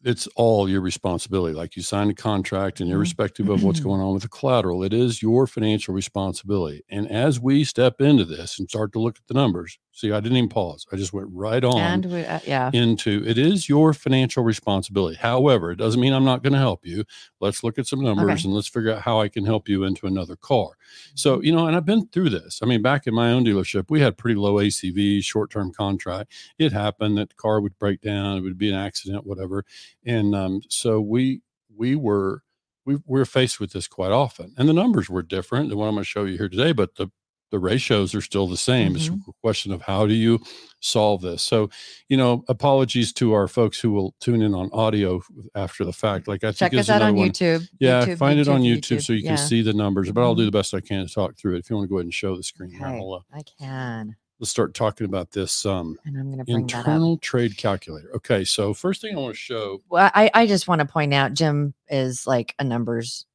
it's 0.04 0.28
all 0.36 0.70
your 0.70 0.82
responsibility. 0.82 1.54
Like 1.56 1.76
you 1.76 1.82
signed 1.84 2.12
a 2.12 2.14
contract, 2.16 2.80
and 2.80 2.90
Mhm. 2.90 2.92
irrespective 2.92 3.50
of 3.50 3.64
what's 3.64 3.80
going 3.80 4.02
on 4.02 4.14
with 4.14 4.24
the 4.24 4.30
collateral, 4.30 4.84
it 4.84 4.94
is 4.94 5.22
your 5.22 5.48
financial 5.48 5.94
responsibility. 5.94 6.84
And 6.90 7.10
as 7.10 7.40
we 7.40 7.64
step 7.64 8.02
into 8.02 8.26
this 8.26 8.60
and 8.60 8.70
start 8.70 8.94
to 8.94 9.00
look 9.02 9.18
at 9.18 9.28
the 9.28 9.34
numbers, 9.34 9.78
see, 10.00 10.12
I 10.12 10.20
didn't 10.20 10.38
even 10.38 10.50
pause. 10.50 10.86
I 10.92 10.96
just 10.96 11.14
went 11.14 11.28
right 11.32 11.64
on 11.64 11.78
and 11.80 12.06
we, 12.06 12.24
uh, 12.26 12.40
yeah 12.46 12.72
into 12.74 13.24
it 13.26 13.38
is 13.38 13.68
your 13.68 13.94
financial 13.94 14.44
responsibility. 14.44 15.18
However, 15.18 15.72
it 15.72 15.78
doesn't 15.78 16.00
mean 16.00 16.14
I'm 16.14 16.26
not 16.26 16.44
going 16.44 16.54
to 16.54 16.60
help 16.60 16.86
you. 16.86 17.04
Let's 17.40 17.64
look 17.64 17.78
at 17.78 17.88
some 17.88 18.02
numbers 18.02 18.40
Okay. 18.40 18.44
and 18.46 18.54
let's 18.54 18.68
figure 18.68 18.94
out 18.94 19.02
how 19.02 19.20
I 19.20 19.28
can 19.28 19.46
help 19.46 19.68
you 19.68 19.84
into 19.84 20.08
another 20.08 20.36
car. 20.36 20.70
So, 21.16 21.42
you 21.42 21.52
know, 21.52 21.68
and 21.68 21.76
I've 21.76 21.86
been 21.86 22.08
through 22.08 22.30
this. 22.30 22.60
I 22.62 22.66
mean, 22.66 22.82
back 22.82 23.08
in 23.08 23.14
my 23.14 23.32
own 23.32 23.46
dealership, 23.46 23.86
we 23.90 24.00
had 24.02 24.18
pretty 24.18 24.40
low 24.40 24.56
ACV, 24.56 25.24
short 25.24 25.52
term 25.52 25.72
contract. 25.74 26.32
It 26.58 26.72
happened 26.72 27.18
that 27.18 27.30
the 27.30 27.36
car 27.36 27.62
would 27.62 27.78
break 27.78 28.02
down, 28.02 28.38
it 28.38 28.42
would 28.42 28.58
be 28.58 28.70
an 28.70 28.76
accident, 28.76 29.26
whatever. 29.26 29.66
And 30.06 30.36
um, 30.36 30.62
so 30.70 31.02
we, 31.02 31.42
we 31.76 31.96
were, 31.96 32.44
we 32.86 32.98
we're 33.06 33.26
faced 33.26 33.60
with 33.60 33.72
this 33.74 33.88
quite 33.88 34.12
often. 34.12 34.54
And 34.58 34.68
the 34.68 34.74
numbers 34.74 35.10
were 35.10 35.22
different 35.22 35.70
than 35.70 35.78
what 35.78 35.86
I'm 35.86 35.94
going 35.94 36.04
to 36.04 36.08
show 36.08 36.24
you 36.24 36.38
here 36.38 36.50
today, 36.50 36.72
but 36.72 36.96
the, 36.96 37.10
the 37.52 37.60
ratios 37.60 38.14
are 38.16 38.22
still 38.22 38.48
the 38.48 38.58
same. 38.58 38.96
It's 38.96 39.08
a 39.08 39.18
question 39.42 39.72
of 39.72 39.82
how 39.82 40.06
do 40.06 40.14
you 40.14 40.40
solve 40.82 41.22
this? 41.22 41.42
So, 41.42 41.70
you 42.08 42.18
know, 42.18 42.44
apologies 42.48 43.12
to 43.14 43.34
our 43.34 43.48
folks 43.48 43.80
who 43.80 43.92
will 43.92 44.14
tune 44.20 44.42
in 44.42 44.54
on 44.54 44.70
audio 44.72 45.22
after 45.56 45.84
the 45.84 45.94
fact. 45.94 46.28
Like 46.28 46.44
I 46.44 46.52
check 46.52 46.72
think 46.72 46.82
us 46.82 46.90
out 46.90 47.02
on 47.02 47.16
one. 47.16 47.30
youtube 47.30 47.68
Yeah, 47.80 48.06
YouTube, 48.06 48.18
find 48.18 48.40
it 48.40 48.48
on 48.48 48.62
YouTube, 48.62 49.02
so 49.02 49.14
you 49.14 49.24
can 49.24 49.38
see 49.38 49.62
the 49.62 49.74
numbers. 49.74 50.12
But 50.12 50.22
I'll 50.24 50.36
do 50.36 50.44
Mhm. 50.44 50.48
the 50.48 50.52
best 50.52 50.74
I 50.74 50.80
can 50.82 51.08
to 51.08 51.14
talk 51.14 51.36
through 51.38 51.56
it. 51.56 51.60
If 51.60 51.70
you 51.70 51.76
want 51.76 51.86
to 51.86 51.90
go 51.90 51.96
ahead 51.98 52.06
and 52.06 52.14
show 52.14 52.36
the 52.36 52.44
screen, 52.44 52.76
Okay. 52.76 52.86
I'll, 52.86 53.14
uh, 53.14 53.20
i 53.38 53.42
can 53.60 54.16
let's 54.40 54.52
start 54.52 54.74
talking 54.74 55.04
about 55.06 55.32
this 55.32 55.66
um, 55.66 55.98
and 56.06 56.18
i'm 56.18 56.32
to 56.38 56.46
bring 56.46 56.60
internal 56.62 57.18
trade 57.18 57.58
calculator. 57.58 58.10
Okay, 58.16 58.46
so 58.46 58.74
first 58.74 59.02
thing 59.02 59.14
I 59.18 59.20
want 59.20 59.34
to 59.36 59.38
show. 59.40 59.82
well 59.90 60.10
i 60.14 60.32
i 60.34 60.48
just 60.48 60.66
want 60.66 60.80
to 60.80 60.86
point 60.86 61.14
out 61.14 61.34
jim 61.34 61.74
is 61.90 62.26
like 62.26 62.56
a 62.58 62.64
numbers 62.64 63.26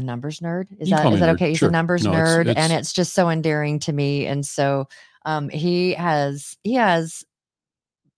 a 0.00 0.04
numbers 0.04 0.40
nerd 0.40 0.66
is 0.80 0.88
You 0.90 0.96
that 0.96 1.12
is 1.12 1.20
that 1.20 1.28
nerd, 1.28 1.34
okay 1.34 1.48
he's 1.50 1.58
sure. 1.58 1.68
a 1.68 1.72
numbers 1.72 2.04
No, 2.04 2.10
it's- 2.12 2.28
nerd 2.28 2.40
and 2.48 2.50
it's- 2.50 2.80
it's 2.80 2.92
just 2.92 3.12
so 3.14 3.28
endearing 3.30 3.78
to 3.80 3.92
me 3.92 4.26
and 4.26 4.44
so 4.44 4.88
um 5.26 5.48
he 5.50 5.92
has 5.94 6.56
he 6.64 6.74
has 6.74 7.22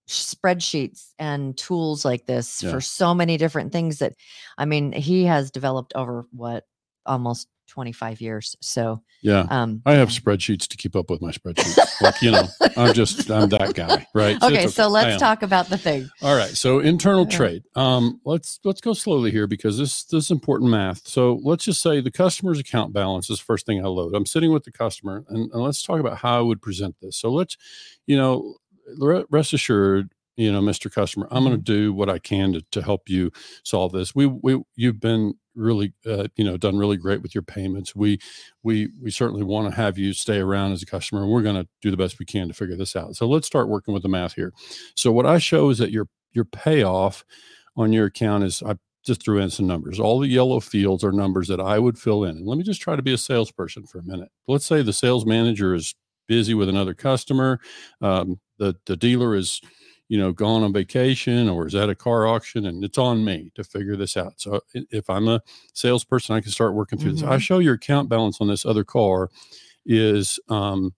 spreadsheets 0.09 1.13
and 1.19 1.57
tools 1.57 2.05
like 2.05 2.27
this 2.27 2.63
Yeah. 2.63 2.71
for 2.73 2.81
so 2.81 3.15
many 3.15 3.37
different 3.37 3.73
things 3.73 3.99
that 3.99 4.15
i 4.59 4.65
mean 4.65 4.93
he 4.93 5.25
has 5.25 5.51
developed 5.51 5.93
over 5.95 6.27
what 6.33 6.65
almost 7.07 7.49
25 7.73 8.21
years 8.21 8.57
so 8.61 9.03
Yeah, 9.23 9.47
um 9.51 9.81
I 9.87 9.95
have 9.95 10.11
spreadsheets 10.11 10.69
to 10.69 10.77
keep 10.77 10.95
up 10.95 11.09
with 11.11 11.23
my 11.23 11.31
spreadsheets. 11.33 12.01
like 12.03 12.21
you 12.23 12.31
know, 12.31 12.49
I'm 12.77 12.93
just 12.93 13.31
I'm 13.31 13.49
that 13.49 13.75
guy, 13.75 14.07
right? 14.15 14.37
it's 14.37 14.45
okay 14.45 14.67
so 14.69 14.89
let's 14.89 15.19
talk 15.19 15.43
about 15.43 15.71
the 15.71 15.79
thing 15.79 16.11
All 16.23 16.37
right. 16.37 16.55
So 16.57 16.81
internal 16.81 17.25
Yeah. 17.25 17.37
trade. 17.39 17.63
Um, 17.75 18.21
let's 18.27 18.61
let's 18.65 18.81
go 18.83 18.93
slowly 18.93 19.31
here 19.31 19.47
because 19.47 19.79
this 19.79 20.05
this 20.05 20.25
is 20.27 20.31
important 20.31 20.71
math. 20.71 21.09
So 21.09 21.41
let's 21.43 21.65
just 21.65 21.81
say 21.83 22.01
the 22.03 22.11
customer's 22.11 22.59
account 22.61 22.93
balance 22.93 23.31
is 23.31 23.39
the 23.39 23.45
first 23.45 23.65
thing 23.67 23.83
I 23.85 23.89
load. 23.89 24.15
I'm 24.15 24.27
sitting 24.27 24.53
with 24.53 24.65
the 24.65 24.73
customer, 24.73 25.25
and, 25.29 25.51
and 25.53 25.63
let's 25.63 25.83
talk 25.83 25.99
about 26.01 26.19
how 26.19 26.39
I 26.39 26.43
would 26.43 26.61
present 26.63 26.97
this. 27.01 27.17
So 27.17 27.33
let's, 27.33 27.57
you 28.07 28.17
know, 28.17 28.57
rest 29.31 29.53
assured, 29.55 30.13
you 30.37 30.53
know, 30.53 30.61
Mr. 30.61 30.93
Customer, 30.93 31.27
I'm 31.31 31.45
going 31.45 31.57
to 31.57 31.63
do 31.63 31.93
what 31.93 32.09
I 32.11 32.19
can 32.19 32.53
to, 32.55 32.63
to 32.73 32.83
help 32.83 33.09
you 33.09 33.31
solve 33.65 33.93
this. 33.93 34.15
We 34.15 34.27
we 34.27 34.63
you've 34.77 35.01
been 35.01 35.35
really 35.55 35.93
uh, 36.07 36.29
you 36.37 36.45
know 36.45 36.57
done 36.57 36.79
really 36.79 36.97
great 36.97 37.23
with 37.23 37.35
your 37.35 37.43
payments. 37.43 37.95
We 37.95 38.19
we 38.63 38.91
we 39.01 39.11
certainly 39.11 39.43
want 39.43 39.69
to 39.69 39.77
have 39.77 39.99
you 39.99 40.13
stay 40.13 40.39
around 40.39 40.73
as 40.73 40.83
a 40.83 40.87
customer, 40.87 41.23
and 41.23 41.31
we're 41.31 41.43
going 41.43 41.63
to 41.63 41.69
do 41.81 41.91
the 41.91 41.97
best 41.97 42.19
we 42.19 42.27
can 42.27 42.49
to 42.49 42.55
figure 42.55 42.77
this 42.77 42.97
out. 42.97 43.17
So 43.17 43.29
let's 43.29 43.47
start 43.47 43.69
working 43.69 43.95
with 43.95 44.03
the 44.03 44.09
math 44.09 44.35
here. 44.35 44.53
So 44.97 45.13
what 45.13 45.27
I 45.27 45.39
show 45.39 45.71
is 45.71 45.79
that 45.79 45.91
your 45.91 46.09
your 46.33 46.45
payoff 46.45 47.25
on 47.77 47.93
your 47.93 48.07
account 48.07 48.45
is 48.45 48.63
I 48.63 48.77
just 49.05 49.23
threw 49.23 49.39
in 49.39 49.51
some 49.51 49.67
numbers. 49.67 49.99
All 49.99 50.21
the 50.21 50.29
yellow 50.29 50.61
fields 50.61 51.03
are 51.03 51.13
numbers 51.13 51.49
that 51.49 51.61
I 51.61 51.79
would 51.79 51.99
fill 51.99 52.25
in. 52.25 52.37
And 52.37 52.47
let 52.47 52.57
me 52.57 52.65
just 52.65 52.81
try 52.81 52.95
to 52.95 53.03
be 53.03 53.13
a 53.13 53.19
salesperson 53.19 53.85
for 53.85 53.99
a 53.99 54.05
minute. 54.05 54.29
Let's 54.47 54.65
say 54.65 54.83
the 54.83 54.93
sales 54.93 55.27
manager 55.27 55.75
is 55.75 55.95
busy 56.29 56.55
with 56.55 56.69
another 56.69 56.95
customer. 56.95 57.61
Um, 58.01 58.41
the 58.59 58.77
the 58.87 58.97
dealer 58.97 59.35
is 59.35 59.61
you 60.13 60.19
know 60.19 60.31
gone 60.31 60.63
on 60.63 60.75
vacation 60.75 61.49
or 61.49 61.67
is 61.67 61.75
at 61.75 61.89
a 61.89 61.95
car 61.95 62.27
auction 62.27 62.67
and 62.67 62.85
it's 62.85 62.99
on 62.99 63.25
me 63.25 63.51
to 63.55 63.65
figure 63.65 63.97
this 63.97 64.15
out 64.15 64.35
so 64.37 64.61
if 64.91 65.09
i'm 65.09 65.27
a 65.27 65.41
salesperson 65.73 66.37
i 66.37 66.41
can 66.43 66.51
start 66.51 66.75
working 66.75 66.99
through 66.99 67.13
this 67.13 67.23
i 67.23 67.37
Mhm. 67.37 67.41
show 67.41 67.59
your 67.61 67.77
account 67.77 68.11
balance 68.11 68.39
on 68.39 68.47
this 68.47 68.67
other 68.67 68.85
car 68.85 69.31
is 69.87 70.39
um 70.51 70.93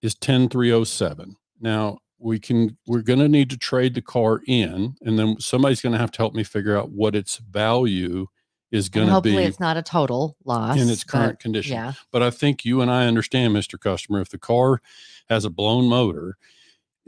is 0.00 0.14
10307 0.14 1.36
now 1.60 1.98
we 2.18 2.38
can 2.38 2.78
we're 2.86 3.02
going 3.02 3.18
to 3.18 3.28
need 3.28 3.50
to 3.50 3.58
trade 3.58 3.92
the 3.92 4.00
car 4.00 4.40
in 4.46 4.94
and 5.02 5.18
then 5.18 5.38
somebody's 5.38 5.82
going 5.82 5.92
to 5.92 5.98
have 5.98 6.10
to 6.12 6.18
help 6.18 6.32
me 6.34 6.42
figure 6.42 6.74
out 6.74 6.90
what 6.90 7.14
its 7.14 7.36
value 7.50 8.26
is 8.70 8.88
going 8.88 9.08
to 9.08 9.10
be. 9.20 9.30
hopefully 9.30 9.44
it's 9.44 9.60
not 9.60 9.76
a 9.76 9.82
total 9.82 10.38
loss 10.46 10.78
in 10.80 10.88
its 10.88 11.04
but 11.04 11.12
current 11.12 11.38
condition 11.38 11.74
yeah 11.74 11.92
but 12.12 12.22
I 12.22 12.30
think 12.30 12.64
you 12.64 12.80
and 12.80 12.90
I 12.90 13.06
understand, 13.06 13.54
Mr. 13.54 13.78
Customer, 13.78 14.22
if 14.22 14.30
the 14.30 14.38
car 14.38 14.80
has 15.28 15.44
a 15.44 15.50
blown 15.50 15.84
motor, 15.86 16.38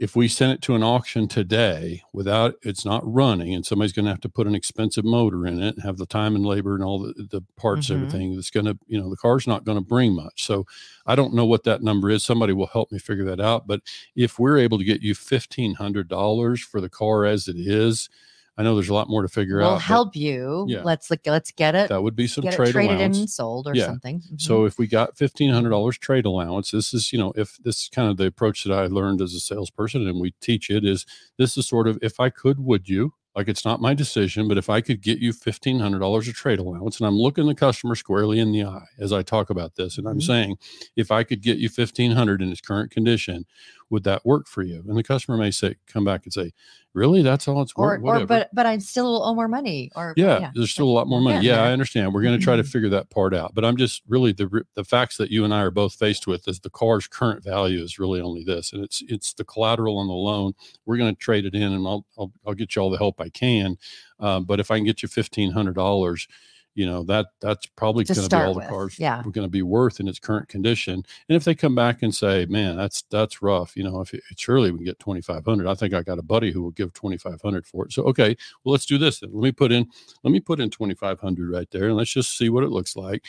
if 0.01 0.15
we 0.15 0.27
send 0.27 0.51
it 0.51 0.63
to 0.63 0.73
an 0.73 0.81
auction 0.81 1.27
today 1.27 2.01
without 2.11 2.55
it's 2.63 2.83
not 2.83 3.03
running 3.05 3.53
and 3.53 3.63
somebody's 3.63 3.93
going 3.93 4.05
to 4.05 4.09
have 4.09 4.19
to 4.19 4.27
put 4.27 4.47
an 4.47 4.55
expensive 4.55 5.05
motor 5.05 5.45
in 5.45 5.61
it 5.61 5.75
and 5.75 5.83
have 5.83 5.97
the 5.97 6.07
time 6.07 6.35
and 6.35 6.43
labor 6.43 6.73
and 6.73 6.83
all 6.83 6.97
the, 6.97 7.13
the 7.29 7.39
parts, 7.55 7.87
Mhm. 7.89 7.95
everything 7.97 8.35
that's 8.35 8.49
going 8.49 8.65
to, 8.65 8.75
you 8.87 8.99
know, 8.99 9.11
the 9.11 9.15
car's 9.15 9.45
not 9.45 9.63
going 9.63 9.77
to 9.77 9.83
bring 9.83 10.15
much. 10.15 10.43
So 10.43 10.65
I 11.05 11.13
don't 11.15 11.35
know 11.35 11.45
what 11.45 11.65
that 11.65 11.83
number 11.83 12.09
is. 12.09 12.23
Somebody 12.23 12.51
will 12.51 12.65
help 12.65 12.91
me 12.91 12.97
figure 12.97 13.25
that 13.25 13.39
out. 13.39 13.67
But 13.67 13.81
if 14.15 14.39
we're 14.39 14.57
able 14.57 14.79
to 14.79 14.83
get 14.83 15.03
you 15.03 15.13
$1,500 15.13 16.61
for 16.63 16.81
the 16.81 16.89
car 16.89 17.25
as 17.25 17.47
it 17.47 17.57
is, 17.57 18.09
I 18.57 18.63
know 18.63 18.75
there's 18.75 18.89
a 18.89 18.93
lot 18.93 19.09
more 19.09 19.21
to 19.21 19.27
figure 19.27 19.61
out. 19.61 19.65
we'll 19.65 19.71
out. 19.71 19.75
but 19.77 19.81
help 19.83 20.15
you 20.15 20.65
Yeah. 20.67 20.83
let's 20.83 21.09
look 21.09 21.21
let's 21.25 21.51
get 21.51 21.73
it 21.73 21.89
That 21.89 22.03
would 22.03 22.15
be 22.15 22.27
some 22.27 22.43
trade 22.43 22.73
traded 22.73 22.91
allowance. 22.97 23.17
and 23.17 23.29
sold 23.29 23.67
or 23.67 23.75
Yeah. 23.75 23.85
something 23.87 24.21
Mhm. 24.21 24.41
So 24.41 24.65
if 24.65 24.77
we 24.77 24.87
got 24.87 25.17
fifteen 25.17 25.51
hundred 25.51 25.69
dollars 25.69 25.97
trade 25.97 26.25
allowance, 26.25 26.71
this 26.71 26.93
is 26.93 27.11
you 27.13 27.17
know 27.19 27.33
if 27.35 27.57
this 27.63 27.83
is 27.83 27.89
kind 27.89 28.09
of 28.09 28.17
the 28.17 28.25
approach 28.25 28.63
that 28.65 28.73
I 28.73 28.87
learned 28.87 29.21
as 29.21 29.33
a 29.33 29.39
salesperson, 29.39 30.07
and 30.07 30.19
we 30.19 30.33
teach 30.41 30.69
it 30.69 30.83
is 30.85 31.05
this 31.37 31.57
is 31.57 31.67
sort 31.67 31.87
of 31.87 31.97
if 32.01 32.19
I 32.19 32.29
could, 32.29 32.59
would 32.59 32.87
you? 32.89 33.13
Like 33.33 33.47
it's 33.47 33.63
not 33.63 33.79
my 33.79 33.93
decision, 33.93 34.49
but 34.49 34.57
if 34.57 34.69
I 34.69 34.81
could 34.81 35.01
get 35.01 35.19
you 35.19 35.31
fifteen 35.31 35.79
hundred 35.79 35.99
dollars 35.99 36.27
of 36.27 36.33
trade 36.33 36.59
allowance, 36.59 36.99
and 36.99 37.07
I'm 37.07 37.17
looking 37.17 37.47
the 37.47 37.55
customer 37.55 37.95
squarely 37.95 38.39
in 38.39 38.51
the 38.51 38.65
eye 38.65 38.87
as 38.99 39.13
I 39.13 39.21
talk 39.23 39.49
about 39.49 39.75
this, 39.75 39.97
and 39.97 40.05
I'm 40.05 40.19
Mhm. 40.19 40.23
saying, 40.23 40.57
if 40.97 41.11
I 41.11 41.23
could 41.23 41.41
get 41.41 41.57
you 41.57 41.69
fifteen 41.69 42.11
hundred 42.11 42.41
in 42.41 42.51
its 42.51 42.59
current 42.59 42.91
condition, 42.91 43.45
would 43.91 44.03
that 44.05 44.25
work 44.25 44.47
for 44.47 44.63
you? 44.63 44.83
And 44.87 44.97
the 44.97 45.03
customer 45.03 45.37
may 45.37 45.51
say, 45.51 45.75
come 45.85 46.03
back 46.05 46.23
and 46.23 46.33
say, 46.33 46.53
really, 46.93 47.21
that's 47.21 47.47
all 47.47 47.61
it's 47.61 47.75
worth. 47.75 47.99
or 47.99 48.01
Whatever. 48.01 48.25
but 48.25 48.49
but 48.53 48.65
I 48.65 48.77
still 48.79 49.23
owe 49.23 49.35
more 49.35 49.47
money 49.47 49.91
or 49.95 50.13
Yeah, 50.17 50.51
there's 50.55 50.71
still 50.71 50.87
a 50.87 50.91
lot 50.91 51.07
more 51.07 51.21
money. 51.21 51.35
getting 51.37 51.49
Yeah, 51.49 51.63
I 51.63 51.71
understand. 51.71 52.13
We're 52.13 52.21
going 52.23 52.37
to 52.39 52.43
try 52.43 52.55
to 52.55 52.63
Mhm. 52.63 52.67
figure 52.71 52.89
that 52.89 53.09
part 53.09 53.33
out. 53.33 53.53
But 53.53 53.63
I'm 53.65 53.77
just 53.77 54.01
really 54.07 54.31
the 54.31 54.63
the 54.73 54.83
facts 54.83 55.17
that 55.17 55.29
you 55.29 55.43
and 55.45 55.53
I 55.53 55.61
are 55.61 55.71
both 55.71 55.93
faced 55.93 56.25
with 56.27 56.47
is 56.47 56.59
the 56.61 56.69
car's 56.69 57.07
current 57.07 57.43
value 57.43 57.81
is 57.83 57.99
really 57.99 58.19
only 58.21 58.43
this, 58.43 58.73
and 58.73 58.83
it's 58.83 59.03
it's 59.07 59.33
the 59.33 59.45
collateral 59.45 59.97
on 59.97 60.07
the 60.07 60.13
loan. 60.13 60.53
We're 60.85 60.97
going 60.97 61.13
to 61.13 61.19
trade 61.19 61.45
it 61.45 61.53
in, 61.53 61.71
and 61.73 61.85
I'll 61.87 62.05
I'll, 62.17 62.31
I'll 62.47 62.53
get 62.55 62.75
you 62.75 62.81
all 62.81 62.89
the 62.89 62.97
help 62.97 63.21
I 63.21 63.29
can. 63.29 63.77
Uh, 64.19 64.39
but 64.39 64.59
if 64.59 64.71
I 64.71 64.77
can 64.77 64.85
get 64.85 65.01
you 65.03 65.07
fifteen 65.09 65.51
hundred 65.51 65.75
dollars, 65.75 66.27
you 66.73 66.85
know 66.85 67.03
that 67.03 67.27
that's 67.41 67.65
probably 67.75 68.03
going 68.03 68.21
to 68.21 68.29
be 68.29 68.35
all 68.35 68.53
the 68.53 68.59
with, 68.59 68.69
cars 68.69 68.99
yeah. 68.99 69.21
going 69.23 69.33
to 69.33 69.49
be 69.49 69.61
worth 69.61 69.99
in 69.99 70.07
its 70.07 70.19
current 70.19 70.47
condition. 70.47 70.93
And 70.93 71.35
if 71.35 71.43
they 71.43 71.53
come 71.53 71.75
back 71.75 72.01
and 72.01 72.13
say, 72.13 72.45
"Man, 72.45 72.77
that's 72.77 73.03
that's 73.09 73.41
rough," 73.41 73.75
you 73.75 73.83
know, 73.83 74.01
if 74.01 74.13
it, 74.13 74.23
surely 74.37 74.71
we 74.71 74.77
can 74.77 74.85
get 74.85 74.99
twenty 74.99 75.21
five 75.21 75.43
hundred. 75.43 75.67
I 75.67 75.75
think 75.75 75.93
I 75.93 76.01
got 76.01 76.19
a 76.19 76.23
buddy 76.23 76.51
who 76.51 76.63
will 76.63 76.71
give 76.71 76.93
twenty 76.93 77.17
five 77.17 77.41
hundred 77.41 77.65
for 77.65 77.85
it. 77.85 77.93
So 77.93 78.03
okay, 78.03 78.35
well 78.63 78.71
let's 78.71 78.85
do 78.85 78.97
this. 78.97 79.19
Then. 79.19 79.31
Let 79.33 79.43
me 79.43 79.51
put 79.51 79.71
in 79.71 79.87
let 80.23 80.31
me 80.31 80.39
put 80.39 80.59
in 80.59 80.69
twenty 80.69 80.95
five 80.95 81.19
hundred 81.19 81.51
right 81.51 81.69
there, 81.71 81.87
and 81.87 81.97
let's 81.97 82.13
just 82.13 82.37
see 82.37 82.49
what 82.49 82.63
it 82.63 82.69
looks 82.69 82.95
like. 82.95 83.25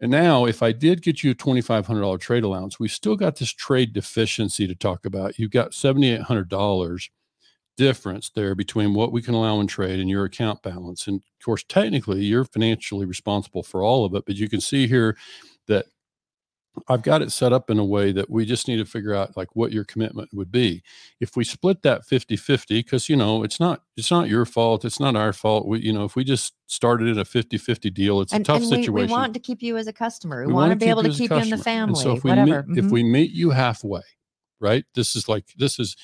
And 0.00 0.10
now, 0.10 0.44
if 0.44 0.62
I 0.62 0.72
did 0.72 1.02
get 1.02 1.22
you 1.22 1.30
a 1.30 1.34
twenty 1.34 1.62
five 1.62 1.86
hundred 1.86 2.02
dollar 2.02 2.18
trade 2.18 2.44
allowance, 2.44 2.78
we 2.78 2.88
still 2.88 3.16
got 3.16 3.36
this 3.36 3.50
trade 3.50 3.92
deficiency 3.92 4.66
to 4.66 4.74
talk 4.74 5.06
about. 5.06 5.38
You've 5.38 5.50
got 5.50 5.74
seventy 5.74 6.10
eight 6.10 6.22
hundred 6.22 6.48
dollars 6.48 7.10
difference 7.76 8.30
there 8.30 8.54
between 8.54 8.94
what 8.94 9.12
we 9.12 9.22
can 9.22 9.34
allow 9.34 9.60
in 9.60 9.66
trade 9.66 10.00
and 10.00 10.08
your 10.10 10.24
account 10.24 10.62
balance. 10.62 11.06
And 11.06 11.16
of 11.16 11.44
course, 11.44 11.64
technically, 11.68 12.24
you're 12.24 12.44
financially 12.44 13.06
responsible 13.06 13.62
for 13.62 13.82
all 13.82 14.04
of 14.04 14.14
it. 14.14 14.24
But 14.26 14.36
you 14.36 14.48
can 14.48 14.60
see 14.60 14.86
here 14.86 15.16
that 15.68 15.86
I've 16.88 17.02
got 17.02 17.22
it 17.22 17.32
set 17.32 17.54
up 17.54 17.70
in 17.70 17.78
a 17.78 17.84
way 17.84 18.12
that 18.12 18.28
we 18.28 18.44
just 18.44 18.68
need 18.68 18.76
to 18.76 18.84
figure 18.84 19.14
out 19.14 19.34
like 19.34 19.48
what 19.56 19.72
your 19.72 19.84
commitment 19.84 20.28
would 20.34 20.52
be. 20.52 20.82
If 21.20 21.34
we 21.34 21.42
split 21.42 21.80
that 21.82 22.02
50-50 22.06 22.68
because 22.68 23.08
you 23.08 23.16
know, 23.16 23.42
it's 23.42 23.58
not 23.58 23.82
it's 23.96 24.10
not 24.10 24.28
your 24.28 24.44
fault, 24.44 24.84
it's 24.84 25.00
not 25.00 25.16
our 25.16 25.32
fault. 25.32 25.66
We 25.66 25.80
you 25.80 25.92
know, 25.94 26.04
if 26.04 26.16
we 26.16 26.22
just 26.24 26.52
started 26.66 27.08
in 27.08 27.18
a 27.18 27.24
50-50 27.24 27.94
deal, 27.94 28.20
it's 28.20 28.34
and, 28.34 28.42
a 28.42 28.44
tough 28.44 28.60
and 28.60 28.70
we, 28.70 28.76
situation. 28.76 29.06
we 29.08 29.12
want 29.12 29.32
to 29.32 29.40
keep 29.40 29.62
you 29.62 29.78
as 29.78 29.86
a 29.86 29.92
customer. 29.92 30.42
We, 30.42 30.48
We 30.48 30.52
want 30.52 30.64
wanna 30.64 30.76
be 30.76 30.86
able 30.86 31.02
to 31.04 31.08
keep 31.10 31.30
you 31.30 31.36
in 31.38 31.48
the 31.48 31.56
customer. 31.56 31.56
And 31.56 31.96
family, 31.96 32.02
so 32.02 32.12
if 32.16 32.24
we 32.24 32.32
meet, 32.34 32.78
if 32.78 32.84
Mhm. 32.86 32.90
we 32.90 33.02
meet 33.04 33.30
you 33.30 33.50
halfway, 33.50 34.02
right? 34.60 34.84
This 34.94 35.16
is 35.16 35.30
like 35.30 35.46
this 35.56 35.78
is, 35.80 35.96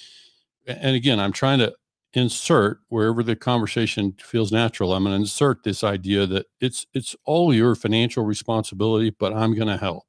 and 0.66 0.96
again, 0.96 1.20
I'm 1.20 1.32
trying 1.32 1.58
to 1.60 1.74
insert 2.14 2.80
wherever 2.88 3.22
the 3.22 3.36
conversation 3.36 4.14
feels 4.20 4.52
natural. 4.52 4.92
I'm 4.92 5.04
going 5.04 5.14
to 5.16 5.20
insert 5.20 5.64
this 5.64 5.82
idea 5.82 6.26
that 6.26 6.46
it's 6.60 6.86
it's 6.94 7.16
all 7.24 7.54
your 7.54 7.74
financial 7.74 8.24
responsibility, 8.24 9.10
but 9.10 9.32
I'm 9.32 9.54
going 9.54 9.68
to 9.68 9.76
help. 9.76 10.04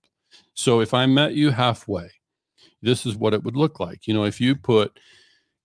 So 0.53 0.81
if 0.81 0.93
I 0.93 1.05
met 1.05 1.33
you 1.35 1.51
halfway, 1.51 2.09
this 2.81 3.05
is 3.05 3.15
what 3.15 3.33
it 3.33 3.43
would 3.43 3.55
look 3.55 3.79
like. 3.79 4.07
You 4.07 4.13
know, 4.13 4.25
if 4.25 4.41
you 4.41 4.55
put 4.55 4.99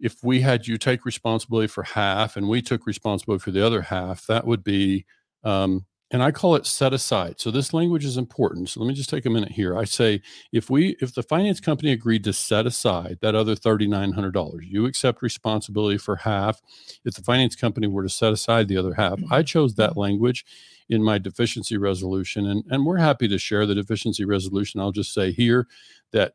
if 0.01 0.17
we 0.23 0.41
had 0.41 0.67
you 0.67 0.79
take 0.79 1.05
responsibility 1.05 1.67
for 1.69 1.83
half 1.83 2.37
and 2.37 2.49
we 2.49 2.63
took 2.63 2.87
responsibility 2.87 3.43
for 3.43 3.51
the 3.51 3.65
other 3.67 3.83
half, 3.83 4.27
that 4.27 4.47
would 4.47 4.63
be, 4.65 5.05
um, 5.45 5.85
and 6.11 6.23
I 6.23 6.31
call 6.31 6.55
it 6.55 6.67
set 6.67 6.95
aside. 6.95 7.39
So 7.39 7.51
this 7.51 7.75
language 7.75 8.05
is 8.05 8.17
important. 8.17 8.71
So 8.71 8.81
let 8.81 8.89
me 8.89 8.95
just 8.95 9.11
take 9.11 9.27
a 9.27 9.31
minute 9.31 9.53
here. 9.53 9.77
I 9.77 9.85
say 9.85 10.23
if 10.53 10.71
we, 10.71 10.97
if 11.01 11.15
the 11.15 11.23
finance 11.23 11.61
company 11.61 11.93
agreed 11.93 12.25
to 12.25 12.33
set 12.33 12.67
aside 12.67 13.19
that 13.21 13.35
other 13.35 13.55
thirty 13.55 13.87
nine 13.87 14.13
hundred 14.13 14.33
dollars, 14.33 14.65
you 14.67 14.87
accept 14.87 15.23
responsibility 15.23 15.99
for 15.99 16.17
half. 16.17 16.61
If 17.05 17.15
the 17.15 17.23
finance 17.23 17.57
company 17.57 17.87
were 17.87 18.03
to 18.03 18.09
set 18.09 18.33
aside 18.33 18.69
the 18.69 18.79
other 18.79 18.95
half, 18.95 19.21
I 19.31 19.43
chose 19.43 19.75
that 19.75 19.97
language 19.97 20.45
in 20.89 21.03
my 21.03 21.19
deficiency 21.19 21.77
resolution, 21.77 22.47
and 22.47 22.65
and 22.71 22.87
we're 22.87 22.97
happy 22.97 23.29
to 23.29 23.39
share 23.39 23.67
the 23.67 23.75
deficiency 23.75 24.25
resolution. 24.25 24.81
I'll 24.81 24.93
just 24.93 25.13
say 25.13 25.33
here 25.33 25.67
that 26.13 26.33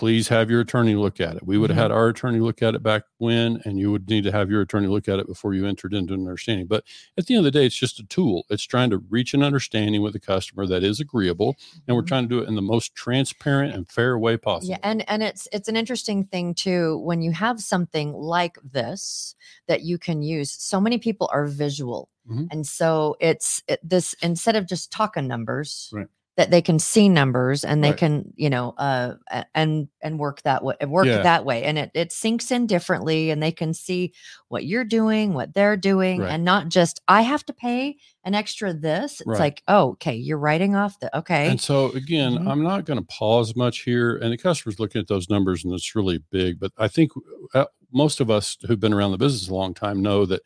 please 0.00 0.28
have 0.28 0.48
your 0.50 0.62
attorney 0.62 0.94
look 0.94 1.20
at 1.20 1.36
it. 1.36 1.46
We 1.46 1.58
would 1.58 1.68
have 1.68 1.76
had 1.78 1.90
our 1.90 2.08
attorney 2.08 2.40
look 2.40 2.62
at 2.62 2.74
it 2.74 2.82
back 2.82 3.02
when, 3.18 3.60
and 3.66 3.78
you 3.78 3.92
would 3.92 4.08
need 4.08 4.24
to 4.24 4.32
have 4.32 4.50
your 4.50 4.62
attorney 4.62 4.86
look 4.86 5.08
at 5.08 5.18
it 5.18 5.26
before 5.26 5.52
you 5.52 5.66
entered 5.66 5.92
into 5.92 6.14
an 6.14 6.20
understanding. 6.20 6.66
But 6.66 6.84
at 7.18 7.26
the 7.26 7.34
end 7.34 7.40
of 7.46 7.52
the 7.52 7.58
day, 7.58 7.66
it's 7.66 7.76
just 7.76 8.00
a 8.00 8.04
tool. 8.04 8.46
It's 8.48 8.62
trying 8.62 8.88
to 8.90 8.96
reach 9.10 9.34
an 9.34 9.42
understanding 9.42 10.00
with 10.00 10.14
the 10.14 10.18
customer 10.18 10.66
that 10.68 10.82
is 10.82 11.00
agreeable, 11.00 11.54
and 11.86 11.94
we're 11.94 12.02
Mhm. 12.02 12.06
trying 12.08 12.22
to 12.24 12.28
do 12.30 12.38
it 12.38 12.48
in 12.48 12.54
the 12.54 12.62
most 12.62 12.94
transparent 12.94 13.74
and 13.74 13.90
fair 13.90 14.18
way 14.18 14.38
possible. 14.38 14.70
Yeah, 14.70 14.78
and 14.82 15.06
and 15.06 15.22
it's 15.22 15.46
it's 15.52 15.68
an 15.68 15.76
interesting 15.76 16.24
thing 16.24 16.54
too 16.54 16.96
when 17.00 17.20
you 17.20 17.32
have 17.32 17.60
something 17.60 18.14
like 18.14 18.56
this 18.64 19.34
that 19.68 19.82
you 19.82 19.98
can 19.98 20.22
use. 20.22 20.50
So 20.50 20.80
many 20.80 20.96
people 20.96 21.28
are 21.30 21.44
visual, 21.44 22.08
Mhm. 22.26 22.48
and 22.50 22.66
so 22.66 23.16
it's 23.20 23.62
it, 23.68 23.80
this 23.86 24.14
instead 24.22 24.56
of 24.56 24.66
just 24.66 24.90
talking 24.90 25.26
numbers, 25.28 25.90
Right. 25.92 26.06
That 26.40 26.50
they 26.50 26.62
can 26.62 26.78
see 26.78 27.06
numbers 27.06 27.64
and 27.64 27.84
they 27.84 27.90
Right. 27.90 27.98
can 27.98 28.32
you 28.34 28.48
know 28.48 28.70
uh 28.78 29.14
and 29.54 29.88
and 30.00 30.18
work 30.18 30.40
that 30.42 30.64
way 30.64 30.74
work 30.86 31.06
Yeah. 31.06 31.22
that 31.22 31.44
way, 31.44 31.64
and 31.64 31.76
it 31.78 31.90
it 31.94 32.12
sinks 32.12 32.50
in 32.50 32.66
differently, 32.66 33.30
and 33.30 33.42
they 33.42 33.52
can 33.52 33.74
see 33.74 34.14
what 34.48 34.64
you're 34.64 34.84
doing, 34.86 35.34
what 35.34 35.52
they're 35.52 35.76
doing, 35.76 36.20
Right. 36.20 36.30
and 36.30 36.42
not 36.42 36.70
just 36.70 37.02
I 37.08 37.20
have 37.22 37.44
to 37.44 37.52
pay 37.52 37.98
an 38.24 38.34
extra 38.34 38.72
this. 38.72 39.20
It's 39.20 39.28
Right. 39.28 39.38
like 39.38 39.62
oh 39.68 39.90
okay, 39.90 40.14
you're 40.14 40.38
writing 40.38 40.74
off 40.76 40.98
the 41.00 41.14
okay. 41.18 41.48
And 41.50 41.60
so 41.60 41.90
again, 41.92 42.38
Mhm. 42.38 42.50
I'm 42.50 42.62
not 42.62 42.86
going 42.86 42.98
to 42.98 43.04
pause 43.06 43.54
much 43.54 43.80
here, 43.80 44.16
and 44.16 44.32
the 44.32 44.38
customer's 44.38 44.80
looking 44.80 45.00
at 45.02 45.08
those 45.08 45.28
numbers, 45.28 45.62
and 45.62 45.74
it's 45.74 45.94
really 45.94 46.20
big. 46.30 46.58
But 46.58 46.72
I 46.78 46.88
think 46.88 47.12
uh, 47.54 47.66
most 47.92 48.20
of 48.20 48.30
us 48.30 48.56
who've 48.66 48.80
been 48.80 48.94
around 48.94 49.10
the 49.10 49.18
business 49.18 49.48
a 49.50 49.54
long 49.54 49.74
time 49.74 50.00
know 50.00 50.24
that 50.24 50.40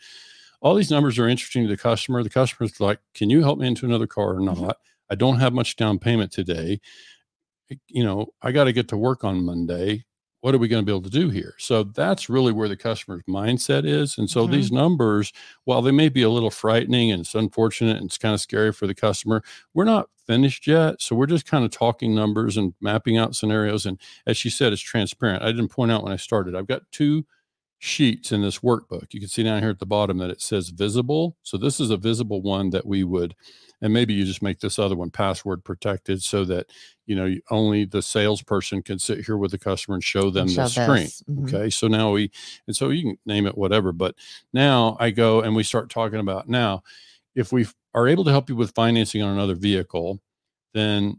all 0.61 0.75
these 0.75 0.91
numbers 0.91 1.19
are 1.21 1.29
interesting 1.29 1.63
to 1.65 1.69
the 1.69 1.77
customer. 1.77 2.23
The 2.25 2.31
customer's 2.31 2.81
like, 2.81 2.99
"Can 3.15 3.31
you 3.31 3.43
help 3.43 3.59
me 3.61 3.69
into 3.69 3.87
another 3.87 4.07
car 4.09 4.31
or 4.37 4.41
Mhm. 4.41 4.61
not? 4.63 4.77
I 5.11 5.15
don't 5.17 5.39
have 5.41 5.53
much 5.53 5.77
down 5.77 5.99
payment 5.99 6.33
today. 6.33 6.81
You 7.89 8.05
know, 8.05 8.27
I 8.43 8.53
got 8.53 8.65
to 8.65 8.73
get 8.73 8.89
to 8.89 8.97
work 8.97 9.25
on 9.25 9.45
Monday. 9.45 10.05
What 10.43 10.55
are 10.55 10.59
we 10.59 10.69
going 10.69 10.83
to 10.83 10.87
be 10.87 10.93
able 10.93 11.03
to 11.03 11.11
do 11.11 11.31
here?" 11.31 11.55
So 11.59 11.83
that's 11.85 12.29
really 12.29 12.53
where 12.53 12.69
the 12.69 12.77
customer's 12.77 13.23
mindset 13.29 13.87
is. 13.87 14.19
And 14.19 14.29
so 14.29 14.47
Mhm. 14.47 14.51
these 14.51 14.71
numbers, 14.71 15.33
while 15.65 15.81
they 15.81 15.91
may 15.91 16.11
be 16.11 16.23
a 16.23 16.29
little 16.29 16.51
frightening 16.51 17.11
and 17.11 17.21
it's 17.23 17.35
unfortunate 17.35 17.97
and 17.97 18.07
it's 18.07 18.19
kind 18.19 18.35
of 18.35 18.41
scary 18.41 18.71
for 18.73 18.87
the 18.87 18.95
customer, 18.95 19.43
we're 19.73 19.85
not 19.85 20.11
finished 20.27 20.67
yet. 20.67 21.01
So 21.01 21.17
we're 21.17 21.27
just 21.27 21.47
kind 21.47 21.65
of 21.65 21.71
talking 21.71 22.15
numbers 22.15 22.57
and 22.59 22.75
mapping 22.81 23.17
out 23.17 23.35
scenarios. 23.35 23.87
And 23.87 23.99
as 24.27 24.37
she 24.37 24.51
said, 24.51 24.73
it's 24.75 24.83
transparent. 24.83 25.43
I 25.43 25.47
didn't 25.53 25.69
point 25.69 25.91
out 25.93 26.03
when 26.05 26.13
I 26.13 26.17
started. 26.17 26.55
I've 26.55 26.67
got 26.67 26.83
two 26.93 27.25
sheets 27.85 28.33
in 28.33 28.41
this 28.41 28.61
workbook. 28.61 29.13
You 29.13 29.21
can 29.21 29.29
see 29.29 29.43
down 29.43 29.61
here 29.61 29.71
at 29.71 29.79
the 29.79 29.85
bottom 29.85 30.17
that 30.19 30.31
it 30.31 30.41
says 30.41 30.71
visible. 30.71 31.37
So 31.43 31.59
this 31.59 31.81
is 31.81 31.91
a 31.91 31.99
visible 31.99 32.41
one 32.41 32.71
that 32.71 32.87
we 32.87 33.05
would, 33.05 33.35
and 33.83 33.93
maybe 33.93 34.15
you 34.15 34.25
just 34.25 34.41
make 34.43 34.61
this 34.61 34.79
other 34.79 34.97
one 34.97 35.11
password 35.11 35.65
protected 35.65 36.23
so 36.23 36.47
that 36.47 36.67
you 37.05 37.15
know 37.15 37.35
only 37.51 37.85
the 37.85 38.01
salesperson 38.01 38.83
can 38.83 38.99
sit 38.99 39.27
here 39.27 39.37
with 39.37 39.51
the 39.51 39.59
customer 39.59 39.97
and 39.97 40.03
show 40.03 40.31
them 40.31 40.49
show 40.49 40.63
the 40.63 40.69
screen. 40.71 41.09
Mhm. 41.29 41.55
Okay. 41.55 41.71
So 41.71 41.87
now 41.87 42.13
we, 42.13 42.31
and 42.67 42.75
so 42.75 42.89
you 42.89 43.03
can 43.03 43.19
name 43.27 43.47
it 43.47 43.59
whatever, 43.59 43.93
but 43.93 44.15
now 44.55 44.97
I 44.99 45.11
go 45.11 45.43
and 45.43 45.55
we 45.55 45.63
start 45.63 45.91
talking 45.91 46.21
about 46.21 46.49
now, 46.49 46.83
if 47.35 47.53
we 47.53 47.67
are 47.93 48.09
able 48.09 48.25
to 48.25 48.31
help 48.31 48.49
you 48.49 48.57
with 48.57 48.71
financing 48.75 49.21
on 49.21 49.35
another 49.35 49.55
vehicle, 49.55 50.21
then 50.73 51.19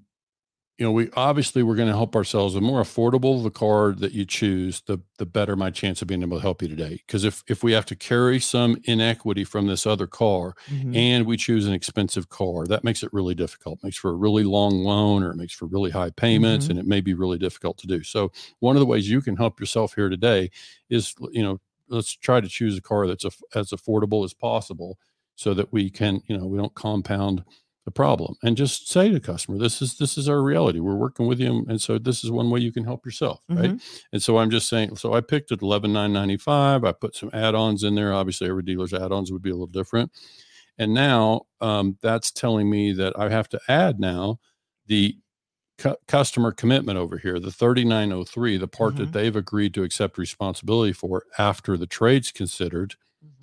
you 0.77 0.85
know 0.85 0.91
we 0.91 1.09
obviously 1.13 1.63
we're 1.63 1.75
going 1.75 1.87
to 1.87 1.95
help 1.95 2.15
ourselves 2.15 2.53
the 2.53 2.61
more 2.61 2.81
affordable 2.81 3.41
the 3.41 3.49
car 3.49 3.93
that 3.93 4.11
you 4.11 4.25
choose 4.25 4.81
the 4.87 4.99
the 5.17 5.25
better 5.25 5.55
my 5.55 5.69
chance 5.69 6.01
of 6.01 6.07
being 6.07 6.21
able 6.21 6.37
to 6.37 6.41
help 6.41 6.61
you 6.61 6.67
today 6.67 6.99
because 7.07 7.23
if 7.23 7.43
if 7.47 7.63
we 7.63 7.71
have 7.71 7.85
to 7.85 7.95
carry 7.95 8.39
some 8.39 8.77
inequity 8.83 9.43
from 9.43 9.67
this 9.67 9.85
other 9.85 10.07
car 10.07 10.53
Mhm. 10.69 10.95
and 10.95 11.25
we 11.25 11.37
choose 11.37 11.65
an 11.65 11.73
expensive 11.73 12.27
car 12.29 12.65
that 12.67 12.83
makes 12.83 13.03
it 13.03 13.13
really 13.13 13.35
difficult 13.35 13.79
makes 13.83 13.95
for 13.97 14.09
a 14.11 14.15
really 14.15 14.43
long 14.43 14.83
loan 14.83 15.23
or 15.23 15.31
it 15.31 15.37
makes 15.37 15.53
for 15.53 15.65
really 15.65 15.91
high 15.91 16.09
payments 16.09 16.65
Mhm. 16.67 16.71
and 16.71 16.79
it 16.79 16.85
may 16.87 16.99
be 17.01 17.13
really 17.13 17.37
difficult 17.37 17.77
to 17.77 17.87
do 17.87 18.03
so 18.03 18.31
one 18.59 18.75
of 18.75 18.79
the 18.81 18.85
ways 18.85 19.09
you 19.09 19.21
can 19.21 19.37
help 19.37 19.59
yourself 19.59 19.95
here 19.95 20.09
today 20.09 20.49
is 20.89 21.13
you 21.31 21.41
know 21.43 21.59
let's 21.87 22.11
try 22.13 22.41
to 22.41 22.47
choose 22.49 22.77
a 22.77 22.81
car 22.81 23.07
that's 23.07 23.23
af- 23.23 23.41
as 23.53 23.69
affordable 23.69 24.25
as 24.25 24.33
possible 24.33 24.97
so 25.35 25.53
that 25.53 25.71
we 25.71 25.89
can 25.89 26.21
you 26.27 26.37
know 26.37 26.45
we 26.47 26.57
don't 26.57 26.75
compound 26.75 27.43
the 27.85 27.91
problem 27.91 28.35
and 28.43 28.57
just 28.57 28.89
say 28.89 29.07
to 29.09 29.13
the 29.13 29.19
customer 29.19 29.57
this 29.59 29.79
is 29.81 29.97
this 29.97 30.17
is 30.17 30.27
our 30.27 30.41
reality. 30.41 30.79
We're 30.79 30.95
working 30.95 31.27
with 31.27 31.39
you 31.39 31.65
and 31.69 31.79
so 31.79 31.97
this 31.99 32.23
is 32.23 32.31
one 32.31 32.49
way 32.49 32.59
you 32.59 32.71
can 32.71 32.83
help 32.83 33.05
yourself 33.05 33.41
right? 33.47 33.71
And 34.11 34.21
so 34.23 34.37
i'm 34.39 34.49
just 34.49 34.67
saying 34.67 34.95
so 34.95 35.13
i 35.13 35.21
picked 35.21 35.51
it 35.51 35.61
11995 35.61 36.83
i 36.83 36.91
put 36.91 37.15
some 37.15 37.29
add-ons 37.33 37.83
in 37.83 37.93
there. 37.95 38.11
Obviously 38.13 38.49
every 38.49 38.63
dealer's 38.63 38.93
add-ons 38.93 39.31
would 39.31 39.43
be 39.43 39.51
a 39.51 39.53
little 39.53 39.67
different. 39.67 40.11
And 40.77 40.93
now 40.93 41.43
um, 41.61 41.97
that's 42.01 42.31
telling 42.31 42.69
me 42.69 42.91
that 42.93 43.13
i 43.19 43.29
have 43.29 43.47
to 43.49 43.59
add 43.67 43.99
now 43.99 44.39
the 44.87 45.17
cu- 45.77 45.95
customer 46.07 46.51
commitment 46.51 46.97
over 46.97 47.17
here 47.19 47.39
the 47.39 47.51
3903 47.51 48.57
the 48.57 48.67
part 48.67 48.95
that 48.97 49.09
Mhm. 49.09 49.13
they've 49.13 49.35
agreed 49.35 49.73
to 49.75 49.83
accept 49.83 50.17
responsibility 50.17 50.91
for 50.93 51.23
after 51.37 51.77
the 51.77 51.87
trade's 51.87 52.31
considered 52.31 52.95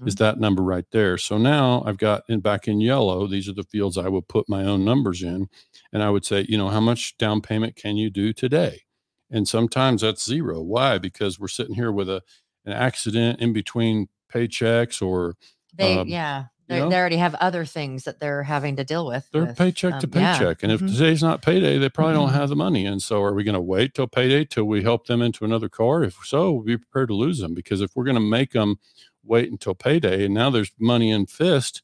Mhm. 0.02 0.08
is 0.08 0.14
that 0.16 0.38
number 0.40 0.62
right 0.62 0.84
there. 0.92 1.16
So 1.18 1.38
now 1.38 1.82
I've 1.86 1.98
got 1.98 2.22
in 2.28 2.40
back 2.40 2.68
in 2.68 2.80
yellow, 2.80 3.26
these 3.26 3.48
are 3.48 3.52
the 3.54 3.62
fields 3.64 3.96
I 3.98 4.08
would 4.08 4.28
put 4.28 4.48
my 4.48 4.64
own 4.64 4.84
numbers 4.84 5.22
in. 5.22 5.48
And 5.92 6.02
I 6.02 6.10
would 6.10 6.24
say, 6.24 6.46
you 6.48 6.58
know, 6.58 6.68
how 6.70 6.80
much 6.80 7.16
down 7.18 7.40
payment 7.40 7.76
can 7.76 7.96
you 7.96 8.10
do 8.10 8.32
today? 8.32 8.82
And 9.30 9.48
sometimes 9.48 10.02
that's 10.02 10.24
zero. 10.24 10.60
Why? 10.62 10.98
Because 10.98 11.38
we're 11.40 11.48
sitting 11.48 11.74
here 11.74 11.92
with 11.92 12.08
a 12.08 12.22
an 12.64 12.72
accident 12.72 13.40
in 13.40 13.52
between 13.52 14.08
paychecks 14.32 15.02
or 15.02 15.34
They 15.74 15.98
um, 15.98 16.08
yeah. 16.08 16.46
you 16.68 16.76
They, 16.76 16.80
know? 16.80 16.90
they 16.90 16.96
already 16.96 17.16
have 17.16 17.34
other 17.36 17.64
things 17.64 18.04
that 18.04 18.20
they're 18.20 18.44
having 18.44 18.76
to 18.76 18.84
deal 18.84 19.04
with. 19.06 19.28
they're 19.32 19.46
with, 19.46 19.58
paycheck 19.58 19.98
to 20.00 20.06
um, 20.06 20.12
yeah. 20.14 20.38
paycheck. 20.38 20.62
And 20.62 20.70
if 20.72 20.80
Mhm. 20.80 20.92
today's 20.92 21.22
not 21.22 21.42
payday, 21.42 21.76
they 21.78 21.88
probably 21.88 22.14
Mhm. 22.14 22.18
don't 22.26 22.32
have 22.34 22.48
the 22.50 22.56
money. 22.56 22.86
And 22.86 23.02
so 23.02 23.20
are 23.22 23.34
we 23.34 23.42
going 23.44 23.54
to 23.56 23.60
wait 23.60 23.94
till 23.94 24.06
payday 24.06 24.44
till 24.44 24.64
we 24.64 24.82
help 24.82 25.06
them 25.06 25.20
into 25.22 25.44
another 25.44 25.68
car? 25.68 26.04
If 26.04 26.18
so, 26.24 26.60
be 26.60 26.76
prepared 26.78 27.08
to 27.08 27.14
lose 27.14 27.38
them 27.40 27.52
because 27.54 27.80
if 27.80 27.90
we're 27.96 28.04
going 28.04 28.14
to 28.14 28.20
make 28.20 28.52
them 28.52 28.76
wait 29.24 29.50
until 29.50 29.74
payday 29.74 30.24
and 30.24 30.34
now 30.34 30.50
there's 30.50 30.72
money 30.78 31.10
in 31.10 31.26
fist, 31.26 31.82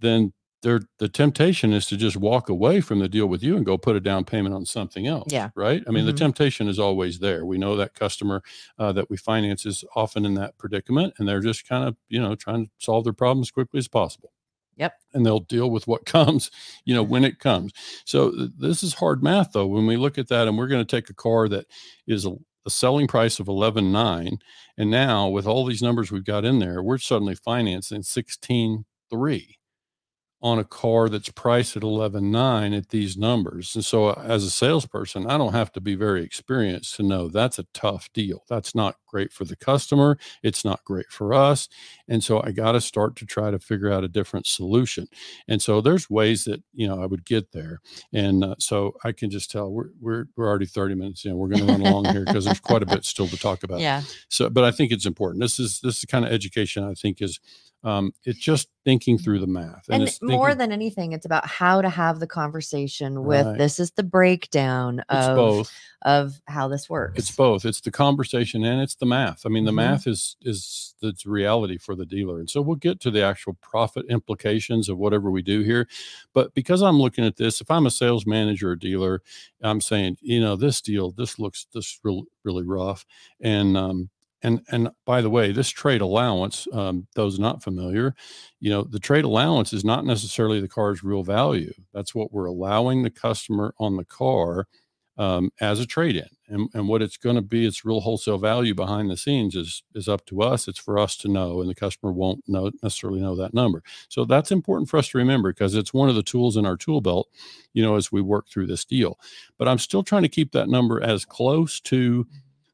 then 0.00 0.32
there 0.62 0.80
the 0.98 1.08
temptation 1.08 1.72
is 1.72 1.86
to 1.86 1.96
just 1.96 2.16
walk 2.16 2.48
away 2.48 2.80
from 2.80 2.98
the 2.98 3.08
deal 3.08 3.26
with 3.26 3.42
you 3.42 3.56
and 3.56 3.66
go 3.66 3.76
put 3.78 3.94
a 3.94 4.00
down 4.00 4.24
payment 4.24 4.54
on 4.54 4.64
something 4.64 5.06
else. 5.06 5.32
Yeah. 5.32 5.50
Right. 5.54 5.82
I 5.86 5.90
mean, 5.90 6.04
Mhm. 6.04 6.06
the 6.08 6.12
temptation 6.14 6.66
is 6.68 6.78
always 6.78 7.18
there. 7.18 7.44
We 7.44 7.58
know 7.58 7.76
that 7.76 7.94
customer 7.94 8.42
uh, 8.78 8.92
that 8.92 9.10
we 9.10 9.16
finance 9.16 9.66
is 9.66 9.84
often 9.94 10.24
in 10.24 10.34
that 10.34 10.56
predicament 10.58 11.14
and 11.18 11.28
they're 11.28 11.40
just 11.42 11.68
kind 11.68 11.84
of, 11.84 11.96
you 12.08 12.20
know, 12.20 12.34
trying 12.34 12.66
to 12.66 12.70
solve 12.78 13.04
their 13.04 13.12
problem 13.12 13.42
as 13.42 13.50
quickly 13.50 13.78
as 13.78 13.86
possible. 13.88 14.32
Yep. 14.78 14.94
And 15.14 15.24
they'll 15.24 15.40
deal 15.40 15.70
with 15.70 15.86
what 15.86 16.04
comes, 16.06 16.50
you 16.84 16.94
know, 16.94 17.02
when 17.02 17.24
it 17.30 17.38
comes. 17.38 17.72
So 18.06 18.30
th- 18.32 18.50
this 18.58 18.82
is 18.82 18.94
hard 18.94 19.22
math 19.22 19.52
though. 19.52 19.66
When 19.66 19.86
we 19.86 19.96
look 19.98 20.16
at 20.18 20.28
that 20.28 20.48
and 20.48 20.56
we're 20.58 20.68
going 20.68 20.84
to 20.84 20.96
take 20.96 21.10
a 21.10 21.14
car 21.14 21.48
that 21.50 21.66
is 22.06 22.26
a 22.66 22.70
selling 22.70 23.06
price 23.06 23.38
of 23.40 23.46
11.9 23.46 24.38
and 24.78 24.90
now 24.90 25.28
with 25.28 25.46
all 25.46 25.64
these 25.64 25.82
numbers 25.82 26.10
we've 26.12 26.24
got 26.24 26.44
in 26.44 26.58
there, 26.58 26.82
we're 26.82 26.98
suddenly 26.98 27.34
financing 27.34 28.02
16.3 28.02 29.56
on 30.42 30.58
a 30.58 30.64
car 30.64 31.08
that's 31.08 31.30
priced 31.30 31.76
at 31.76 31.82
11.9 31.82 32.76
at 32.76 32.90
these 32.90 33.16
numbers. 33.16 33.74
And 33.74 33.84
so 33.84 34.08
uh, 34.08 34.22
as 34.24 34.44
a 34.44 34.50
salesperson, 34.50 35.26
I 35.26 35.38
don't 35.38 35.54
have 35.54 35.72
to 35.72 35.80
be 35.80 35.94
very 35.94 36.22
experienced 36.22 36.96
to 36.96 37.02
know 37.02 37.28
that's 37.28 37.58
a 37.58 37.64
tough 37.72 38.12
deal. 38.12 38.44
That's 38.48 38.74
not 38.74 38.96
great 39.06 39.32
for 39.32 39.44
the 39.44 39.56
customer, 39.56 40.18
it's 40.42 40.64
not 40.64 40.84
great 40.84 41.06
for 41.10 41.32
us. 41.32 41.68
And 42.06 42.22
so 42.22 42.42
I 42.42 42.50
got 42.52 42.72
to 42.72 42.82
start 42.82 43.16
to 43.16 43.26
try 43.26 43.50
to 43.50 43.58
figure 43.58 43.90
out 43.90 44.04
a 44.04 44.08
different 44.08 44.46
solution. 44.46 45.08
And 45.48 45.62
so 45.62 45.80
there's 45.80 46.10
ways 46.10 46.44
that, 46.44 46.62
you 46.74 46.86
know, 46.86 47.02
I 47.02 47.06
would 47.06 47.24
get 47.24 47.52
there. 47.52 47.80
And 48.12 48.44
uh, 48.44 48.56
so 48.58 48.94
I 49.04 49.12
can 49.12 49.30
just 49.30 49.50
tell 49.50 49.70
we're 49.70 49.90
we're 50.00 50.26
we're 50.36 50.48
already 50.48 50.66
30 50.66 50.96
minutes 50.96 51.24
in. 51.24 51.36
We're 51.36 51.48
going 51.48 51.66
to 51.66 51.72
run 51.72 51.80
along 51.80 52.06
here 52.06 52.24
because 52.26 52.44
there's 52.44 52.60
quite 52.60 52.82
a 52.82 52.86
bit 52.86 53.04
still 53.04 53.28
to 53.28 53.38
talk 53.38 53.62
about. 53.62 53.80
Yeah. 53.86 54.02
So 54.28 54.48
but 54.50 54.64
I 54.64 54.72
think 54.72 54.90
it's 54.90 55.06
important. 55.06 55.40
This 55.42 55.58
is 55.60 55.80
this 55.80 55.96
is 55.96 56.00
the 56.00 56.06
kind 56.08 56.24
of 56.24 56.32
education 56.32 56.82
I 56.82 56.94
think 56.94 57.22
is 57.22 57.38
um, 57.84 58.12
it's 58.24 58.38
just 58.38 58.68
thinking 58.84 59.18
through 59.18 59.38
the 59.40 59.46
math 59.46 59.84
And, 59.90 60.02
it's 60.02 60.20
more 60.22 60.48
thinking- 60.48 60.58
than 60.58 60.72
anything, 60.72 61.12
it's 61.12 61.26
about 61.26 61.46
how 61.46 61.82
to 61.82 61.88
have 61.88 62.20
the 62.20 62.26
conversation 62.26 63.24
with 63.24 63.46
Right. 63.46 63.58
this 63.58 63.78
is 63.80 63.90
the 63.92 64.02
breakdown 64.02 65.00
it's 65.10 65.26
of 65.26 65.36
both 65.36 65.72
of 66.02 66.40
how 66.46 66.68
this 66.68 66.88
works. 66.90 67.18
it's 67.18 67.30
both 67.34 67.64
it's 67.64 67.80
the 67.80 67.90
conversation 67.90 68.64
and 68.64 68.80
it's 68.80 68.94
the 68.96 69.06
math 69.06 69.44
i 69.44 69.48
mean 69.48 69.64
the 69.64 69.70
Mhm. 69.72 69.76
math 69.76 70.06
is 70.06 70.36
is 70.42 70.94
the 71.00 71.14
reality 71.24 71.78
for 71.78 71.94
the 71.96 72.06
dealer 72.06 72.38
and 72.38 72.48
so 72.50 72.60
we'll 72.60 72.76
get 72.76 73.00
to 73.00 73.10
the 73.10 73.22
actual 73.22 73.54
profit 73.60 74.04
implications 74.08 74.88
of 74.88 74.98
whatever 74.98 75.30
we 75.30 75.42
do 75.42 75.62
here 75.62 75.88
but 76.32 76.52
because 76.54 76.82
i'm 76.82 76.98
looking 77.00 77.24
at 77.24 77.36
this 77.36 77.60
if 77.60 77.70
i'm 77.70 77.86
a 77.86 77.90
sales 77.90 78.26
manager 78.26 78.70
or 78.70 78.76
dealer 78.76 79.22
i'm 79.62 79.80
saying 79.80 80.16
you 80.20 80.40
know 80.40 80.54
this 80.54 80.80
deal 80.80 81.10
this 81.12 81.38
looks 81.38 81.66
this 81.74 81.98
real, 82.04 82.24
really 82.44 82.64
rough 82.64 83.04
and 83.40 83.76
um 83.76 84.10
and 84.46 84.62
and 84.70 84.88
by 85.04 85.20
the 85.20 85.30
way 85.30 85.52
this 85.52 85.68
trade 85.68 86.00
allowance 86.00 86.66
um, 86.72 87.06
those 87.14 87.38
not 87.38 87.62
familiar 87.62 88.14
you 88.60 88.70
know 88.70 88.82
the 88.82 88.98
trade 88.98 89.24
allowance 89.24 89.72
is 89.72 89.84
not 89.84 90.04
necessarily 90.04 90.60
the 90.60 90.68
car's 90.68 91.04
real 91.04 91.22
value. 91.22 91.72
That's 91.92 92.14
what 92.14 92.32
we're 92.32 92.46
allowing 92.46 93.02
the 93.02 93.10
customer 93.10 93.74
on 93.78 93.96
the 93.96 94.04
car 94.04 94.66
um, 95.18 95.50
as 95.60 95.80
a 95.80 95.86
trade-in. 95.86 96.28
And, 96.48 96.68
and 96.74 96.88
what 96.88 97.02
it's 97.02 97.16
going 97.16 97.36
to 97.36 97.42
be 97.42 97.66
its 97.66 97.84
real 97.84 98.00
wholesale 98.00 98.38
value 98.38 98.74
behind 98.74 99.10
the 99.10 99.16
scenes 99.16 99.56
is 99.56 99.82
is 99.94 100.08
up 100.08 100.24
to 100.26 100.42
us. 100.42 100.68
It's 100.68 100.78
for 100.78 100.98
us 100.98 101.16
to 101.18 101.28
know 101.28 101.60
and 101.60 101.68
the 101.70 101.74
customer 101.74 102.12
won't 102.12 102.44
know 102.48 102.70
necessarily 102.82 103.20
know 103.20 103.36
that 103.36 103.54
number. 103.54 103.82
So 104.08 104.24
that's 104.24 104.52
important 104.52 104.88
for 104.88 104.98
us 104.98 105.08
to 105.08 105.18
remember 105.18 105.52
because 105.52 105.74
it's 105.74 105.94
one 105.94 106.08
of 106.08 106.14
the 106.14 106.22
tools 106.22 106.56
in 106.56 106.66
our 106.66 106.76
tool 106.76 107.00
belt 107.00 107.28
you 107.74 107.82
know 107.82 107.96
as 107.96 108.12
we 108.12 108.20
work 108.20 108.48
through 108.48 108.66
this 108.66 108.84
deal. 108.84 109.18
But 109.58 109.68
i'm 109.68 109.78
still 109.78 110.02
trying 110.02 110.22
to 110.22 110.28
keep 110.28 110.52
that 110.52 110.68
number 110.68 111.02
as 111.02 111.24
close 111.24 111.80
to 111.80 112.26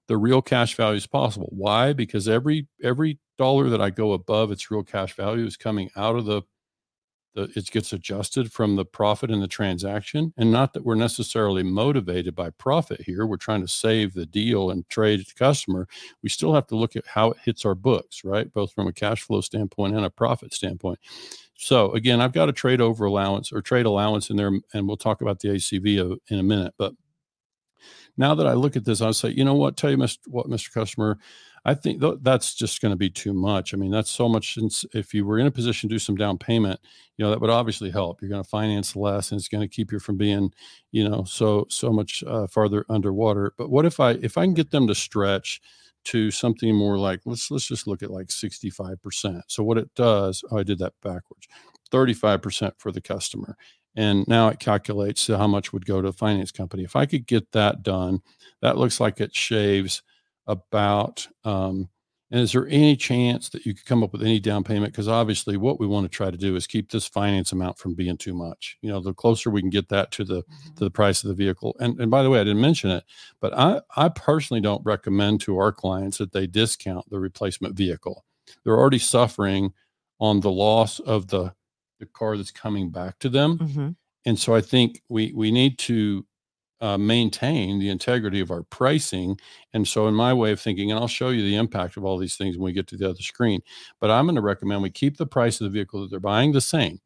the 0.09 0.17
real 0.17 0.43
cash 0.43 0.75
value 0.77 0.97
is 0.97 1.07
possible. 1.07 1.49
Why? 1.51 1.93
Because 1.93 2.29
every 2.29 2.69
every 2.83 3.19
dollar 3.39 3.69
that 3.71 3.81
i 3.81 3.91
go 3.91 4.13
above 4.13 4.53
its 4.53 4.71
real 4.71 4.83
cash 4.83 5.15
value 5.15 5.47
is 5.47 5.57
coming 5.57 5.91
out 5.97 6.17
of 6.17 6.27
the 6.27 6.43
the, 7.35 7.51
it 7.57 7.71
gets 7.71 7.95
adjusted 7.95 8.53
from 8.53 8.77
the 8.77 8.85
profit 8.85 9.31
in 9.31 9.41
the 9.41 9.49
transaction. 9.49 10.35
And 10.37 10.53
not 10.53 10.75
that 10.75 10.85
we're 10.85 10.97
necessarily 10.97 11.63
motivated 11.63 12.35
by 12.35 12.51
profit 12.51 13.01
here 13.01 13.27
we're 13.27 13.39
trying 13.39 13.63
to 13.63 13.69
save 13.69 14.13
the 14.13 14.27
deal 14.27 14.71
and 14.71 14.87
trade 14.91 15.27
to 15.27 15.35
customer. 15.35 15.89
We 16.23 16.29
still 16.29 16.55
have 16.55 16.67
to 16.67 16.77
look 16.77 16.95
at 16.95 17.07
how 17.07 17.31
it 17.31 17.39
hits 17.45 17.65
our 17.65 17.75
books 17.75 18.23
right? 18.25 18.53
Both 18.53 18.73
from 18.73 18.87
a 18.87 18.93
cash 18.93 19.23
flow 19.23 19.41
standpoint 19.41 19.97
and 19.97 20.05
a 20.05 20.11
profit 20.11 20.53
standpoint. 20.53 20.99
So 21.57 21.93
again 21.93 22.21
i've 22.21 22.33
got 22.33 22.49
a 22.49 22.53
trade 22.53 22.81
over 22.81 23.07
allowance 23.07 23.53
or 23.53 23.63
trade 23.63 23.87
allowance 23.87 24.29
in 24.29 24.37
there 24.37 24.53
and 24.75 24.87
we'll 24.87 24.97
talk 24.97 25.23
about 25.23 25.41
the 25.41 25.49
acv 25.51 26.13
uh, 26.13 26.17
in 26.29 26.39
a 26.39 26.43
minute. 26.43 26.75
But 26.77 26.93
now 28.17 28.35
that 28.35 28.47
i 28.47 28.53
look 28.53 28.77
at 28.77 28.85
this 28.85 29.01
i'll 29.01 29.13
say 29.13 29.31
you 29.31 29.45
know 29.45 29.55
what 29.55 29.77
tell 29.77 29.91
you 29.91 29.97
mr 29.97 30.19
what 30.27 30.49
mr 30.49 30.73
customer 30.73 31.19
I 31.65 31.75
think 31.75 32.01
th- 32.01 32.19
that's 32.23 32.55
just 32.55 32.81
going 32.81 32.91
to 32.91 32.97
be 32.97 33.11
too 33.11 33.33
much. 33.33 33.73
I 33.73 33.77
mean, 33.77 33.93
that's 33.93 34.11
so 34.11 34.29
much. 34.29 34.55
Since 34.55 34.85
if 34.95 35.15
you 35.15 35.25
were 35.25 35.39
in 35.39 35.47
a 35.47 35.51
position 35.51 35.89
to 35.89 35.95
do 35.95 35.99
some 35.99 36.17
down 36.17 36.39
payment, 36.39 36.81
you 37.17 37.25
know, 37.25 37.31
that 37.31 37.41
would 37.41 37.51
obviously 37.51 37.91
help. 37.91 38.21
You're 38.21 38.31
going 38.31 38.43
to 38.43 38.49
finance 38.49 38.97
less, 38.97 39.31
and 39.31 39.39
it's 39.39 39.49
going 39.49 39.61
to 39.61 39.69
keep 39.69 39.93
you 39.93 40.01
from 40.01 40.17
being, 40.17 40.53
you 40.91 41.09
know, 41.09 41.25
so 41.25 41.67
so 41.71 41.93
much 41.93 42.25
uh, 42.27 42.49
farther 42.49 42.85
underwater. 42.89 43.53
But 43.57 43.71
what 43.71 43.87
if 43.87 44.01
I 44.01 44.13
if 44.13 44.37
I 44.37 44.45
can 44.45 44.55
get 44.55 44.71
them 44.71 44.89
to 44.89 44.95
stretch 44.95 45.61
to 46.05 46.33
something 46.33 46.75
more 46.75 46.99
like 46.99 47.21
let's 47.27 47.49
let's 47.49 47.69
just 47.69 47.87
look 47.87 48.03
at 48.03 48.11
like 48.11 48.31
65 48.33 49.01
percent. 49.01 49.45
So 49.47 49.63
what 49.63 49.79
it 49.79 49.95
does, 49.95 50.43
oh, 50.51 50.59
I 50.59 50.65
did 50.65 50.81
that 50.81 50.95
backwards. 51.01 51.47
35 51.93 52.43
percent 52.43 52.75
for 52.79 52.91
the 52.91 53.01
customer, 53.01 53.57
and 53.95 54.27
now 54.27 54.49
it 54.49 54.59
calculates 54.59 55.27
how 55.27 55.47
much 55.47 55.73
would 55.73 55.87
go 55.87 56.01
to 56.01 56.09
the 56.09 56.13
finance 56.13 56.51
company. 56.51 56.85
If 56.85 56.97
I 56.97 57.07
could 57.07 57.27
get 57.27 57.53
that 57.53 57.83
done, 57.83 58.23
that 58.61 58.79
looks 58.79 59.01
like 59.01 59.21
it 59.21 59.35
shaves 59.35 60.03
about 60.47 61.29
um, 61.45 61.89
and 62.33 62.41
is 62.41 62.53
there 62.53 62.67
any 62.69 62.97
chance 62.97 63.51
that 63.51 63.67
you 63.67 63.75
could 63.75 63.85
come 63.85 64.03
up 64.03 64.11
with 64.11 64.23
any 64.23 64.41
down 64.41 64.65
payment? 64.65 64.95
Because 64.95 65.07
obviously 65.07 65.59
what 65.59 65.79
we 65.79 65.87
want 65.87 66.05
to 66.05 66.09
try 66.09 66.31
to 66.31 66.37
do 66.39 66.57
is 66.57 66.67
keep 66.67 66.91
this 66.91 67.07
finance 67.07 67.53
amount 67.53 67.79
from 67.79 67.93
being 67.95 68.17
too 68.17 68.33
much. 68.33 68.79
You 68.81 68.91
know 68.91 69.01
the 69.01 69.13
closer 69.13 69.51
we 69.51 69.61
can 69.61 69.69
get 69.69 69.91
that 69.91 70.11
to 70.13 70.25
the 70.25 70.43
to 70.77 70.85
the 70.85 70.91
price 70.91 71.23
of 71.23 71.29
the 71.29 71.35
vehicle. 71.35 71.77
And 71.79 72.01
and 72.01 72.11
by 72.11 72.23
the 72.23 72.31
way 72.31 72.41
i 72.41 72.45
didn't 72.45 72.63
mention 72.63 72.91
it 72.91 73.05
but 73.41 73.53
i 73.57 73.83
i 73.97 74.09
personally 74.09 74.63
don't 74.63 74.85
recommend 74.85 75.43
to 75.43 75.59
our 75.59 75.73
clients 75.73 76.19
that 76.19 76.33
they 76.33 76.47
discount 76.47 77.09
the 77.11 77.21
replacement 77.21 77.77
vehicle. 77.77 78.25
They're 78.65 78.79
already 78.79 78.99
suffering 78.99 79.75
on 80.19 80.41
the 80.41 80.51
loss 80.51 81.01
of 81.01 81.29
the 81.29 81.53
the 82.03 82.07
car 82.09 82.37
that's 82.37 82.51
coming 82.53 82.91
back 82.91 83.19
to 83.21 83.31
them 83.31 83.59
Mhm. 83.59 83.97
and 84.27 84.39
so 84.39 84.55
I 84.55 84.61
think 84.61 85.03
we 85.09 85.33
we 85.35 85.51
need 85.51 85.79
to 85.81 86.27
uh, 86.81 86.99
maintain 86.99 87.79
the 87.79 87.89
integrity 87.89 88.41
of 88.41 88.51
our 88.51 88.65
pricing. 88.65 89.39
And 89.73 89.87
so, 89.87 90.09
in 90.09 90.15
my 90.15 90.35
way 90.35 90.51
of 90.53 90.61
thinking, 90.61 90.91
and 90.91 90.99
I'll 90.99 91.09
show 91.09 91.31
you 91.31 91.43
the 91.43 91.55
impact 91.57 91.97
of 91.97 92.05
all 92.05 92.19
these 92.19 92.37
things 92.37 92.57
when 92.59 92.65
we 92.67 92.73
get 92.73 92.89
to 92.89 92.97
the 92.97 93.09
other 93.09 93.23
screen. 93.23 93.61
But 94.01 94.11
I'm 94.11 94.27
going 94.27 94.35
to 94.37 94.43
recommend 94.43 94.83
we 94.83 94.91
keep 94.91 95.17
the 95.17 95.27
price 95.27 95.61
of 95.61 95.65
the 95.67 95.71
vehicle 95.71 96.01
that 96.03 96.11
they're 96.11 96.21
buying 96.21 96.53
the 96.53 96.61
same. 96.61 96.99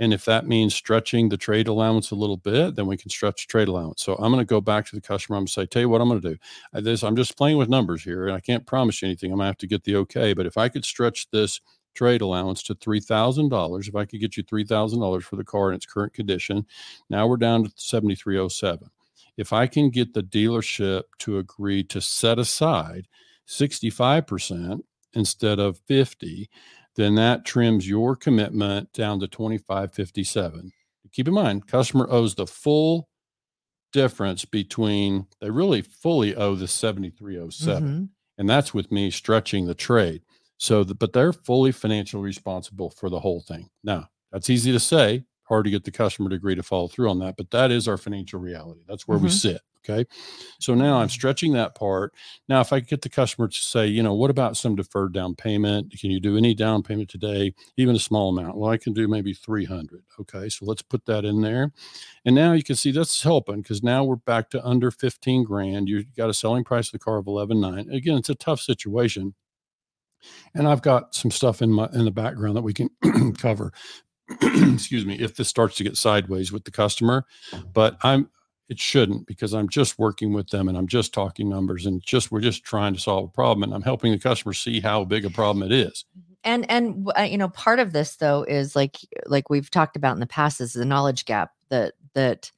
And 0.00 0.14
if 0.14 0.24
that 0.24 0.46
means 0.48 0.74
stretching 0.74 1.28
the 1.28 1.36
trade 1.36 1.68
allowance 1.68 2.10
a 2.10 2.14
little 2.16 2.38
bit, 2.38 2.74
then 2.74 2.86
we 2.86 2.96
can 2.96 3.10
stretch 3.10 3.46
trade 3.46 3.68
allowance. 3.68 4.02
So 4.02 4.14
I'm 4.14 4.32
going 4.32 4.38
to 4.44 4.46
go 4.46 4.60
back 4.62 4.86
to 4.86 4.96
the 4.96 5.00
customer. 5.02 5.36
I'm 5.36 5.42
going 5.42 5.46
to 5.48 5.52
say, 5.52 5.66
tell 5.66 5.82
you 5.82 5.90
what 5.90 6.00
I'm 6.00 6.08
going 6.08 6.22
to 6.22 6.30
do. 6.30 6.36
I, 6.72 6.80
this, 6.80 7.04
I'm 7.04 7.16
just 7.16 7.36
playing 7.36 7.58
with 7.58 7.68
numbers 7.68 8.02
here, 8.02 8.26
and 8.26 8.34
I 8.34 8.40
can't 8.40 8.66
promise 8.66 9.02
you 9.02 9.06
anything. 9.08 9.30
I'm 9.30 9.36
going 9.38 9.44
to 9.44 9.48
have 9.50 9.58
to 9.58 9.66
get 9.66 9.84
the 9.84 9.96
okay. 9.96 10.32
But 10.32 10.46
if 10.46 10.56
I 10.56 10.68
could 10.70 10.84
stretch 10.86 11.28
this 11.30 11.60
trade 11.94 12.20
allowance 12.20 12.62
to 12.64 12.74
$3,000, 12.74 13.88
if 13.88 13.94
I 13.96 14.04
could 14.04 14.20
get 14.20 14.36
you 14.36 14.42
$3,000 14.44 15.22
for 15.22 15.36
the 15.36 15.44
car 15.44 15.70
in 15.70 15.76
its 15.76 15.86
current 15.86 16.12
condition, 16.14 16.66
now 17.08 17.26
we're 17.26 17.36
down 17.36 17.64
to 17.64 17.72
7307. 17.76 18.90
If 19.36 19.52
I 19.52 19.66
can 19.66 19.90
get 19.90 20.14
the 20.14 20.22
dealership 20.22 21.04
to 21.20 21.38
agree 21.38 21.82
to 21.84 22.00
set 22.00 22.38
aside 22.38 23.08
65% 23.46 24.80
instead 25.14 25.58
of 25.58 25.78
50, 25.86 26.48
then 26.96 27.14
that 27.16 27.44
trims 27.44 27.88
your 27.88 28.16
commitment 28.16 28.92
down 28.92 29.20
to 29.20 29.28
2557. 29.28 30.72
Keep 31.12 31.28
in 31.28 31.34
mind, 31.34 31.66
customer 31.66 32.06
owes 32.10 32.34
the 32.36 32.46
full 32.46 33.08
difference 33.92 34.44
between 34.44 35.26
they 35.40 35.50
really 35.50 35.82
fully 35.82 36.34
owe 36.36 36.54
the 36.54 36.68
7307 36.68 37.90
Mhm. 37.90 38.08
and 38.38 38.48
that's 38.48 38.72
with 38.72 38.92
me 38.92 39.10
stretching 39.10 39.66
the 39.66 39.74
trade. 39.74 40.22
So, 40.60 40.84
the, 40.84 40.94
but 40.94 41.14
they're 41.14 41.32
fully 41.32 41.72
financially 41.72 42.22
responsible 42.22 42.90
for 42.90 43.08
the 43.08 43.18
whole 43.18 43.40
thing. 43.40 43.70
Now, 43.82 44.08
that's 44.30 44.50
easy 44.50 44.72
to 44.72 44.78
say, 44.78 45.24
hard 45.44 45.64
to 45.64 45.70
get 45.70 45.84
the 45.84 45.90
customer 45.90 46.28
to 46.28 46.36
agree 46.36 46.54
to 46.54 46.62
follow 46.62 46.86
through 46.86 47.08
on 47.08 47.18
that, 47.20 47.36
but 47.38 47.50
that 47.50 47.70
is 47.70 47.88
our 47.88 47.96
financial 47.96 48.38
reality. 48.40 48.82
That's 48.86 49.08
where 49.08 49.16
we 49.18 49.28
Mhm. 49.30 49.32
sit. 49.32 49.60
Okay. 49.88 50.04
So 50.58 50.74
now 50.74 50.98
I'm 50.98 51.08
stretching 51.08 51.54
that 51.54 51.74
part. 51.74 52.12
Now, 52.50 52.60
if 52.60 52.70
I 52.74 52.80
get 52.80 53.00
the 53.00 53.08
customer 53.08 53.48
to 53.48 53.58
say, 53.58 53.86
you 53.86 54.02
know, 54.02 54.12
what 54.14 54.28
about 54.30 54.58
some 54.58 54.76
deferred 54.76 55.14
down 55.14 55.34
payment? 55.34 55.94
Can 55.98 56.10
you 56.10 56.20
do 56.20 56.36
any 56.36 56.52
down 56.54 56.82
payment 56.82 57.08
today, 57.08 57.54
even 57.78 57.96
a 57.96 57.98
small 57.98 58.28
amount? 58.28 58.58
Well, 58.58 58.70
I 58.70 58.76
can 58.76 58.92
do 58.92 59.08
maybe 59.08 59.32
300. 59.32 60.04
Okay. 60.20 60.50
So 60.50 60.66
let's 60.66 60.82
put 60.82 61.06
that 61.06 61.24
in 61.24 61.40
there. 61.40 61.72
And 62.26 62.34
now 62.34 62.52
you 62.52 62.62
can 62.62 62.76
see 62.76 62.92
that's 62.92 63.22
helping 63.22 63.62
because 63.62 63.82
now 63.82 64.04
we're 64.04 64.16
back 64.16 64.50
to 64.50 64.66
under 64.66 64.90
15 64.90 65.44
grand. 65.44 65.88
You 65.88 66.04
got 66.16 66.30
a 66.30 66.34
selling 66.34 66.64
price 66.64 66.88
of 66.88 66.92
the 66.92 66.98
car 66.98 67.18
of 67.18 67.26
11.9. 67.26 67.90
Again, 67.90 68.18
it's 68.18 68.30
a 68.30 68.34
tough 68.34 68.60
situation. 68.60 69.34
And 70.54 70.68
I've 70.68 70.82
got 70.82 71.14
some 71.14 71.30
stuff 71.30 71.62
in 71.62 71.70
my 71.70 71.88
in 71.92 72.04
the 72.04 72.10
background 72.10 72.56
that 72.56 72.62
we 72.62 72.74
can 72.74 72.90
cover. 73.38 73.72
Excuse 74.42 75.04
me, 75.04 75.18
if 75.18 75.34
this 75.36 75.48
starts 75.48 75.76
to 75.76 75.84
get 75.84 75.96
sideways 75.96 76.52
with 76.52 76.64
the 76.64 76.70
customer, 76.70 77.26
but 77.72 77.96
I'm 78.02 78.30
it 78.68 78.78
shouldn't 78.78 79.26
because 79.26 79.52
I'm 79.52 79.68
just 79.68 79.98
working 79.98 80.32
with 80.32 80.48
them 80.50 80.68
and 80.68 80.78
I'm 80.78 80.86
just 80.86 81.12
talking 81.12 81.48
numbers 81.48 81.86
and 81.86 82.00
just 82.02 82.30
we're 82.30 82.40
just 82.40 82.62
trying 82.62 82.94
to 82.94 83.00
solve 83.00 83.24
a 83.24 83.28
problem 83.28 83.64
and 83.64 83.74
I'm 83.74 83.82
helping 83.82 84.12
the 84.12 84.18
customer 84.18 84.52
see 84.52 84.80
how 84.80 85.04
big 85.04 85.24
a 85.24 85.30
problem 85.30 85.68
it 85.68 85.72
is. 85.72 86.04
and 86.44 86.70
and 86.70 87.10
uh, 87.18 87.22
you 87.22 87.36
know 87.36 87.48
part 87.48 87.80
of 87.80 87.92
this 87.92 88.16
though 88.16 88.44
is 88.44 88.76
like 88.76 88.96
like 89.26 89.50
we've 89.50 89.70
talked 89.70 89.96
about 89.96 90.14
in 90.14 90.20
the 90.20 90.26
past 90.26 90.60
is 90.60 90.72
the 90.72 90.84
knowledge 90.84 91.24
gap 91.24 91.50
that 91.68 91.94
that 92.14 92.52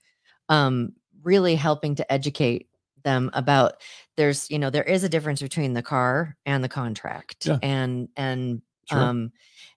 um 0.51 0.93
really 1.23 1.55
helping 1.55 1.95
to 1.95 2.13
educate 2.13 2.69
them 3.05 3.31
about 3.35 3.75
there's 4.17 4.51
you 4.51 4.59
know 4.59 4.71
there 4.71 4.83
is 4.85 5.05
a 5.05 5.09
difference 5.09 5.43
between 5.43 5.73
the 5.75 5.83
car 5.83 6.37
and 6.47 6.63
the 6.65 6.69
contract 6.69 7.49
Yeah. 7.49 7.61
and 7.63 8.09
and 8.17 8.63
Sure. 8.85 9.11
um 9.11 9.33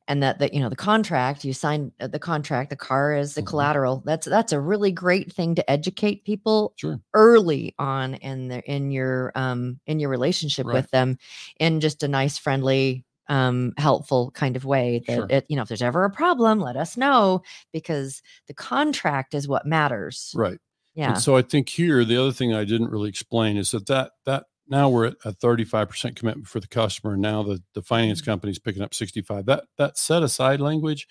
and 0.08 0.22
that 0.24 0.40
that 0.40 0.54
you 0.54 0.60
know 0.60 0.70
the 0.70 0.76
contract 0.76 1.44
you 1.46 1.54
sign 1.54 1.92
uh, 2.00 2.08
the 2.08 2.20
contract 2.20 2.70
the 2.70 2.76
car 2.76 3.14
is 3.16 3.36
the 3.36 3.42
Mhm. 3.42 3.46
collateral 3.48 4.04
that's 4.06 4.28
that's 4.28 4.52
a 4.54 4.60
really 4.60 4.92
great 4.92 5.32
thing 5.34 5.56
to 5.56 5.70
educate 5.72 6.24
people 6.26 6.76
Sure. 6.76 7.00
early 7.14 7.74
on 7.80 8.16
in 8.16 8.48
their 8.50 8.60
in 8.62 8.92
your 8.92 9.32
um 9.36 9.80
in 9.88 10.00
your 10.00 10.10
relationship 10.10 10.68
Right. 10.68 10.74
with 10.74 10.90
them 10.92 11.18
in 11.60 11.80
just 11.80 12.04
a 12.04 12.08
nice 12.08 12.38
friendly 12.38 13.06
um 13.30 13.74
helpful 13.78 14.32
kind 14.32 14.56
of 14.56 14.66
way 14.66 15.04
that 15.08 15.16
Sure. 15.16 15.28
it 15.30 15.46
you 15.50 15.56
know 15.56 15.62
if 15.64 15.68
there's 15.68 15.82
ever 15.82 16.04
a 16.06 16.10
problem 16.12 16.60
let 16.60 16.78
us 16.78 16.98
know 16.98 17.42
because 17.74 18.22
the 18.48 18.54
contract 18.54 19.34
is 19.34 19.48
what 19.48 19.66
matters 19.66 20.36
Right. 20.36 20.60
Yeah 20.96 21.12
And 21.12 21.22
so 21.22 21.36
I 21.36 21.42
think 21.42 21.70
here 21.70 22.04
the 22.04 22.20
other 22.20 22.32
thing 22.32 22.54
I 22.54 22.64
didn't 22.64 22.90
really 22.90 23.10
explain 23.10 23.58
is 23.58 23.72
that 23.72 23.88
that 23.88 24.12
that 24.26 24.46
now 24.68 24.90
we're 24.90 25.06
at 25.06 25.16
a 25.24 25.32
35% 25.32 26.16
commitment 26.16 26.48
for 26.48 26.60
the 26.60 26.68
customer. 26.68 27.14
and 27.14 27.22
Now 27.22 27.44
the, 27.44 27.62
the 27.74 27.84
finance 27.84 28.22
mm-hmm. 28.22 28.32
company 28.32 28.52
is 28.52 28.60
picking 28.60 28.82
up 28.82 28.94
65. 28.94 29.46
That 29.46 29.66
that 29.78 29.98
set 29.98 30.24
aside 30.24 30.60
language 30.60 31.08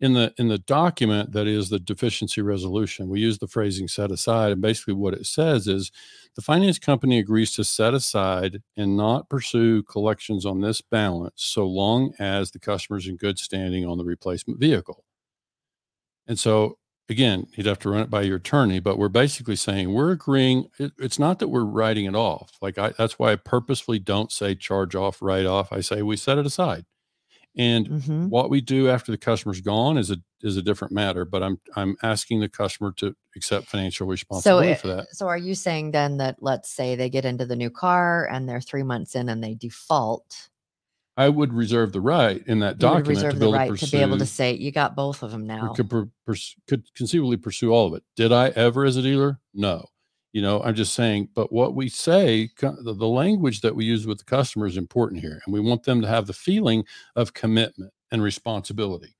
in 0.00 0.14
the 0.14 0.34
in 0.36 0.48
the 0.48 0.58
document 0.58 1.32
that 1.32 1.46
is 1.46 1.68
the 1.68 1.78
deficiency 1.78 2.42
resolution. 2.42 3.08
We 3.08 3.20
use 3.20 3.38
the 3.38 3.46
phrasing 3.46 3.86
set 3.86 4.10
aside. 4.10 4.50
And 4.50 4.60
basically 4.60 4.94
what 4.94 5.14
it 5.14 5.26
says 5.26 5.68
is 5.68 5.92
the 6.34 6.42
finance 6.42 6.78
company 6.78 7.18
agrees 7.18 7.52
to 7.52 7.64
set 7.64 7.94
aside 7.94 8.62
and 8.76 8.96
not 8.96 9.28
pursue 9.28 9.84
collections 9.84 10.44
on 10.44 10.60
this 10.60 10.80
balance 10.80 11.34
so 11.36 11.66
long 11.66 12.14
as 12.18 12.50
the 12.50 12.58
customer's 12.58 13.06
in 13.06 13.16
good 13.16 13.38
standing 13.38 13.86
on 13.86 13.96
the 13.96 14.04
replacement 14.04 14.58
vehicle. 14.58 15.04
And 16.26 16.38
so 16.38 16.78
again, 17.08 17.46
you'd 17.54 17.66
have 17.66 17.78
to 17.80 17.90
run 17.90 18.02
it 18.02 18.10
by 18.10 18.22
your 18.22 18.36
attorney, 18.36 18.80
but 18.80 18.98
we're 18.98 19.08
basically 19.08 19.56
saying 19.56 19.92
we're 19.92 20.12
agreeing. 20.12 20.68
It, 20.78 20.92
it's 20.98 21.18
not 21.18 21.38
that 21.40 21.48
we're 21.48 21.64
writing 21.64 22.06
it 22.06 22.14
off. 22.14 22.52
Like 22.62 22.78
I, 22.78 22.90
that's 22.96 23.18
why 23.18 23.32
I 23.32 23.36
purposefully 23.36 23.98
don't 23.98 24.32
say 24.32 24.54
charge 24.54 24.94
off, 24.94 25.20
write 25.20 25.46
off. 25.46 25.72
I 25.72 25.80
say 25.80 26.02
we 26.02 26.16
set 26.16 26.38
it 26.38 26.46
aside. 26.46 26.84
And 27.54 27.86
Mhm. 27.88 28.28
what 28.30 28.48
we 28.48 28.62
do 28.62 28.88
after 28.88 29.12
the 29.12 29.18
customer's 29.18 29.60
gone 29.60 29.98
is 29.98 30.10
a 30.10 30.16
is 30.40 30.56
a 30.56 30.62
different 30.62 30.92
matter. 30.94 31.26
But 31.26 31.42
I'm 31.42 31.60
I'm 31.76 31.96
asking 32.02 32.40
the 32.40 32.48
customer 32.48 32.92
to 32.96 33.14
accept 33.36 33.66
financial 33.66 34.06
responsibility 34.06 34.70
it- 34.70 34.80
for 34.80 34.88
that. 34.88 35.08
so 35.12 35.28
are 35.28 35.36
you 35.36 35.54
saying 35.54 35.90
then 35.90 36.16
that 36.16 36.36
let's 36.40 36.70
say 36.70 36.94
they 36.96 37.10
get 37.10 37.26
into 37.26 37.44
the 37.44 37.54
new 37.56 37.68
car 37.68 38.26
and 38.32 38.48
they're 38.48 38.60
three 38.62 38.82
months 38.84 39.14
in 39.14 39.28
and 39.28 39.44
they 39.44 39.54
default 39.54 40.48
I 41.16 41.28
would 41.28 41.52
reserve 41.52 41.92
the 41.92 42.00
right 42.00 42.42
in 42.46 42.60
that 42.60 42.76
you 42.76 42.78
document 42.80 43.08
reserve 43.08 43.34
to 43.34 43.40
be 43.40 43.46
right 43.52 43.66
to 43.66 43.72
pursue. 43.72 43.86
to 43.86 43.92
be 43.92 44.02
able 44.02 44.18
to 44.18 44.26
say 44.26 44.54
you 44.54 44.72
got 44.72 44.96
both 44.96 45.22
of 45.22 45.30
them 45.30 45.46
now 45.46 45.72
could 45.74 45.90
per, 45.90 46.08
pers- 46.26 46.56
could 46.68 46.84
conceivably 46.94 47.36
pursue 47.36 47.70
all 47.70 47.86
of 47.88 47.94
it. 47.94 48.02
Did 48.16 48.32
I 48.32 48.48
ever 48.50 48.84
as 48.84 48.96
a 48.96 49.02
dealer? 49.02 49.38
No. 49.52 49.84
You 50.32 50.40
know, 50.40 50.62
I'm 50.62 50.74
just 50.74 50.94
saying, 50.94 51.28
but 51.34 51.52
what 51.52 51.74
we 51.74 51.90
say, 51.90 52.48
the, 52.58 52.94
the 52.96 53.06
language 53.06 53.60
that 53.60 53.76
we 53.76 53.84
use 53.84 54.06
with 54.06 54.16
the 54.18 54.24
customer 54.24 54.66
is 54.66 54.78
important 54.78 55.20
here. 55.20 55.42
And 55.44 55.52
we 55.52 55.60
want 55.60 55.82
them 55.82 56.00
to 56.00 56.08
have 56.08 56.26
the 56.26 56.32
feeling 56.32 56.84
of 57.16 57.34
commitment 57.34 57.92
and 58.10 58.22
responsibility. 58.22 59.14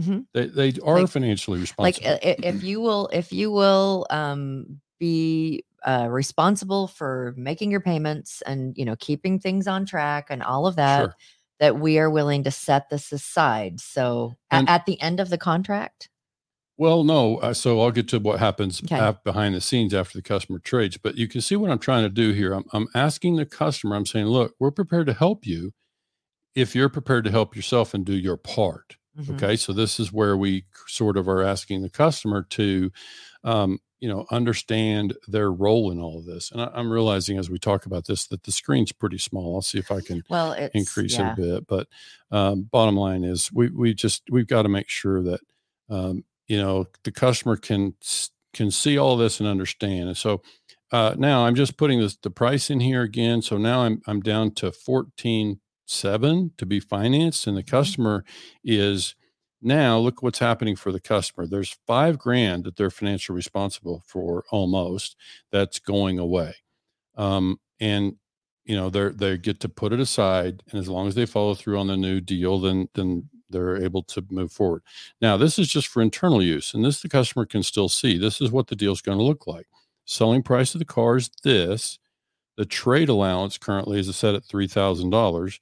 Mhm. 0.00 0.24
They, 0.32 0.46
they 0.46 0.72
are 0.82 1.00
Like- 1.00 1.10
financially 1.10 1.60
responsible. 1.60 2.08
i- 2.08 2.18
if 2.22 2.62
you 2.62 2.80
will 2.80 3.10
if 3.12 3.32
you 3.32 3.50
will 3.50 4.06
um 4.10 4.80
be 4.98 5.64
uh 5.86 6.08
responsible 6.10 6.88
for 6.88 7.32
making 7.36 7.70
your 7.70 7.80
payments 7.80 8.42
and 8.42 8.76
you 8.76 8.84
know 8.84 8.96
keeping 8.96 9.38
things 9.38 9.66
on 9.68 9.86
track 9.86 10.26
and 10.30 10.42
all 10.42 10.66
of 10.66 10.76
that 10.76 11.00
Sure. 11.02 11.14
that 11.60 11.78
we 11.78 11.98
are 11.98 12.10
willing 12.10 12.42
to 12.44 12.50
set 12.50 12.88
this 12.90 13.12
aside 13.12 13.80
so 13.80 14.36
And- 14.50 14.68
at 14.68 14.86
the 14.86 15.00
end 15.00 15.20
of 15.20 15.30
the 15.30 15.38
contract 15.38 16.08
Well, 16.80 17.02
no. 17.02 17.38
Uh, 17.38 17.54
so 17.54 17.80
I'll 17.80 17.90
get 17.90 18.06
to 18.10 18.20
what 18.20 18.38
happens 18.38 18.80
Okay. 18.84 19.12
behind 19.24 19.54
the 19.56 19.60
scenes 19.60 19.92
after 19.92 20.16
the 20.16 20.22
customer 20.22 20.60
trades. 20.60 20.96
But 20.96 21.16
you 21.18 21.26
can 21.26 21.40
see 21.40 21.56
what 21.56 21.72
I'm 21.72 21.80
trying 21.80 22.04
to 22.04 22.08
do 22.08 22.30
here. 22.30 22.52
I'm, 22.52 22.64
I'm 22.72 22.86
asking 22.94 23.34
the 23.34 23.46
customer, 23.46 23.96
I'm 23.96 24.06
saying, 24.06 24.26
look, 24.26 24.54
we're 24.60 24.70
prepared 24.70 25.08
to 25.08 25.12
help 25.12 25.44
you 25.44 25.72
if 26.54 26.76
you're 26.76 26.88
prepared 26.88 27.24
to 27.24 27.32
help 27.32 27.56
yourself 27.56 27.94
and 27.94 28.04
do 28.06 28.12
your 28.16 28.36
part. 28.36 28.96
Mhm. 29.18 29.34
Okay. 29.34 29.56
So 29.56 29.72
this 29.72 29.98
is 29.98 30.12
where 30.12 30.36
we 30.36 30.66
sort 30.86 31.16
of 31.16 31.28
are 31.28 31.42
asking 31.42 31.82
the 31.82 31.90
customer 31.90 32.44
to, 32.50 32.92
um, 33.42 33.80
you 34.00 34.08
know, 34.08 34.26
understand 34.30 35.16
their 35.26 35.50
role 35.50 35.90
in 35.90 35.98
all 35.98 36.18
of 36.18 36.24
this. 36.24 36.50
And 36.50 36.60
I, 36.60 36.70
I'm 36.74 36.90
realizing 36.90 37.38
as 37.38 37.50
we 37.50 37.58
talk 37.58 37.86
about 37.86 38.06
this 38.06 38.26
that 38.28 38.42
the 38.44 38.52
screen's 38.52 38.92
pretty 38.92 39.18
small. 39.18 39.56
I'll 39.56 39.62
see 39.62 39.78
if 39.78 39.90
I 39.90 40.00
can 40.00 40.22
well 40.28 40.52
it's 40.52 40.74
increase 40.74 41.18
yeah. 41.18 41.32
it 41.32 41.38
a 41.38 41.42
bit. 41.42 41.66
But 41.66 41.88
um, 42.30 42.62
bottom 42.70 42.96
line 42.96 43.24
is 43.24 43.50
we 43.52 43.70
we 43.70 43.94
just 43.94 44.22
we've 44.30 44.46
got 44.46 44.62
to 44.62 44.68
make 44.68 44.88
sure 44.88 45.22
that 45.22 45.40
um, 45.90 46.24
you 46.46 46.58
know 46.60 46.86
the 47.04 47.12
customer 47.12 47.56
can 47.56 47.94
can 48.54 48.70
see 48.70 48.98
all 48.98 49.16
this 49.16 49.40
and 49.40 49.48
understand. 49.48 50.08
And 50.08 50.16
so 50.16 50.42
uh, 50.90 51.14
now 51.18 51.44
I'm 51.44 51.54
just 51.54 51.76
putting 51.76 52.00
this 52.00 52.16
the 52.16 52.30
price 52.30 52.70
in 52.70 52.80
here 52.80 53.02
again. 53.02 53.42
So 53.42 53.58
now 53.58 53.82
I'm 53.82 54.00
I'm 54.06 54.20
down 54.20 54.52
to 54.54 54.72
fourteen 54.72 55.60
seven 55.86 56.52
to 56.58 56.66
be 56.66 56.80
financed, 56.80 57.46
and 57.46 57.56
the 57.56 57.62
Mhm. 57.62 57.70
customer 57.70 58.24
is 58.62 59.14
now 59.60 59.98
look 59.98 60.22
what's 60.22 60.38
happening 60.38 60.76
for 60.76 60.92
the 60.92 61.00
customer. 61.00 61.46
There's 61.46 61.76
five 61.86 62.18
grand 62.18 62.64
that 62.64 62.76
they're 62.76 62.90
financially 62.90 63.36
responsible 63.36 64.02
for 64.06 64.44
almost 64.50 65.16
that's 65.50 65.78
going 65.78 66.18
away. 66.18 66.54
Um, 67.16 67.58
and 67.80 68.14
you 68.64 68.76
know 68.76 68.90
they 68.90 69.08
they 69.08 69.38
get 69.38 69.60
to 69.60 69.68
put 69.68 69.92
it 69.92 70.00
aside 70.00 70.62
and 70.70 70.78
as 70.78 70.88
long 70.88 71.08
as 71.08 71.14
they 71.14 71.26
follow 71.26 71.54
through 71.54 71.78
on 71.78 71.86
the 71.88 71.96
new 71.96 72.20
deal 72.20 72.60
then 72.60 72.88
then 72.94 73.28
they're 73.50 73.82
able 73.82 74.02
to 74.02 74.22
move 74.30 74.52
forward. 74.52 74.82
Now 75.22 75.36
this 75.38 75.58
is 75.58 75.68
just 75.68 75.88
for 75.88 76.02
internal 76.02 76.42
use 76.42 76.74
and 76.74 76.84
this 76.84 77.00
the 77.00 77.08
customer 77.08 77.46
can 77.46 77.62
still 77.62 77.88
see. 77.88 78.18
This 78.18 78.40
is 78.40 78.52
what 78.52 78.66
the 78.68 78.76
deal 78.76 78.92
is 78.92 79.00
going 79.00 79.18
to 79.18 79.24
look 79.24 79.46
like. 79.46 79.66
Selling 80.04 80.42
price 80.42 80.74
of 80.74 80.80
the 80.80 80.84
car 80.84 81.16
is 81.16 81.30
this. 81.42 81.98
The 82.56 82.66
trade 82.66 83.08
allowance 83.08 83.56
currently 83.56 84.00
is 84.00 84.14
set 84.14 84.34
at 84.34 84.42
$3000 84.44 85.58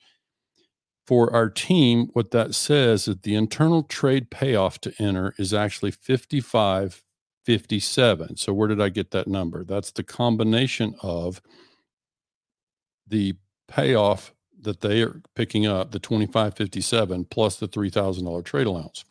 for 1.07 1.33
our 1.33 1.49
team 1.49 2.09
what 2.13 2.31
that 2.33 2.55
says 2.55 3.09
is 3.09 3.17
the 3.23 3.35
internal 3.35 3.83
trade 3.83 4.31
payoff 4.31 4.81
to 4.81 4.93
enter 4.99 5.35
is 5.39 5.55
actually 5.55 5.91
55 5.91 7.03
57 7.45 8.37
so 8.37 8.53
where 8.53 8.69
did 8.69 8.81
i 8.81 8.89
get 8.89 9.13
that 9.13 9.29
number 9.29 9.65
that's 9.65 9.93
the 9.93 10.03
combination 10.03 10.95
of 11.03 11.41
the 13.07 13.35
payoff 13.69 14.33
that 14.67 14.81
they 14.81 15.03
are 15.03 15.23
picking 15.35 15.67
up, 15.67 15.93
the 15.93 15.99
2557 15.99 17.27
plus 17.27 17.57
the 17.57 17.69
$3,000 17.69 18.45
trade 18.45 18.67
allowance. 18.67 19.05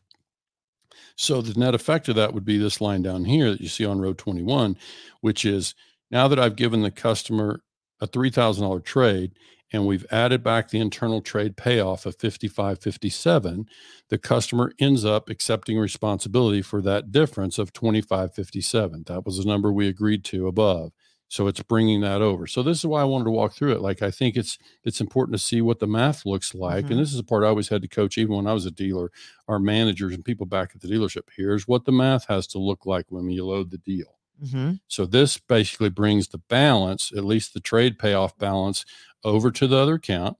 So 1.15 1.41
the 1.41 1.57
net 1.57 1.73
effect 1.73 2.09
of 2.09 2.15
that 2.15 2.33
would 2.33 2.45
be 2.45 2.57
this 2.57 2.81
line 2.81 3.01
down 3.01 3.25
here 3.25 3.51
that 3.51 3.61
you 3.61 3.69
see 3.69 3.85
on 3.85 4.01
row 4.01 4.13
21, 4.13 4.77
which 5.21 5.45
is 5.45 5.73
now 6.11 6.27
that 6.27 6.39
I've 6.39 6.57
given 6.57 6.81
the 6.81 6.91
customer 6.91 7.61
a 8.01 8.07
$3,000 8.07 8.83
trade 8.83 9.31
and 9.73 9.85
we've 9.87 10.05
added 10.11 10.43
back 10.43 10.69
the 10.69 10.79
internal 10.79 11.21
trade 11.21 11.57
payoff 11.57 12.05
of 12.05 12.15
5557, 12.15 13.65
the 14.09 14.17
customer 14.17 14.71
ends 14.79 15.03
up 15.05 15.29
accepting 15.29 15.77
responsibility 15.77 16.61
for 16.61 16.81
that 16.81 17.11
difference 17.11 17.57
of 17.57 17.73
2557. 17.73 19.03
That 19.07 19.25
was 19.25 19.37
the 19.37 19.45
number 19.45 19.71
we 19.71 19.87
agreed 19.87 20.23
to 20.25 20.47
above. 20.47 20.91
So 21.27 21.47
it's 21.47 21.61
bringing 21.63 22.01
that 22.01 22.21
over. 22.21 22.45
So 22.45 22.61
this 22.61 22.77
is 22.77 22.85
why 22.85 23.01
I 23.01 23.05
wanted 23.05 23.25
to 23.25 23.31
walk 23.31 23.53
through 23.53 23.71
it. 23.73 23.81
Like 23.81 24.03
I 24.03 24.11
think 24.11 24.37
it's 24.37 24.59
it's 24.83 25.01
important 25.01 25.35
to 25.37 25.43
see 25.43 25.59
what 25.59 25.79
the 25.79 25.87
math 25.87 26.23
looks 26.25 26.53
like. 26.53 26.85
Mhm. 26.85 26.91
And 26.91 26.99
this 26.99 27.11
is 27.11 27.19
a 27.19 27.23
part 27.23 27.43
I 27.43 27.47
always 27.47 27.69
had 27.69 27.81
to 27.81 27.87
coach, 27.87 28.17
even 28.19 28.35
when 28.35 28.47
I 28.47 28.53
was 28.53 28.67
a 28.67 28.71
dealer, 28.71 29.11
our 29.47 29.57
managers 29.59 30.13
and 30.13 30.23
people 30.23 30.45
back 30.45 30.71
at 30.75 30.81
the 30.81 30.87
dealership. 30.87 31.23
Here's 31.35 31.67
what 31.67 31.85
the 31.85 31.91
math 31.91 32.27
has 32.27 32.45
to 32.47 32.59
look 32.59 32.85
like 32.85 33.07
when 33.09 33.27
you 33.31 33.43
load 33.43 33.71
the 33.71 33.79
deal. 33.79 34.19
Mhm. 34.43 34.81
So 34.87 35.05
this 35.05 35.37
basically 35.39 35.89
brings 35.89 36.27
the 36.27 36.37
balance, 36.37 37.11
at 37.15 37.25
least 37.25 37.53
the 37.53 37.59
trade 37.59 37.97
payoff 37.97 38.37
balance, 38.37 38.85
over 39.25 39.51
to 39.51 39.67
the 39.67 39.75
other 39.77 39.95
account. 39.95 40.37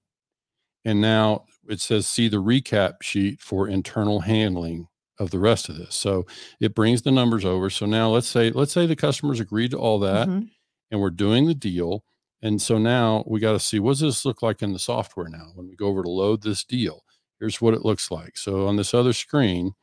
And 0.86 1.01
now 1.01 1.45
it 1.67 1.81
says 1.81 2.07
see 2.07 2.29
the 2.29 2.41
recap 2.41 3.01
sheet 3.01 3.41
for 3.41 3.67
internal 3.67 4.21
handling 4.21 4.88
of 5.19 5.31
the 5.31 5.39
rest 5.39 5.67
of 5.69 5.77
this. 5.77 5.95
So 5.95 6.25
it 6.59 6.75
brings 6.75 7.01
the 7.01 7.11
numbers 7.11 7.43
over. 7.45 7.69
So 7.69 7.86
now 7.86 8.09
let's 8.09 8.27
say 8.27 8.51
let's 8.51 8.71
say 8.71 8.86
the 8.86 8.95
customers 8.95 9.39
agreed 9.39 9.71
to 9.71 9.77
all 9.77 9.99
that 9.99 10.27
Mhm. 10.27 10.49
and 10.91 11.01
we're 11.01 11.09
doing 11.09 11.45
the 11.47 11.55
deal. 11.55 12.03
And 12.41 12.61
so 12.61 12.77
now 12.77 13.23
we 13.25 13.39
got 13.39 13.53
to 13.53 13.59
see 13.59 13.79
what 13.79 13.91
does 13.93 14.01
this 14.01 14.25
look 14.25 14.41
like 14.43 14.61
in 14.61 14.73
the 14.73 14.79
software 14.79 15.27
now 15.29 15.51
when 15.55 15.67
we 15.67 15.75
go 15.75 15.88
over 15.88 16.03
to 16.03 16.09
load 16.09 16.43
this 16.43 16.63
deal. 16.63 17.03
Here's 17.39 17.59
what 17.61 17.73
it 17.73 17.83
looks 17.83 18.11
like. 18.11 18.38
So 18.38 18.67
on 18.67 18.75
this 18.75 18.93
other 18.93 19.13
screen, 19.13 19.73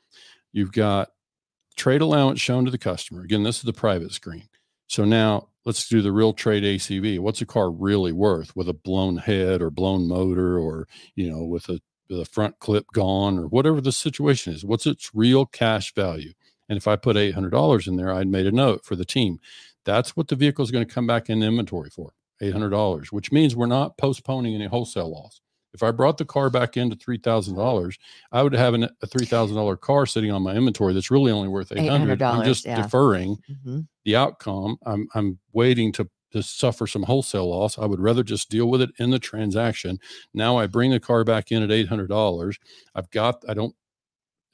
you've 0.52 0.72
got 0.72 1.10
trade 1.76 2.02
allowance 2.02 2.40
shown 2.40 2.64
to 2.66 2.70
the 2.70 2.78
customer. 2.78 3.22
Again, 3.22 3.42
this 3.42 3.56
is 3.56 3.62
the 3.62 3.72
private 3.72 4.12
screen. 4.12 4.48
So 4.86 5.04
now 5.04 5.48
let's 5.64 5.88
do 5.88 6.02
the 6.02 6.12
real 6.12 6.32
trade 6.32 6.64
ACV. 6.64 7.18
What's 7.18 7.40
a 7.40 7.46
car 7.46 7.70
really 7.70 8.12
worth 8.12 8.54
with 8.56 8.68
a 8.68 8.74
blown 8.74 9.18
head 9.18 9.62
or 9.62 9.70
blown 9.70 10.08
motor 10.08 10.58
or, 10.58 10.88
you 11.14 11.30
know, 11.30 11.44
with 11.44 11.68
a, 11.68 11.80
a 12.10 12.24
front 12.24 12.58
clip 12.58 12.86
gone 12.92 13.38
or 13.38 13.46
whatever 13.46 13.80
the 13.80 13.92
situation 13.92 14.52
is? 14.52 14.64
What's 14.64 14.86
its 14.86 15.10
real 15.14 15.46
cash 15.46 15.94
value? 15.94 16.32
And 16.68 16.76
if 16.76 16.88
I 16.88 16.96
put 16.96 17.16
$800 17.16 17.86
in 17.86 17.96
there, 17.96 18.12
I'd 18.12 18.28
made 18.28 18.46
a 18.46 18.52
note 18.52 18.84
for 18.84 18.96
the 18.96 19.04
team. 19.04 19.38
That's 19.84 20.16
what 20.16 20.28
the 20.28 20.36
vehicle 20.36 20.64
is 20.64 20.70
going 20.70 20.86
to 20.86 20.94
come 20.94 21.06
back 21.06 21.28
in 21.28 21.42
inventory 21.42 21.90
for 21.90 22.12
$800, 22.40 23.12
which 23.12 23.32
means 23.32 23.54
we're 23.54 23.66
not 23.66 23.98
postponing 23.98 24.54
any 24.54 24.66
wholesale 24.66 25.10
loss. 25.10 25.40
If 25.74 25.82
I 25.82 25.90
brought 25.90 26.18
the 26.18 26.24
car 26.24 26.50
back 26.50 26.76
into 26.76 26.96
$3,000, 26.96 27.94
I 28.30 28.42
would 28.42 28.52
have 28.52 28.74
an, 28.74 28.84
a 28.84 29.06
$3,000 29.06 29.80
car 29.80 30.06
sitting 30.06 30.30
on 30.30 30.42
my 30.42 30.54
inventory 30.54 30.92
that's 30.94 31.10
really 31.10 31.32
only 31.32 31.48
worth 31.48 31.72
800 31.72 32.20
I'm 32.22 32.44
just 32.44 32.64
yeah. 32.64 32.82
deferring 32.82 33.38
Mhm. 33.50 33.86
the 34.04 34.16
outcome. 34.16 34.76
I'm, 34.84 35.08
I'm 35.14 35.38
waiting 35.52 35.92
to 35.92 36.08
to 36.32 36.42
suffer 36.42 36.86
some 36.86 37.02
wholesale 37.02 37.50
loss. 37.50 37.78
I 37.78 37.84
would 37.84 38.00
rather 38.00 38.22
just 38.22 38.48
deal 38.48 38.70
with 38.70 38.80
it 38.80 38.88
in 38.98 39.10
the 39.10 39.18
transaction. 39.18 39.98
Now 40.32 40.56
I 40.56 40.66
bring 40.66 40.90
the 40.90 40.98
car 40.98 41.24
back 41.24 41.52
in 41.52 41.62
at 41.62 41.70
eight 41.70 41.88
hundred 41.88 42.06
dollars. 42.08 42.58
I've 42.94 43.10
got 43.10 43.44
I 43.48 43.52
don't 43.52 43.74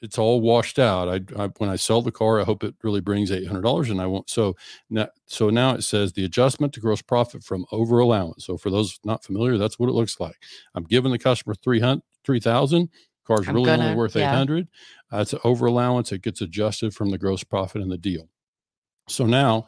it's 0.01 0.19
all 0.19 0.41
washed 0.41 0.79
out. 0.79 1.09
I, 1.09 1.43
I, 1.43 1.49
when 1.59 1.69
I 1.71 1.77
sell 1.77 2.03
the 2.03 2.13
car, 2.13 2.41
I 2.41 2.45
hope 2.45 2.63
it 2.63 2.75
really 2.83 3.01
brings 3.01 3.31
eight 3.31 3.47
hundred 3.47 3.63
dollars, 3.63 3.91
and 3.91 4.01
I 4.01 4.07
won't. 4.07 4.31
So 4.31 4.55
now, 4.91 5.09
so 5.27 5.51
now 5.51 5.75
it 5.75 5.83
says 5.83 6.13
the 6.13 6.25
adjustment 6.25 6.73
to 6.75 6.81
gross 6.81 7.03
profit 7.03 7.43
from 7.43 7.65
over 7.73 7.99
allowance. 7.99 8.45
So 8.47 8.57
for 8.57 8.71
those 8.71 8.99
not 9.05 9.25
familiar, 9.25 9.59
that's 9.59 9.79
what 9.79 9.89
it 9.89 9.93
looks 9.93 10.21
like. 10.21 10.37
I'm 10.75 10.85
giving 10.85 11.13
the 11.13 11.19
customer 11.19 11.55
three 11.55 11.81
hundred 11.81 12.03
three 12.25 12.41
thousand. 12.41 12.91
Car's 13.27 13.47
I'm 13.49 13.55
really 13.55 13.67
gonna- 13.67 13.85
only 13.85 13.97
worth 13.97 14.17
yeah. 14.17 14.31
eight 14.31 14.35
hundred. 14.37 14.69
Uh, 15.13 15.19
it's 15.19 15.35
over 15.45 15.67
allowance. 15.67 16.13
It 16.13 16.23
gets 16.23 16.41
adjusted 16.41 16.95
from 16.95 17.11
the 17.11 17.19
gross 17.19 17.45
profit 17.45 17.83
in 17.83 17.89
the 17.89 17.99
deal. 17.99 18.29
So 19.09 19.27
now, 19.27 19.67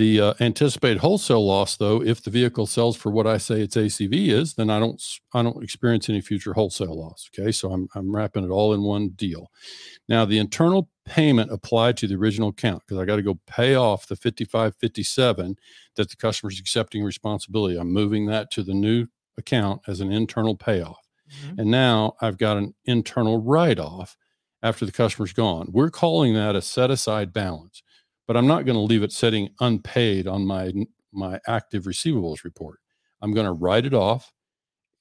the 0.00 0.20
uh, 0.20 0.34
anticipated 0.40 0.98
wholesale 0.98 1.46
loss, 1.46 1.76
though, 1.76 2.02
if 2.02 2.22
the 2.22 2.30
vehicle 2.30 2.66
sells 2.66 2.96
for 2.96 3.10
what 3.12 3.26
I 3.26 3.36
say 3.36 3.60
its 3.60 3.76
ACV 3.76 4.28
is, 4.28 4.54
then 4.54 4.70
I 4.70 4.80
don't 4.80 5.00
I 5.34 5.42
don't 5.42 5.62
experience 5.62 6.08
any 6.08 6.20
future 6.22 6.54
wholesale 6.54 6.98
loss. 6.98 7.28
Okay, 7.32 7.52
so 7.52 7.70
I'm 7.70 7.88
I'm 7.94 8.14
wrapping 8.14 8.44
it 8.44 8.50
all 8.50 8.72
in 8.72 8.82
one 8.82 9.10
deal. 9.10 9.50
Now, 10.08 10.24
the 10.24 10.38
internal 10.38 10.88
payment 11.04 11.52
applied 11.52 11.96
to 11.98 12.06
the 12.06 12.14
original 12.16 12.48
account 12.48 12.82
because 12.86 12.98
I 13.00 13.04
got 13.04 13.16
to 13.16 13.22
go 13.22 13.38
pay 13.46 13.74
off 13.74 14.06
the 14.06 14.16
5557 14.16 15.56
that 15.96 16.08
the 16.10 16.16
customer's 16.16 16.58
accepting 16.58 17.04
responsibility. 17.04 17.76
I'm 17.76 17.92
moving 17.92 18.26
that 18.26 18.50
to 18.52 18.62
the 18.62 18.74
new 18.74 19.06
account 19.38 19.82
as 19.86 20.00
an 20.00 20.10
internal 20.12 20.56
payoff. 20.56 21.06
Mhm. 21.44 21.58
And 21.58 21.70
now 21.70 22.14
I've 22.20 22.38
got 22.38 22.56
an 22.56 22.74
internal 22.86 23.38
write 23.42 23.78
off 23.78 24.16
after 24.62 24.84
the 24.86 24.92
customer's 24.92 25.32
gone. 25.32 25.68
We're 25.72 25.90
calling 25.90 26.34
that 26.34 26.56
a 26.56 26.62
set 26.62 26.90
aside 26.90 27.32
balance, 27.32 27.82
but 28.30 28.36
I'm 28.36 28.46
not 28.46 28.64
going 28.64 28.76
to 28.76 28.80
leave 28.80 29.02
it 29.02 29.10
sitting 29.10 29.48
unpaid 29.58 30.28
on 30.28 30.46
my 30.46 30.72
my 31.10 31.40
active 31.48 31.82
receivables 31.82 32.44
report. 32.44 32.78
I'm 33.20 33.34
going 33.34 33.46
to 33.46 33.52
write 33.52 33.84
it 33.84 33.92
off 33.92 34.32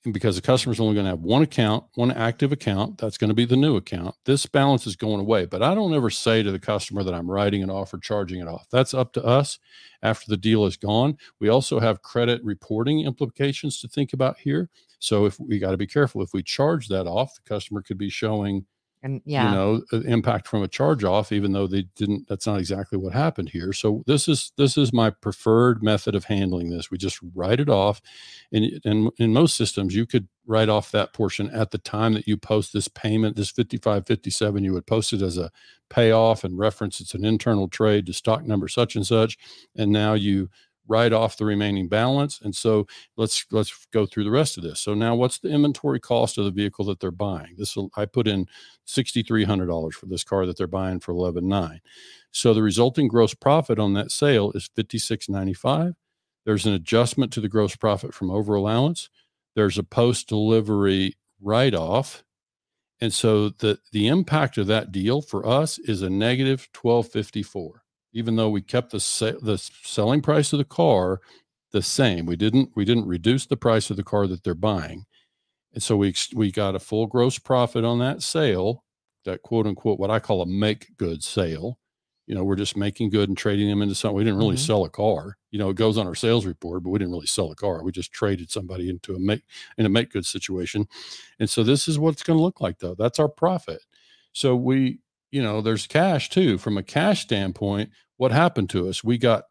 and 0.04 0.16
because 0.16 0.36
the 0.36 0.42
customer's 0.42 0.80
only 0.80 0.96
going 0.96 1.06
to 1.06 1.12
have 1.12 1.20
one 1.20 1.44
account, 1.44 1.84
one 1.94 2.10
active 2.10 2.52
account, 2.52 2.98
that's 2.98 3.20
going 3.20 3.28
to 3.28 3.36
be 3.36 3.46
the 3.46 3.56
new 3.56 3.76
account. 3.76 4.16
This 4.26 4.48
balance 4.48 4.88
is 4.88 4.96
going 4.96 5.20
away, 5.20 5.46
but 5.46 5.62
I 5.62 5.76
don't 5.76 5.94
ever 5.94 6.10
say 6.10 6.42
to 6.42 6.52
the 6.52 6.58
customer 6.58 7.04
that 7.04 7.14
I'm 7.14 7.30
writing 7.30 7.62
it 7.62 7.70
off 7.70 7.94
or 7.94 8.00
charging 8.00 8.40
it 8.40 8.48
off. 8.48 8.66
That's 8.72 8.96
up 8.96 9.14
to 9.14 9.24
us 9.24 9.60
after 10.02 10.26
the 10.28 10.36
deal 10.36 10.66
is 10.66 10.76
gone. 10.76 11.16
We 11.40 11.50
also 11.50 11.80
have 11.80 12.02
credit 12.02 12.44
reporting 12.44 13.02
implications 13.02 13.80
to 13.82 13.88
think 13.88 14.14
about 14.14 14.40
here. 14.40 14.72
So 14.98 15.28
if 15.28 15.40
we 15.40 15.60
got 15.60 15.70
to 15.70 15.78
be 15.78 15.86
careful, 15.86 16.24
if 16.24 16.34
we 16.34 16.42
charge 16.42 16.88
that 16.88 17.06
off, 17.06 17.36
the 17.36 17.48
customer 17.48 17.84
could 17.84 18.00
be 18.00 18.10
showing 18.10 18.66
And 19.02 19.22
yeah, 19.24 19.50
you 19.50 19.56
know 19.56 20.02
impact 20.06 20.48
from 20.48 20.62
a 20.62 20.68
charge 20.68 21.06
off 21.06 21.32
even 21.32 21.54
though 21.54 21.68
they 21.68 21.84
didn't 21.96 22.28
that's 22.28 22.46
not 22.46 22.60
exactly 22.60 22.98
what 22.98 23.14
happened 23.14 23.50
here. 23.50 23.72
So 23.72 24.04
this 24.08 24.28
is 24.28 24.52
this 24.58 24.78
is 24.78 24.92
my 24.92 25.10
preferred 25.10 25.82
method 25.82 26.16
of 26.16 26.26
handling 26.26 26.70
this. 26.70 26.92
We 26.92 26.98
just 26.98 27.20
write 27.34 27.62
it 27.62 27.70
off 27.70 28.02
and 28.52 28.66
in, 28.84 29.10
in 29.18 29.34
most 29.34 29.56
systems 29.56 29.96
you 29.96 30.06
could 30.06 30.28
write 30.46 30.68
off 30.68 30.92
that 30.92 31.14
portion 31.14 31.50
at 31.52 31.72
the 31.72 31.78
time 31.78 32.14
that 32.14 32.28
you 32.28 32.36
post 32.36 32.74
this 32.74 32.88
payment 32.88 33.36
this 33.36 33.52
5557 33.52 34.64
you 34.64 34.74
would 34.74 34.88
post 34.88 35.14
it 35.14 35.22
as 35.22 35.38
a 35.38 35.52
payoff 35.90 36.44
and 36.44 36.58
reference 36.58 37.00
it's 37.00 37.14
an 37.14 37.24
internal 37.24 37.68
trade 37.68 38.06
to 38.06 38.14
stock 38.14 38.44
number 38.44 38.68
such 38.68 38.96
and 38.96 39.06
such 39.06 39.38
and 39.76 39.92
now 39.92 40.14
you 40.14 40.50
write 40.90 41.14
off 41.14 41.38
the 41.38 41.46
remaining 41.46 41.88
balance 41.88 42.42
and 42.42 42.56
so 42.56 42.88
let's 43.16 43.46
let's 43.52 43.88
go 43.94 44.06
through 44.06 44.26
the 44.26 44.32
rest 44.32 44.58
of 44.58 44.64
this. 44.64 44.82
So 44.82 44.94
now 44.94 45.16
what's 45.16 45.40
the 45.40 45.50
inventory 45.50 46.00
cost 46.00 46.38
of 46.38 46.46
the 46.46 46.52
vehicle 46.52 46.86
that 46.86 47.00
they're 47.00 47.12
buying? 47.12 47.56
This 47.58 47.76
will 47.76 47.90
i 47.96 48.06
put 48.06 48.28
in 48.28 48.48
$6300 48.88 49.94
for 49.94 50.08
this 50.08 50.24
car 50.24 50.46
that 50.46 50.58
they're 50.58 50.68
buying 50.68 51.00
for 51.00 51.14
119 51.14 51.80
so 52.32 52.54
the 52.54 52.64
resulting 52.64 53.08
gross 53.08 53.34
profit 53.34 53.80
on 53.80 53.94
that 53.94 54.12
sale 54.12 54.52
is 54.54 54.70
5695 54.76 55.94
there's 56.46 56.66
an 56.66 56.74
adjustment 56.74 57.32
to 57.34 57.42
the 57.42 57.50
gross 57.50 57.76
profit 57.76 58.14
from 58.14 58.32
over 58.32 58.56
allowance. 58.56 59.10
There's 59.56 59.78
a 59.78 59.84
post 59.84 60.28
delivery 60.28 61.16
write 61.42 61.76
off 61.76 62.24
and 63.02 63.14
so 63.14 63.50
the 63.50 63.80
the 63.92 64.08
impact 64.08 64.58
of 64.58 64.68
that 64.68 64.92
deal 64.92 65.22
for 65.22 65.46
us 65.48 65.78
is 65.78 66.02
a 66.02 66.10
negative 66.10 66.68
1254 66.80 67.84
even 68.14 68.36
though 68.36 68.50
we 68.50 68.62
kept 68.62 68.92
the 68.92 69.00
sa- 69.00 69.40
the 69.42 69.58
selling 69.84 70.22
price 70.22 70.54
of 70.54 70.60
the 70.60 70.66
car 70.66 71.22
the 71.72 71.82
same. 71.84 72.26
We 72.26 72.36
didn't 72.36 72.72
we 72.76 72.86
didn't 72.86 73.08
reduce 73.08 73.46
the 73.46 73.58
price 73.58 73.90
of 73.92 73.98
the 73.98 74.04
car 74.04 74.26
that 74.28 74.44
they're 74.44 74.56
buying. 74.56 75.06
And 75.74 75.84
so 75.84 75.98
we 75.98 76.10
ex- 76.10 76.34
we 76.34 76.52
got 76.52 76.76
a 76.76 76.80
full 76.80 77.08
gross 77.08 77.38
profit 77.40 77.86
on 77.86 78.00
that 78.00 78.22
sale 78.24 78.84
that 79.26 79.42
quote 79.44 79.68
unquote 79.68 80.00
what 80.00 80.10
i 80.10 80.18
call 80.20 80.42
a 80.42 80.46
make 80.46 80.88
good 80.98 81.24
sale. 81.24 81.78
You 82.26 82.36
know 82.36 82.44
we're 82.44 82.56
just 82.56 82.78
making 82.78 83.10
good 83.12 83.30
and 83.30 83.38
trading 83.38 83.68
them 83.70 83.82
into 83.82 83.96
something 83.96 84.16
we 84.18 84.24
didn't 84.24 84.40
really 84.40 84.56
Mhm. 84.56 84.66
sell 84.66 84.86
a 84.86 84.90
car. 84.90 85.38
You 85.52 85.60
know 85.60 85.70
it 85.70 85.76
goes 85.76 85.98
on 85.98 86.08
our 86.08 86.16
sales 86.16 86.46
report 86.46 86.84
but 86.84 86.90
we 86.92 87.00
didn't 87.00 87.12
really 87.14 87.28
sell 87.28 87.52
a 87.52 87.56
car. 87.56 87.84
We 87.84 87.92
just 87.92 88.12
traded 88.14 88.50
somebody 88.52 88.90
into 88.90 89.16
a 89.16 89.20
make 89.20 89.44
in 89.78 89.86
a 89.86 89.90
make 89.90 90.12
good 90.12 90.26
situation. 90.26 90.88
And 91.40 91.50
so 91.50 91.64
this 91.64 91.88
is 91.88 92.00
what 92.00 92.14
it's 92.14 92.24
going 92.24 92.38
to 92.38 92.44
look 92.44 92.62
like 92.62 92.80
though. 92.80 92.96
That's 92.96 93.20
our 93.20 93.30
profit. 93.30 93.82
So 94.34 94.56
we 94.56 95.00
you 95.32 95.42
know 95.42 95.62
there's 95.62 95.88
cash 95.88 96.30
too 96.30 96.58
from 96.58 96.78
a 96.78 96.84
cash 96.84 97.22
standpoint 97.22 97.90
what 98.18 98.32
happened 98.32 98.70
to 98.70 98.88
us 98.90 99.04
we 99.04 99.18
got 99.18 99.44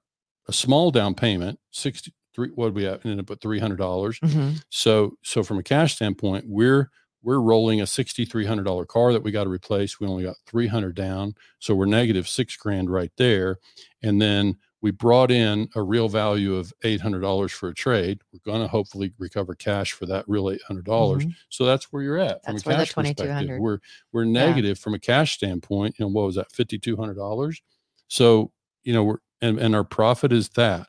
a 0.49 0.53
small 0.53 0.91
down 0.91 1.14
payment 1.14 1.59
63 1.70 2.51
what 2.55 2.66
did 2.66 2.74
we 2.74 2.85
have 2.85 3.05
ended 3.05 3.20
up 3.20 3.31
at 3.31 3.41
$300 3.41 3.76
Mhm. 4.20 4.62
so 4.70 5.12
so 5.22 5.43
from 5.43 5.59
a 5.59 5.62
cash 5.62 5.95
standpoint, 5.97 6.45
we're 6.49 6.91
we're 7.22 7.41
rolling 7.41 7.81
a 7.81 7.87
sixty 7.87 8.24
three 8.24 8.47
hundred 8.47 8.62
dollar 8.64 8.87
car 8.87 9.12
that 9.12 9.24
we 9.24 9.33
got 9.33 9.43
to 9.45 9.51
replace. 9.51 9.99
We 9.99 10.07
only 10.07 10.22
got 10.22 10.37
three 10.47 10.68
hundred 10.68 10.95
down, 10.95 11.35
so 11.59 11.74
we're 11.74 11.87
negative 11.87 12.29
six 12.29 12.57
grand 12.57 12.91
right 12.91 13.11
there. 13.18 13.57
And 14.03 14.22
then 14.22 14.55
we 14.81 14.91
brought 14.93 15.31
in 15.31 15.68
a 15.74 15.83
real 15.83 16.09
value 16.09 16.55
of 16.55 16.72
eight 16.85 17.01
hundred 17.01 17.20
dollars 17.20 17.51
for 17.53 17.68
a 17.68 17.74
trade. 17.74 18.20
We're 18.33 18.53
going 18.53 18.62
to 18.62 18.68
hopefully 18.68 19.12
recover 19.18 19.55
cash 19.55 19.93
for 19.93 20.07
that 20.07 20.24
real 20.29 20.51
eight 20.51 20.62
hundred 20.62 20.85
dollars. 20.85 21.26
Mhm. 21.26 21.35
So 21.49 21.64
that's 21.64 21.93
where 21.93 22.03
you're 22.03 22.18
at 22.18 22.45
from 22.45 22.57
a 22.57 22.61
where 22.61 22.76
cash 22.76 22.95
perspective. 22.95 23.26
2200 23.26 23.61
We're 23.61 23.79
we're 24.12 24.24
negative 24.24 24.79
from 24.79 24.95
a 24.95 24.99
cash 25.01 25.35
standpoint. 25.35 25.97
You 25.99 26.05
know 26.05 26.11
what 26.12 26.26
was 26.26 26.37
that 26.37 26.53
fifty 26.53 26.79
two 26.79 26.97
hundred 26.97 27.14
dollars? 27.14 27.61
So 28.09 28.53
you 28.85 28.93
know 28.93 29.05
we're 29.05 29.18
and 29.41 29.59
and 29.59 29.74
our 29.74 29.85
profit 29.85 30.33
is 30.33 30.49
that 30.51 30.87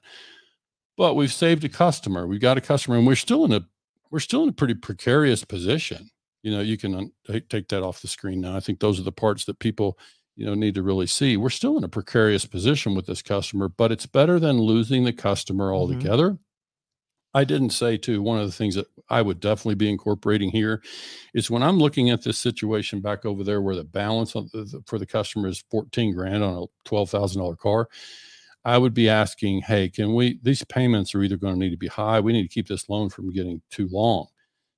but 0.97 1.15
we've 1.15 1.31
saved 1.31 1.63
a 1.63 1.69
customer. 1.69 2.27
We've 2.27 2.41
got 2.41 2.57
a 2.57 2.61
customer, 2.61 2.97
and 2.97 3.07
we're 3.07 3.15
still 3.15 3.45
in 3.45 3.53
a 3.53 3.61
we're 4.11 4.19
still 4.19 4.43
in 4.43 4.49
a 4.49 4.53
pretty 4.53 4.73
precarious 4.75 5.45
position. 5.45 6.09
You 6.43 6.51
know, 6.51 6.59
you 6.61 6.77
can 6.77 6.93
un- 6.95 7.11
take 7.49 7.67
that 7.69 7.83
off 7.83 8.01
the 8.01 8.07
screen 8.07 8.41
now. 8.41 8.55
I 8.55 8.59
think 8.59 8.79
those 8.79 8.99
are 8.99 9.03
the 9.03 9.11
parts 9.11 9.45
that 9.45 9.59
people 9.59 9.97
you 10.39 10.45
know 10.45 10.53
need 10.53 10.75
to 10.75 10.83
really 10.83 11.05
see. 11.05 11.35
We're 11.35 11.49
still 11.49 11.77
in 11.77 11.83
a 11.83 11.89
precarious 11.89 12.45
position 12.45 12.95
with 12.95 13.05
this 13.05 13.21
customer, 13.21 13.67
but 13.67 13.91
it's 13.91 14.05
better 14.05 14.39
than 14.39 14.57
losing 14.57 15.03
the 15.03 15.11
customer 15.11 15.65
mm-hmm. 15.65 15.75
altogether. 15.75 16.37
I 17.33 17.43
didn't 17.43 17.71
say 17.71 17.97
too. 17.97 18.21
One 18.21 18.39
of 18.39 18.45
the 18.45 18.53
things 18.53 18.75
that 18.75 18.87
I 19.09 19.21
would 19.21 19.41
definitely 19.41 19.75
be 19.75 19.89
incorporating 19.89 20.49
here 20.49 20.81
is 21.33 21.51
when 21.51 21.61
I'm 21.61 21.77
looking 21.77 22.09
at 22.09 22.23
this 22.23 22.37
situation 22.37 23.01
back 23.01 23.25
over 23.25 23.43
there, 23.43 23.61
where 23.61 23.75
the 23.75 23.83
balance 23.83 24.33
on 24.33 24.49
the, 24.53 24.81
for 24.87 24.97
the 24.97 25.05
customer 25.05 25.49
is 25.49 25.63
14 25.69 26.15
grand 26.15 26.41
on 26.41 26.63
a 26.63 26.65
twelve 26.87 27.09
thousand 27.09 27.41
dollar 27.41 27.57
car. 27.57 27.89
I 28.63 28.77
would 28.77 28.93
be 28.93 29.09
asking, 29.09 29.61
hey, 29.61 29.89
can 29.89 30.15
we, 30.15 30.39
these 30.41 30.63
payments 30.63 31.13
are 31.15 31.21
either 31.21 31.37
going 31.37 31.53
to 31.53 31.59
need 31.59 31.71
to 31.71 31.77
be 31.77 31.87
high. 31.87 32.19
We 32.19 32.33
need 32.33 32.43
to 32.43 32.53
keep 32.53 32.67
this 32.67 32.89
loan 32.89 33.09
from 33.09 33.31
getting 33.31 33.61
too 33.69 33.89
long. 33.91 34.27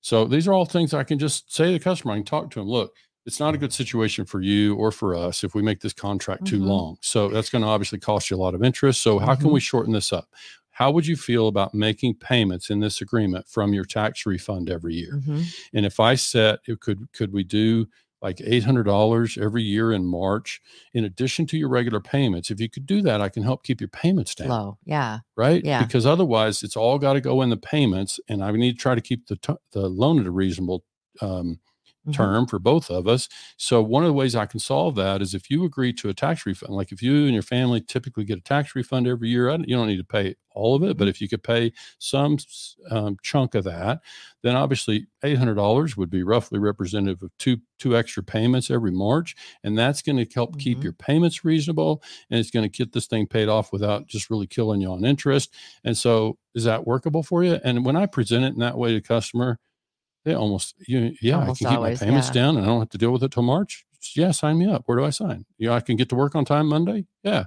So 0.02 0.26
these 0.26 0.48
are 0.48 0.54
all 0.54 0.66
things 0.66 0.94
I 0.94 1.04
can 1.04 1.20
just 1.20 1.54
say 1.54 1.66
to 1.68 1.74
the 1.74 1.80
customer. 1.80 2.14
I 2.14 2.18
can 2.18 2.26
talk 2.26 2.52
to 2.52 2.60
them. 2.60 2.68
Look, 2.68 2.94
it's 3.26 3.40
not 3.40 3.54
a 3.54 3.58
good 3.58 3.72
situation 3.74 4.26
for 4.26 4.42
you 4.42 4.76
or 4.76 4.92
for 4.92 5.14
us 5.16 5.44
if 5.44 5.54
we 5.54 5.62
make 5.62 5.80
this 5.82 5.94
contract 5.94 6.46
too 6.46 6.60
Mhm. 6.60 6.66
long. 6.66 6.98
So 7.02 7.28
that's 7.30 7.50
going 7.50 7.62
to 7.64 7.68
obviously 7.68 8.00
cost 8.00 8.30
you 8.30 8.38
a 8.38 8.42
lot 8.42 8.56
of 8.56 8.64
interest. 8.64 9.02
So 9.04 9.20
how 9.20 9.36
can 9.36 9.48
Mhm. 9.50 9.54
we 9.54 9.60
shorten 9.60 9.94
this 9.94 10.12
up? 10.12 10.30
How 10.72 10.90
would 10.92 11.06
you 11.06 11.16
feel 11.16 11.48
about 11.48 11.76
making 11.76 12.16
payments 12.16 12.70
in 12.70 12.80
this 12.80 13.02
agreement 13.02 13.48
from 13.48 13.74
your 13.74 13.86
tax 13.86 14.26
refund 14.26 14.70
every 14.70 14.96
year? 14.96 15.22
Mhm. 15.24 15.46
And 15.74 15.86
if 15.86 16.00
I 16.00 16.16
set, 16.16 16.60
it 16.68 16.80
could 16.80 17.12
could 17.14 17.32
we 17.32 17.44
do 17.44 17.88
like 18.24 18.40
eight 18.44 18.64
hundred 18.64 18.84
dollars 18.84 19.38
every 19.38 19.64
year 19.64 19.92
in 19.92 20.06
March, 20.06 20.62
in 20.94 21.04
addition 21.04 21.46
to 21.48 21.58
your 21.58 21.70
regular 21.70 22.00
payments? 22.00 22.50
If 22.52 22.60
you 22.60 22.70
could 22.70 22.86
do 22.86 23.02
that, 23.02 23.20
I 23.20 23.30
can 23.30 23.44
help 23.44 23.64
keep 23.64 23.82
your 23.82 23.88
payments 23.90 24.34
down, 24.36 24.50
Low. 24.50 24.78
Yeah. 24.86 25.20
right? 25.36 25.64
Yeah. 25.66 25.84
Because 25.84 26.06
otherwise, 26.06 26.62
it's 26.64 26.78
all 26.78 26.98
got 27.00 27.14
to 27.14 27.22
go 27.22 27.42
in 27.42 27.50
the 27.50 27.58
payments, 27.58 28.20
and 28.30 28.44
I 28.44 28.52
need 28.52 28.74
to 28.74 28.78
try 28.78 28.94
to 28.96 29.02
keep 29.02 29.28
the 29.28 29.36
t- 29.38 29.54
the 29.72 29.88
loan 29.90 30.20
at 30.20 30.26
a 30.28 30.32
reasonable 30.32 30.84
um, 31.20 31.60
Mhm. 32.06 32.14
term 32.14 32.48
for 32.48 32.60
both 32.60 32.90
of 32.90 33.08
us. 33.08 33.30
So 33.58 33.82
one 33.82 34.04
of 34.04 34.08
the 34.08 34.14
ways 34.14 34.36
I 34.36 34.46
can 34.46 34.60
solve 34.60 34.96
that 34.96 35.22
is 35.22 35.34
if 35.34 35.50
you 35.50 35.64
agree 35.66 35.94
to 35.94 36.10
a 36.10 36.14
tax 36.14 36.46
refund, 36.46 36.74
like 36.76 36.92
if 36.92 37.02
you 37.02 37.26
and 37.26 37.34
your 37.34 37.44
family 37.44 37.82
typically 37.82 38.24
get 38.26 38.38
a 38.40 38.42
tax 38.42 38.76
refund 38.76 39.08
every 39.08 39.30
year, 39.30 39.50
I 39.50 39.58
don't- 39.58 39.70
you 39.70 39.76
don't 39.76 39.88
need 39.88 39.98
to 39.98 40.04
pay 40.04 40.36
all 40.54 40.76
of 40.76 40.84
it, 40.84 40.98
but 40.98 41.08
if 41.08 41.22
you 41.22 41.30
could 41.30 41.44
pay 41.44 41.72
some 42.00 42.38
um, 42.90 43.18
chunk 43.24 43.56
of 43.56 43.64
that, 43.64 44.02
then 44.44 44.56
obviously 44.56 45.08
eight 45.24 45.38
hundred 45.38 45.56
dollars 45.56 45.96
would 45.96 46.10
be 46.10 46.24
roughly 46.24 46.60
representative 46.60 47.22
of 47.24 47.32
two 47.38 47.58
two 47.80 47.96
extra 47.96 48.22
payments 48.24 48.70
every 48.70 48.92
March, 48.92 49.36
and 49.64 49.78
that's 49.78 50.02
going 50.02 50.18
to 50.18 50.28
help 50.34 50.58
keep 50.60 50.80
Mhm. 50.80 50.84
your 50.84 50.94
payments 50.94 51.44
reasonable, 51.46 52.04
and 52.30 52.40
it's 52.40 52.52
going 52.52 52.70
to 52.70 52.78
get 52.78 52.92
this 52.92 53.08
thing 53.08 53.28
paid 53.28 53.48
off 53.50 53.72
without 53.72 54.08
just 54.08 54.30
really 54.30 54.48
killing 54.48 54.82
you 54.82 54.92
on 54.92 55.06
interest. 55.06 55.54
And 55.84 55.98
so, 55.98 56.38
is 56.54 56.64
that 56.66 56.86
workable 56.86 57.24
for 57.24 57.44
you? 57.44 57.60
And 57.64 57.86
when 57.86 57.96
I 57.96 58.06
present 58.06 58.44
it 58.46 58.54
in 58.54 58.60
that 58.60 58.78
way 58.78 58.94
to 58.94 59.02
customer, 59.02 59.60
they 60.26 60.34
almost 60.34 60.76
you 60.88 61.14
yeah 61.22 61.40
Almost 61.40 61.62
I 61.62 61.66
can 61.66 61.72
keep 61.72 61.78
always, 61.78 62.02
my 62.02 62.08
payments 62.08 62.28
yeah. 62.30 62.34
down 62.34 62.58
and 62.58 62.66
I 62.66 62.70
don't 62.70 62.80
have 62.80 62.90
to 62.90 62.98
deal 62.98 63.12
with 63.12 63.24
it 63.24 63.32
till 63.32 63.44
March. 63.44 63.86
Yeah, 64.16 64.32
sign 64.32 64.58
me 64.58 64.66
up. 64.68 64.84
Where 64.88 64.98
do 64.98 65.06
I 65.06 65.12
sign? 65.12 65.46
Yeah, 65.58 65.74
I 65.74 65.80
can 65.80 65.96
get 65.96 66.10
to 66.10 66.16
work 66.16 66.36
on 66.36 66.44
time 66.46 66.68
Monday. 66.68 67.06
Yeah, 67.24 67.46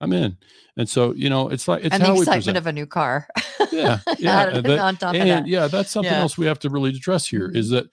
I'm 0.00 0.12
in. 0.12 0.36
And 0.76 0.88
so, 0.88 1.12
you 1.12 1.30
know, 1.30 1.48
it's 1.48 1.68
like 1.68 1.84
it's 1.84 1.94
and 1.94 2.02
how 2.02 2.14
the 2.14 2.20
excitement 2.22 2.58
of 2.58 2.66
a 2.66 2.72
new 2.72 2.86
car. 2.86 3.28
yeah, 3.70 3.98
yeah. 4.18 4.48
And 4.48 4.66
that- 4.66 4.78
on 4.80 4.96
top 4.96 5.14
of 5.14 5.20
that. 5.20 5.46
yeah, 5.46 5.68
that's 5.68 5.90
something 5.90 6.12
Yeah. 6.12 6.20
else 6.20 6.36
we 6.36 6.46
have 6.46 6.58
to 6.60 6.70
really 6.70 6.90
address 6.90 7.26
here 7.26 7.50
is 7.54 7.70
that 7.70 7.86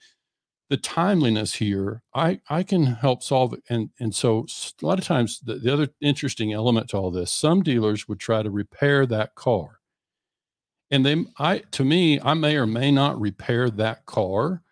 the 0.70 0.76
timeliness 0.76 1.54
here, 1.54 2.02
I 2.14 2.40
I 2.48 2.62
can 2.62 2.86
help 2.86 3.22
solve 3.24 3.52
it. 3.52 3.62
And 3.68 3.90
and 3.98 4.14
so 4.14 4.46
a 4.82 4.86
lot 4.86 4.98
of 5.00 5.04
times 5.04 5.40
the, 5.40 5.54
the 5.56 5.72
other 5.72 5.88
interesting 6.00 6.52
element 6.52 6.88
to 6.90 6.96
all 6.96 7.10
this, 7.10 7.32
some 7.32 7.62
dealers 7.62 8.06
would 8.08 8.20
try 8.20 8.42
to 8.42 8.50
repair 8.50 9.04
that 9.06 9.34
car. 9.34 9.79
And 10.90 11.06
they 11.06 11.24
I 11.38 11.58
to 11.72 11.84
me, 11.84 12.20
I 12.20 12.34
may 12.34 12.56
or 12.56 12.66
may 12.66 12.90
not 12.90 13.20
repair 13.20 13.70
that 13.70 14.06
car, 14.06 14.62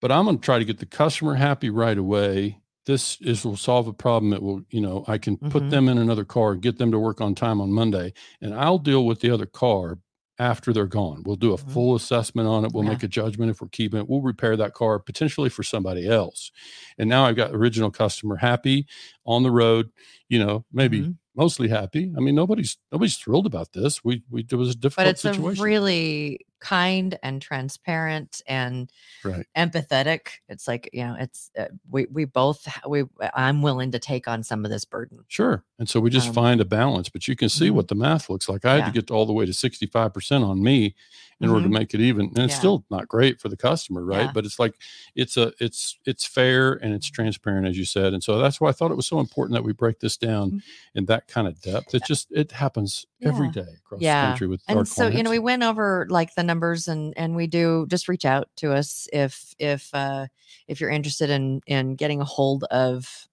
but 0.00 0.12
I'm 0.12 0.26
going 0.26 0.38
to 0.38 0.44
try 0.44 0.58
to 0.58 0.64
get 0.64 0.78
the 0.78 0.86
customer 0.86 1.36
happy 1.36 1.70
right 1.70 1.98
away. 1.98 2.60
This 2.86 3.20
is 3.22 3.44
will 3.44 3.56
solve 3.56 3.88
a 3.88 3.92
problem 3.94 4.30
that 4.30 4.42
will, 4.42 4.62
you 4.70 4.80
know, 4.80 5.04
I 5.08 5.18
can 5.18 5.38
put 5.38 5.68
Mhm. 5.68 5.70
them 5.70 5.88
in 5.88 5.98
another 5.98 6.24
car, 6.24 6.56
get 6.56 6.78
them 6.78 6.92
to 6.92 6.98
work 6.98 7.20
on 7.20 7.34
time 7.34 7.60
on 7.60 7.72
Monday, 7.72 8.12
and 8.40 8.54
I'll 8.54 8.78
deal 8.78 9.06
with 9.06 9.20
the 9.20 9.30
other 9.30 9.46
car 9.46 9.98
after 10.38 10.72
they're 10.72 10.86
gone. 10.86 11.22
We'll 11.24 11.36
do 11.36 11.52
a 11.54 11.58
Mhm. 11.58 11.58
full 11.58 11.94
assessment 11.96 12.48
on 12.48 12.64
it. 12.64 12.72
We'll 12.72 12.82
Yeah. 12.82 12.84
make 12.84 13.02
a 13.04 13.08
judgment 13.08 13.50
if 13.50 13.60
we're 13.60 13.68
keeping 13.68 14.00
it. 14.00 14.08
We'll 14.08 14.22
repair 14.22 14.56
that 14.56 14.74
car 14.74 14.98
potentially 14.98 15.50
for 15.50 15.62
somebody 15.62 16.08
else. 16.08 16.52
And 16.98 17.08
now 17.10 17.24
I've 17.26 17.36
got 17.36 17.54
original 17.54 17.90
customer 17.90 18.36
happy 18.36 18.86
on 19.26 19.44
the 19.44 19.52
road, 19.52 19.90
you 20.28 20.38
know, 20.40 20.64
maybe 20.72 21.06
Mhm. 21.06 21.18
Mostly 21.34 21.68
happy. 21.68 22.12
I 22.16 22.20
mean, 22.20 22.34
nobody's 22.34 22.76
nobody's 22.92 23.16
thrilled 23.16 23.46
about 23.46 23.72
this. 23.72 24.04
We 24.04 24.22
we 24.30 24.46
it 24.50 24.54
was 24.54 24.70
a 24.70 24.74
difficult 24.74 25.06
but 25.06 25.10
it's 25.10 25.22
situation. 25.22 25.60
a 25.60 25.64
really 25.64 26.40
kind 26.64 27.18
and 27.22 27.42
transparent 27.42 28.40
and 28.46 28.90
right. 29.22 29.44
empathetic 29.54 30.28
it's 30.48 30.66
like 30.66 30.88
you 30.94 31.04
know 31.04 31.14
it's 31.20 31.50
uh, 31.58 31.66
we 31.90 32.06
we 32.10 32.24
both 32.24 32.66
we 32.88 33.04
i'm 33.34 33.60
willing 33.60 33.90
to 33.90 33.98
take 33.98 34.26
on 34.26 34.42
some 34.42 34.64
of 34.64 34.70
this 34.70 34.84
burden 34.86 35.18
Sure. 35.28 35.62
And 35.78 35.88
so 35.88 35.98
we 36.00 36.08
just 36.10 36.28
Um, 36.28 36.34
find 36.34 36.60
a 36.60 36.64
balance, 36.64 37.08
but 37.08 37.26
you 37.26 37.34
can 37.34 37.48
see 37.48 37.68
mhm. 37.68 37.74
what 37.74 37.88
the 37.88 37.96
math 37.96 38.30
looks 38.30 38.48
like. 38.48 38.64
I 38.64 38.74
had 38.76 38.84
to 38.86 38.92
get 38.92 39.10
all 39.10 39.26
the 39.26 39.32
way 39.32 39.44
to 39.44 39.52
65% 39.52 40.44
on 40.44 40.62
me 40.62 40.94
in 41.40 41.50
order 41.50 41.62
to 41.64 41.68
Mhm. 41.68 41.78
make 41.80 41.94
it 41.94 42.00
even. 42.00 42.26
And 42.28 42.38
it's 42.38 42.54
Yeah. 42.54 42.58
still 42.64 42.84
not 42.90 43.08
great 43.08 43.40
for 43.40 43.48
the 43.48 43.56
customer, 43.56 44.04
right? 44.04 44.26
Yeah. 44.26 44.32
But 44.32 44.44
it's 44.44 44.58
like 44.60 44.74
it's 45.16 45.36
a 45.36 45.52
it's 45.58 45.98
it's 46.06 46.24
fair 46.24 46.74
and 46.82 46.94
it's 46.94 47.10
transparent 47.10 47.66
as 47.66 47.76
you 47.76 47.84
said. 47.84 48.14
And 48.14 48.22
so 48.22 48.38
that's 48.38 48.60
why 48.60 48.68
I 48.68 48.72
thought 48.72 48.92
it 48.92 48.96
was 49.02 49.08
so 49.14 49.18
important 49.18 49.54
that 49.56 49.64
we 49.64 49.72
break 49.72 49.98
this 49.98 50.16
down 50.16 50.46
Mhm. 50.52 50.62
in 50.94 51.04
that 51.06 51.26
kind 51.26 51.48
of 51.48 51.60
depth. 51.60 51.92
It 51.94 52.04
just 52.04 52.30
it 52.30 52.52
happens 52.52 53.04
every 53.24 53.46
Yeah. 53.46 53.52
day 53.52 53.66
across 53.84 54.00
Yeah. 54.00 54.22
the 54.22 54.26
country 54.30 54.46
with 54.48 54.62
our 54.68 54.78
and 54.78 54.88
so 54.88 55.08
you 55.08 55.22
know 55.22 55.30
we 55.30 55.38
went 55.38 55.62
over 55.62 56.06
like 56.10 56.34
the 56.34 56.42
numbers 56.42 56.88
and 56.88 57.14
and 57.16 57.34
we 57.34 57.46
do 57.46 57.86
just 57.88 58.08
reach 58.08 58.24
out 58.24 58.48
to 58.56 58.72
us 58.72 59.08
if 59.12 59.54
if 59.58 59.92
uh 59.94 60.26
if 60.68 60.80
you're 60.80 60.90
interested 60.90 61.30
in 61.30 61.60
in 61.66 61.94
getting 61.96 62.20
a 62.20 62.24
hold 62.24 62.64
of 62.64 63.28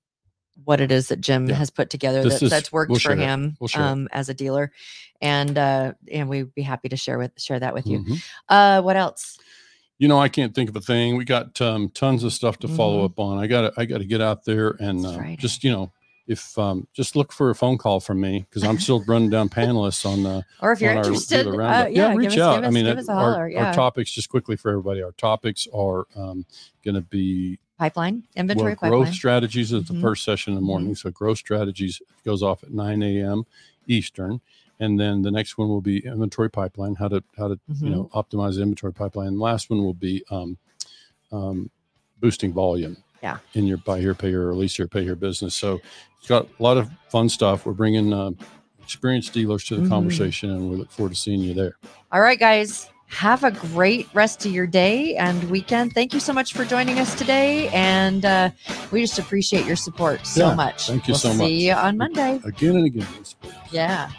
what 0.63 0.79
it 0.81 0.91
is 0.91 1.07
that 1.07 1.21
jim 1.21 1.47
Yeah. 1.47 1.55
has 1.55 1.69
put 1.69 1.89
together 1.89 2.23
This 2.23 2.39
that's, 2.39 2.49
that's 2.51 2.71
worked 2.71 2.91
we'll 2.91 2.99
for 2.99 3.15
him 3.15 3.57
We'll 3.59 3.69
um 3.75 4.07
as 4.11 4.29
a 4.29 4.33
dealer 4.33 4.71
and 5.21 5.57
uh 5.57 5.93
and 6.11 6.29
we'd 6.29 6.53
be 6.53 6.61
happy 6.61 6.89
to 6.89 6.97
share 6.97 7.17
with 7.17 7.31
share 7.37 7.59
that 7.59 7.73
with 7.73 7.87
you 7.87 7.99
Mhm. 7.99 8.23
uh 8.49 8.81
what 8.81 8.95
else 8.95 9.37
you 9.97 10.07
know, 10.07 10.17
I 10.17 10.29
can't 10.29 10.55
think 10.55 10.67
of 10.67 10.75
a 10.75 10.81
thing. 10.81 11.15
We 11.15 11.25
got 11.25 11.61
um, 11.61 11.89
tons 11.89 12.23
of 12.23 12.33
stuff 12.33 12.57
to 12.61 12.67
follow 12.67 13.03
Mhm. 13.03 13.05
up 13.05 13.19
on. 13.19 13.37
I 13.37 13.45
got 13.45 13.61
to 13.61 13.73
I 13.77 13.85
got 13.85 13.99
to 13.99 14.03
get 14.03 14.19
out 14.19 14.43
there 14.45 14.75
and 14.79 15.05
uh, 15.05 15.35
just 15.37 15.63
you 15.63 15.69
know, 15.69 15.91
if 16.32 16.57
um, 16.57 16.88
just 16.93 17.15
look 17.15 17.32
for 17.34 17.49
a 17.49 17.55
phone 17.55 17.77
call 17.77 17.99
from 17.99 18.21
me 18.21 18.45
because 18.49 18.63
I'm 18.63 18.79
still 18.79 19.03
running 19.03 19.29
down 19.29 19.49
panelists 19.49 20.05
on 20.05 20.25
uh, 20.25 20.41
or 20.61 20.71
if 20.71 20.79
you're 20.82 20.93
interested 20.93 21.45
uh, 21.45 21.51
roundup. 21.51 21.91
yeah, 21.91 22.13
reach 22.15 22.29
us, 22.34 22.38
out. 22.39 22.63
us, 22.63 22.67
I 22.67 22.69
mean, 22.71 22.86
give 22.86 22.97
it- 22.97 23.01
us 23.01 23.09
a 23.09 23.13
our, 23.13 23.19
holler 23.34 23.49
yeah 23.49 23.65
our 23.67 23.73
topics 23.73 24.11
just 24.11 24.29
quickly 24.29 24.55
for 24.55 24.69
everybody. 24.71 25.01
Our 25.03 25.11
topics 25.11 25.67
are 25.73 26.05
um, 26.15 26.45
going 26.86 26.95
to 26.95 27.01
be 27.01 27.59
pipeline 27.77 28.15
well, 28.15 28.41
inventory 28.41 28.75
growth 28.75 28.91
pipeline 28.91 29.13
strategies 29.13 29.73
is 29.73 29.86
the 29.86 29.93
Mhm. 29.93 30.01
first 30.01 30.23
session 30.23 30.53
in 30.53 30.55
the 30.55 30.61
morning. 30.65 30.95
So 30.95 31.09
growth 31.11 31.39
strategies 31.39 32.01
goes 32.23 32.41
off 32.41 32.63
at 32.63 32.71
9 32.71 33.03
a.m. 33.03 33.43
Eastern. 33.88 34.39
And 34.79 34.99
then 34.99 35.21
the 35.23 35.32
next 35.32 35.57
one 35.57 35.67
will 35.69 35.82
be 35.82 35.97
inventory 36.05 36.49
pipeline, 36.49 36.95
how 36.95 37.07
to 37.09 37.23
how 37.38 37.49
to 37.49 37.59
Mhm. 37.69 37.82
you 37.82 37.89
know 37.89 38.09
optimize 38.15 38.55
the 38.55 38.61
inventory 38.61 38.93
pipeline. 38.93 39.27
And 39.27 39.38
the 39.38 39.43
last 39.43 39.69
one 39.69 39.84
will 39.84 39.93
be 39.93 40.23
um, 40.32 40.57
um, 41.32 41.69
boosting 42.19 42.53
volume. 42.53 42.97
Yeah. 43.22 43.38
In 43.53 43.67
your 43.67 43.78
buy 43.78 43.99
here, 43.99 44.13
pay 44.15 44.30
here, 44.30 44.49
or 44.49 44.55
lease 44.55 44.76
here, 44.76 44.88
pay 44.88 45.03
here 45.03 45.15
business. 45.15 45.55
So 45.55 45.80
it's 46.17 46.28
got 46.28 46.47
a 46.59 46.63
lot 46.63 46.78
of 46.78 46.89
fun 47.09 47.30
stuff. 47.30 47.65
We're 47.65 47.74
bringing 47.74 48.13
uh, 48.13 48.32
experienced 48.82 49.34
dealers 49.34 49.63
to 49.65 49.76
the 49.76 49.84
Mhm. 49.84 49.89
conversation, 49.89 50.49
and 50.49 50.69
we 50.69 50.76
look 50.78 50.91
forward 50.91 51.13
to 51.13 51.19
seeing 51.19 51.39
you 51.41 51.53
there. 51.53 51.78
All 52.11 52.22
right, 52.22 52.39
guys. 52.39 52.88
Have 53.07 53.43
a 53.43 53.51
great 53.51 54.07
rest 54.13 54.45
of 54.45 54.53
your 54.53 54.65
day 54.65 55.17
and 55.17 55.43
weekend. 55.51 55.91
Thank 55.93 56.13
you 56.13 56.22
so 56.22 56.32
much 56.32 56.53
for 56.53 56.63
joining 56.63 56.97
us 56.97 57.13
today. 57.13 57.67
And 57.74 58.24
uh, 58.24 58.51
we 58.89 59.01
just 59.01 59.19
appreciate 59.19 59.65
your 59.65 59.76
support 59.76 60.26
so 60.26 60.47
Yeah, 60.47 60.55
much. 60.55 60.88
thank 60.88 61.09
you 61.09 61.11
We'll 61.11 61.19
so 61.19 61.32
See 61.34 61.38
much. 61.38 61.49
you 61.51 61.74
on 61.74 61.97
Monday. 61.97 62.39
Again 62.45 62.78
and 62.78 62.86
again. 62.86 63.07
Yeah. 63.69 64.09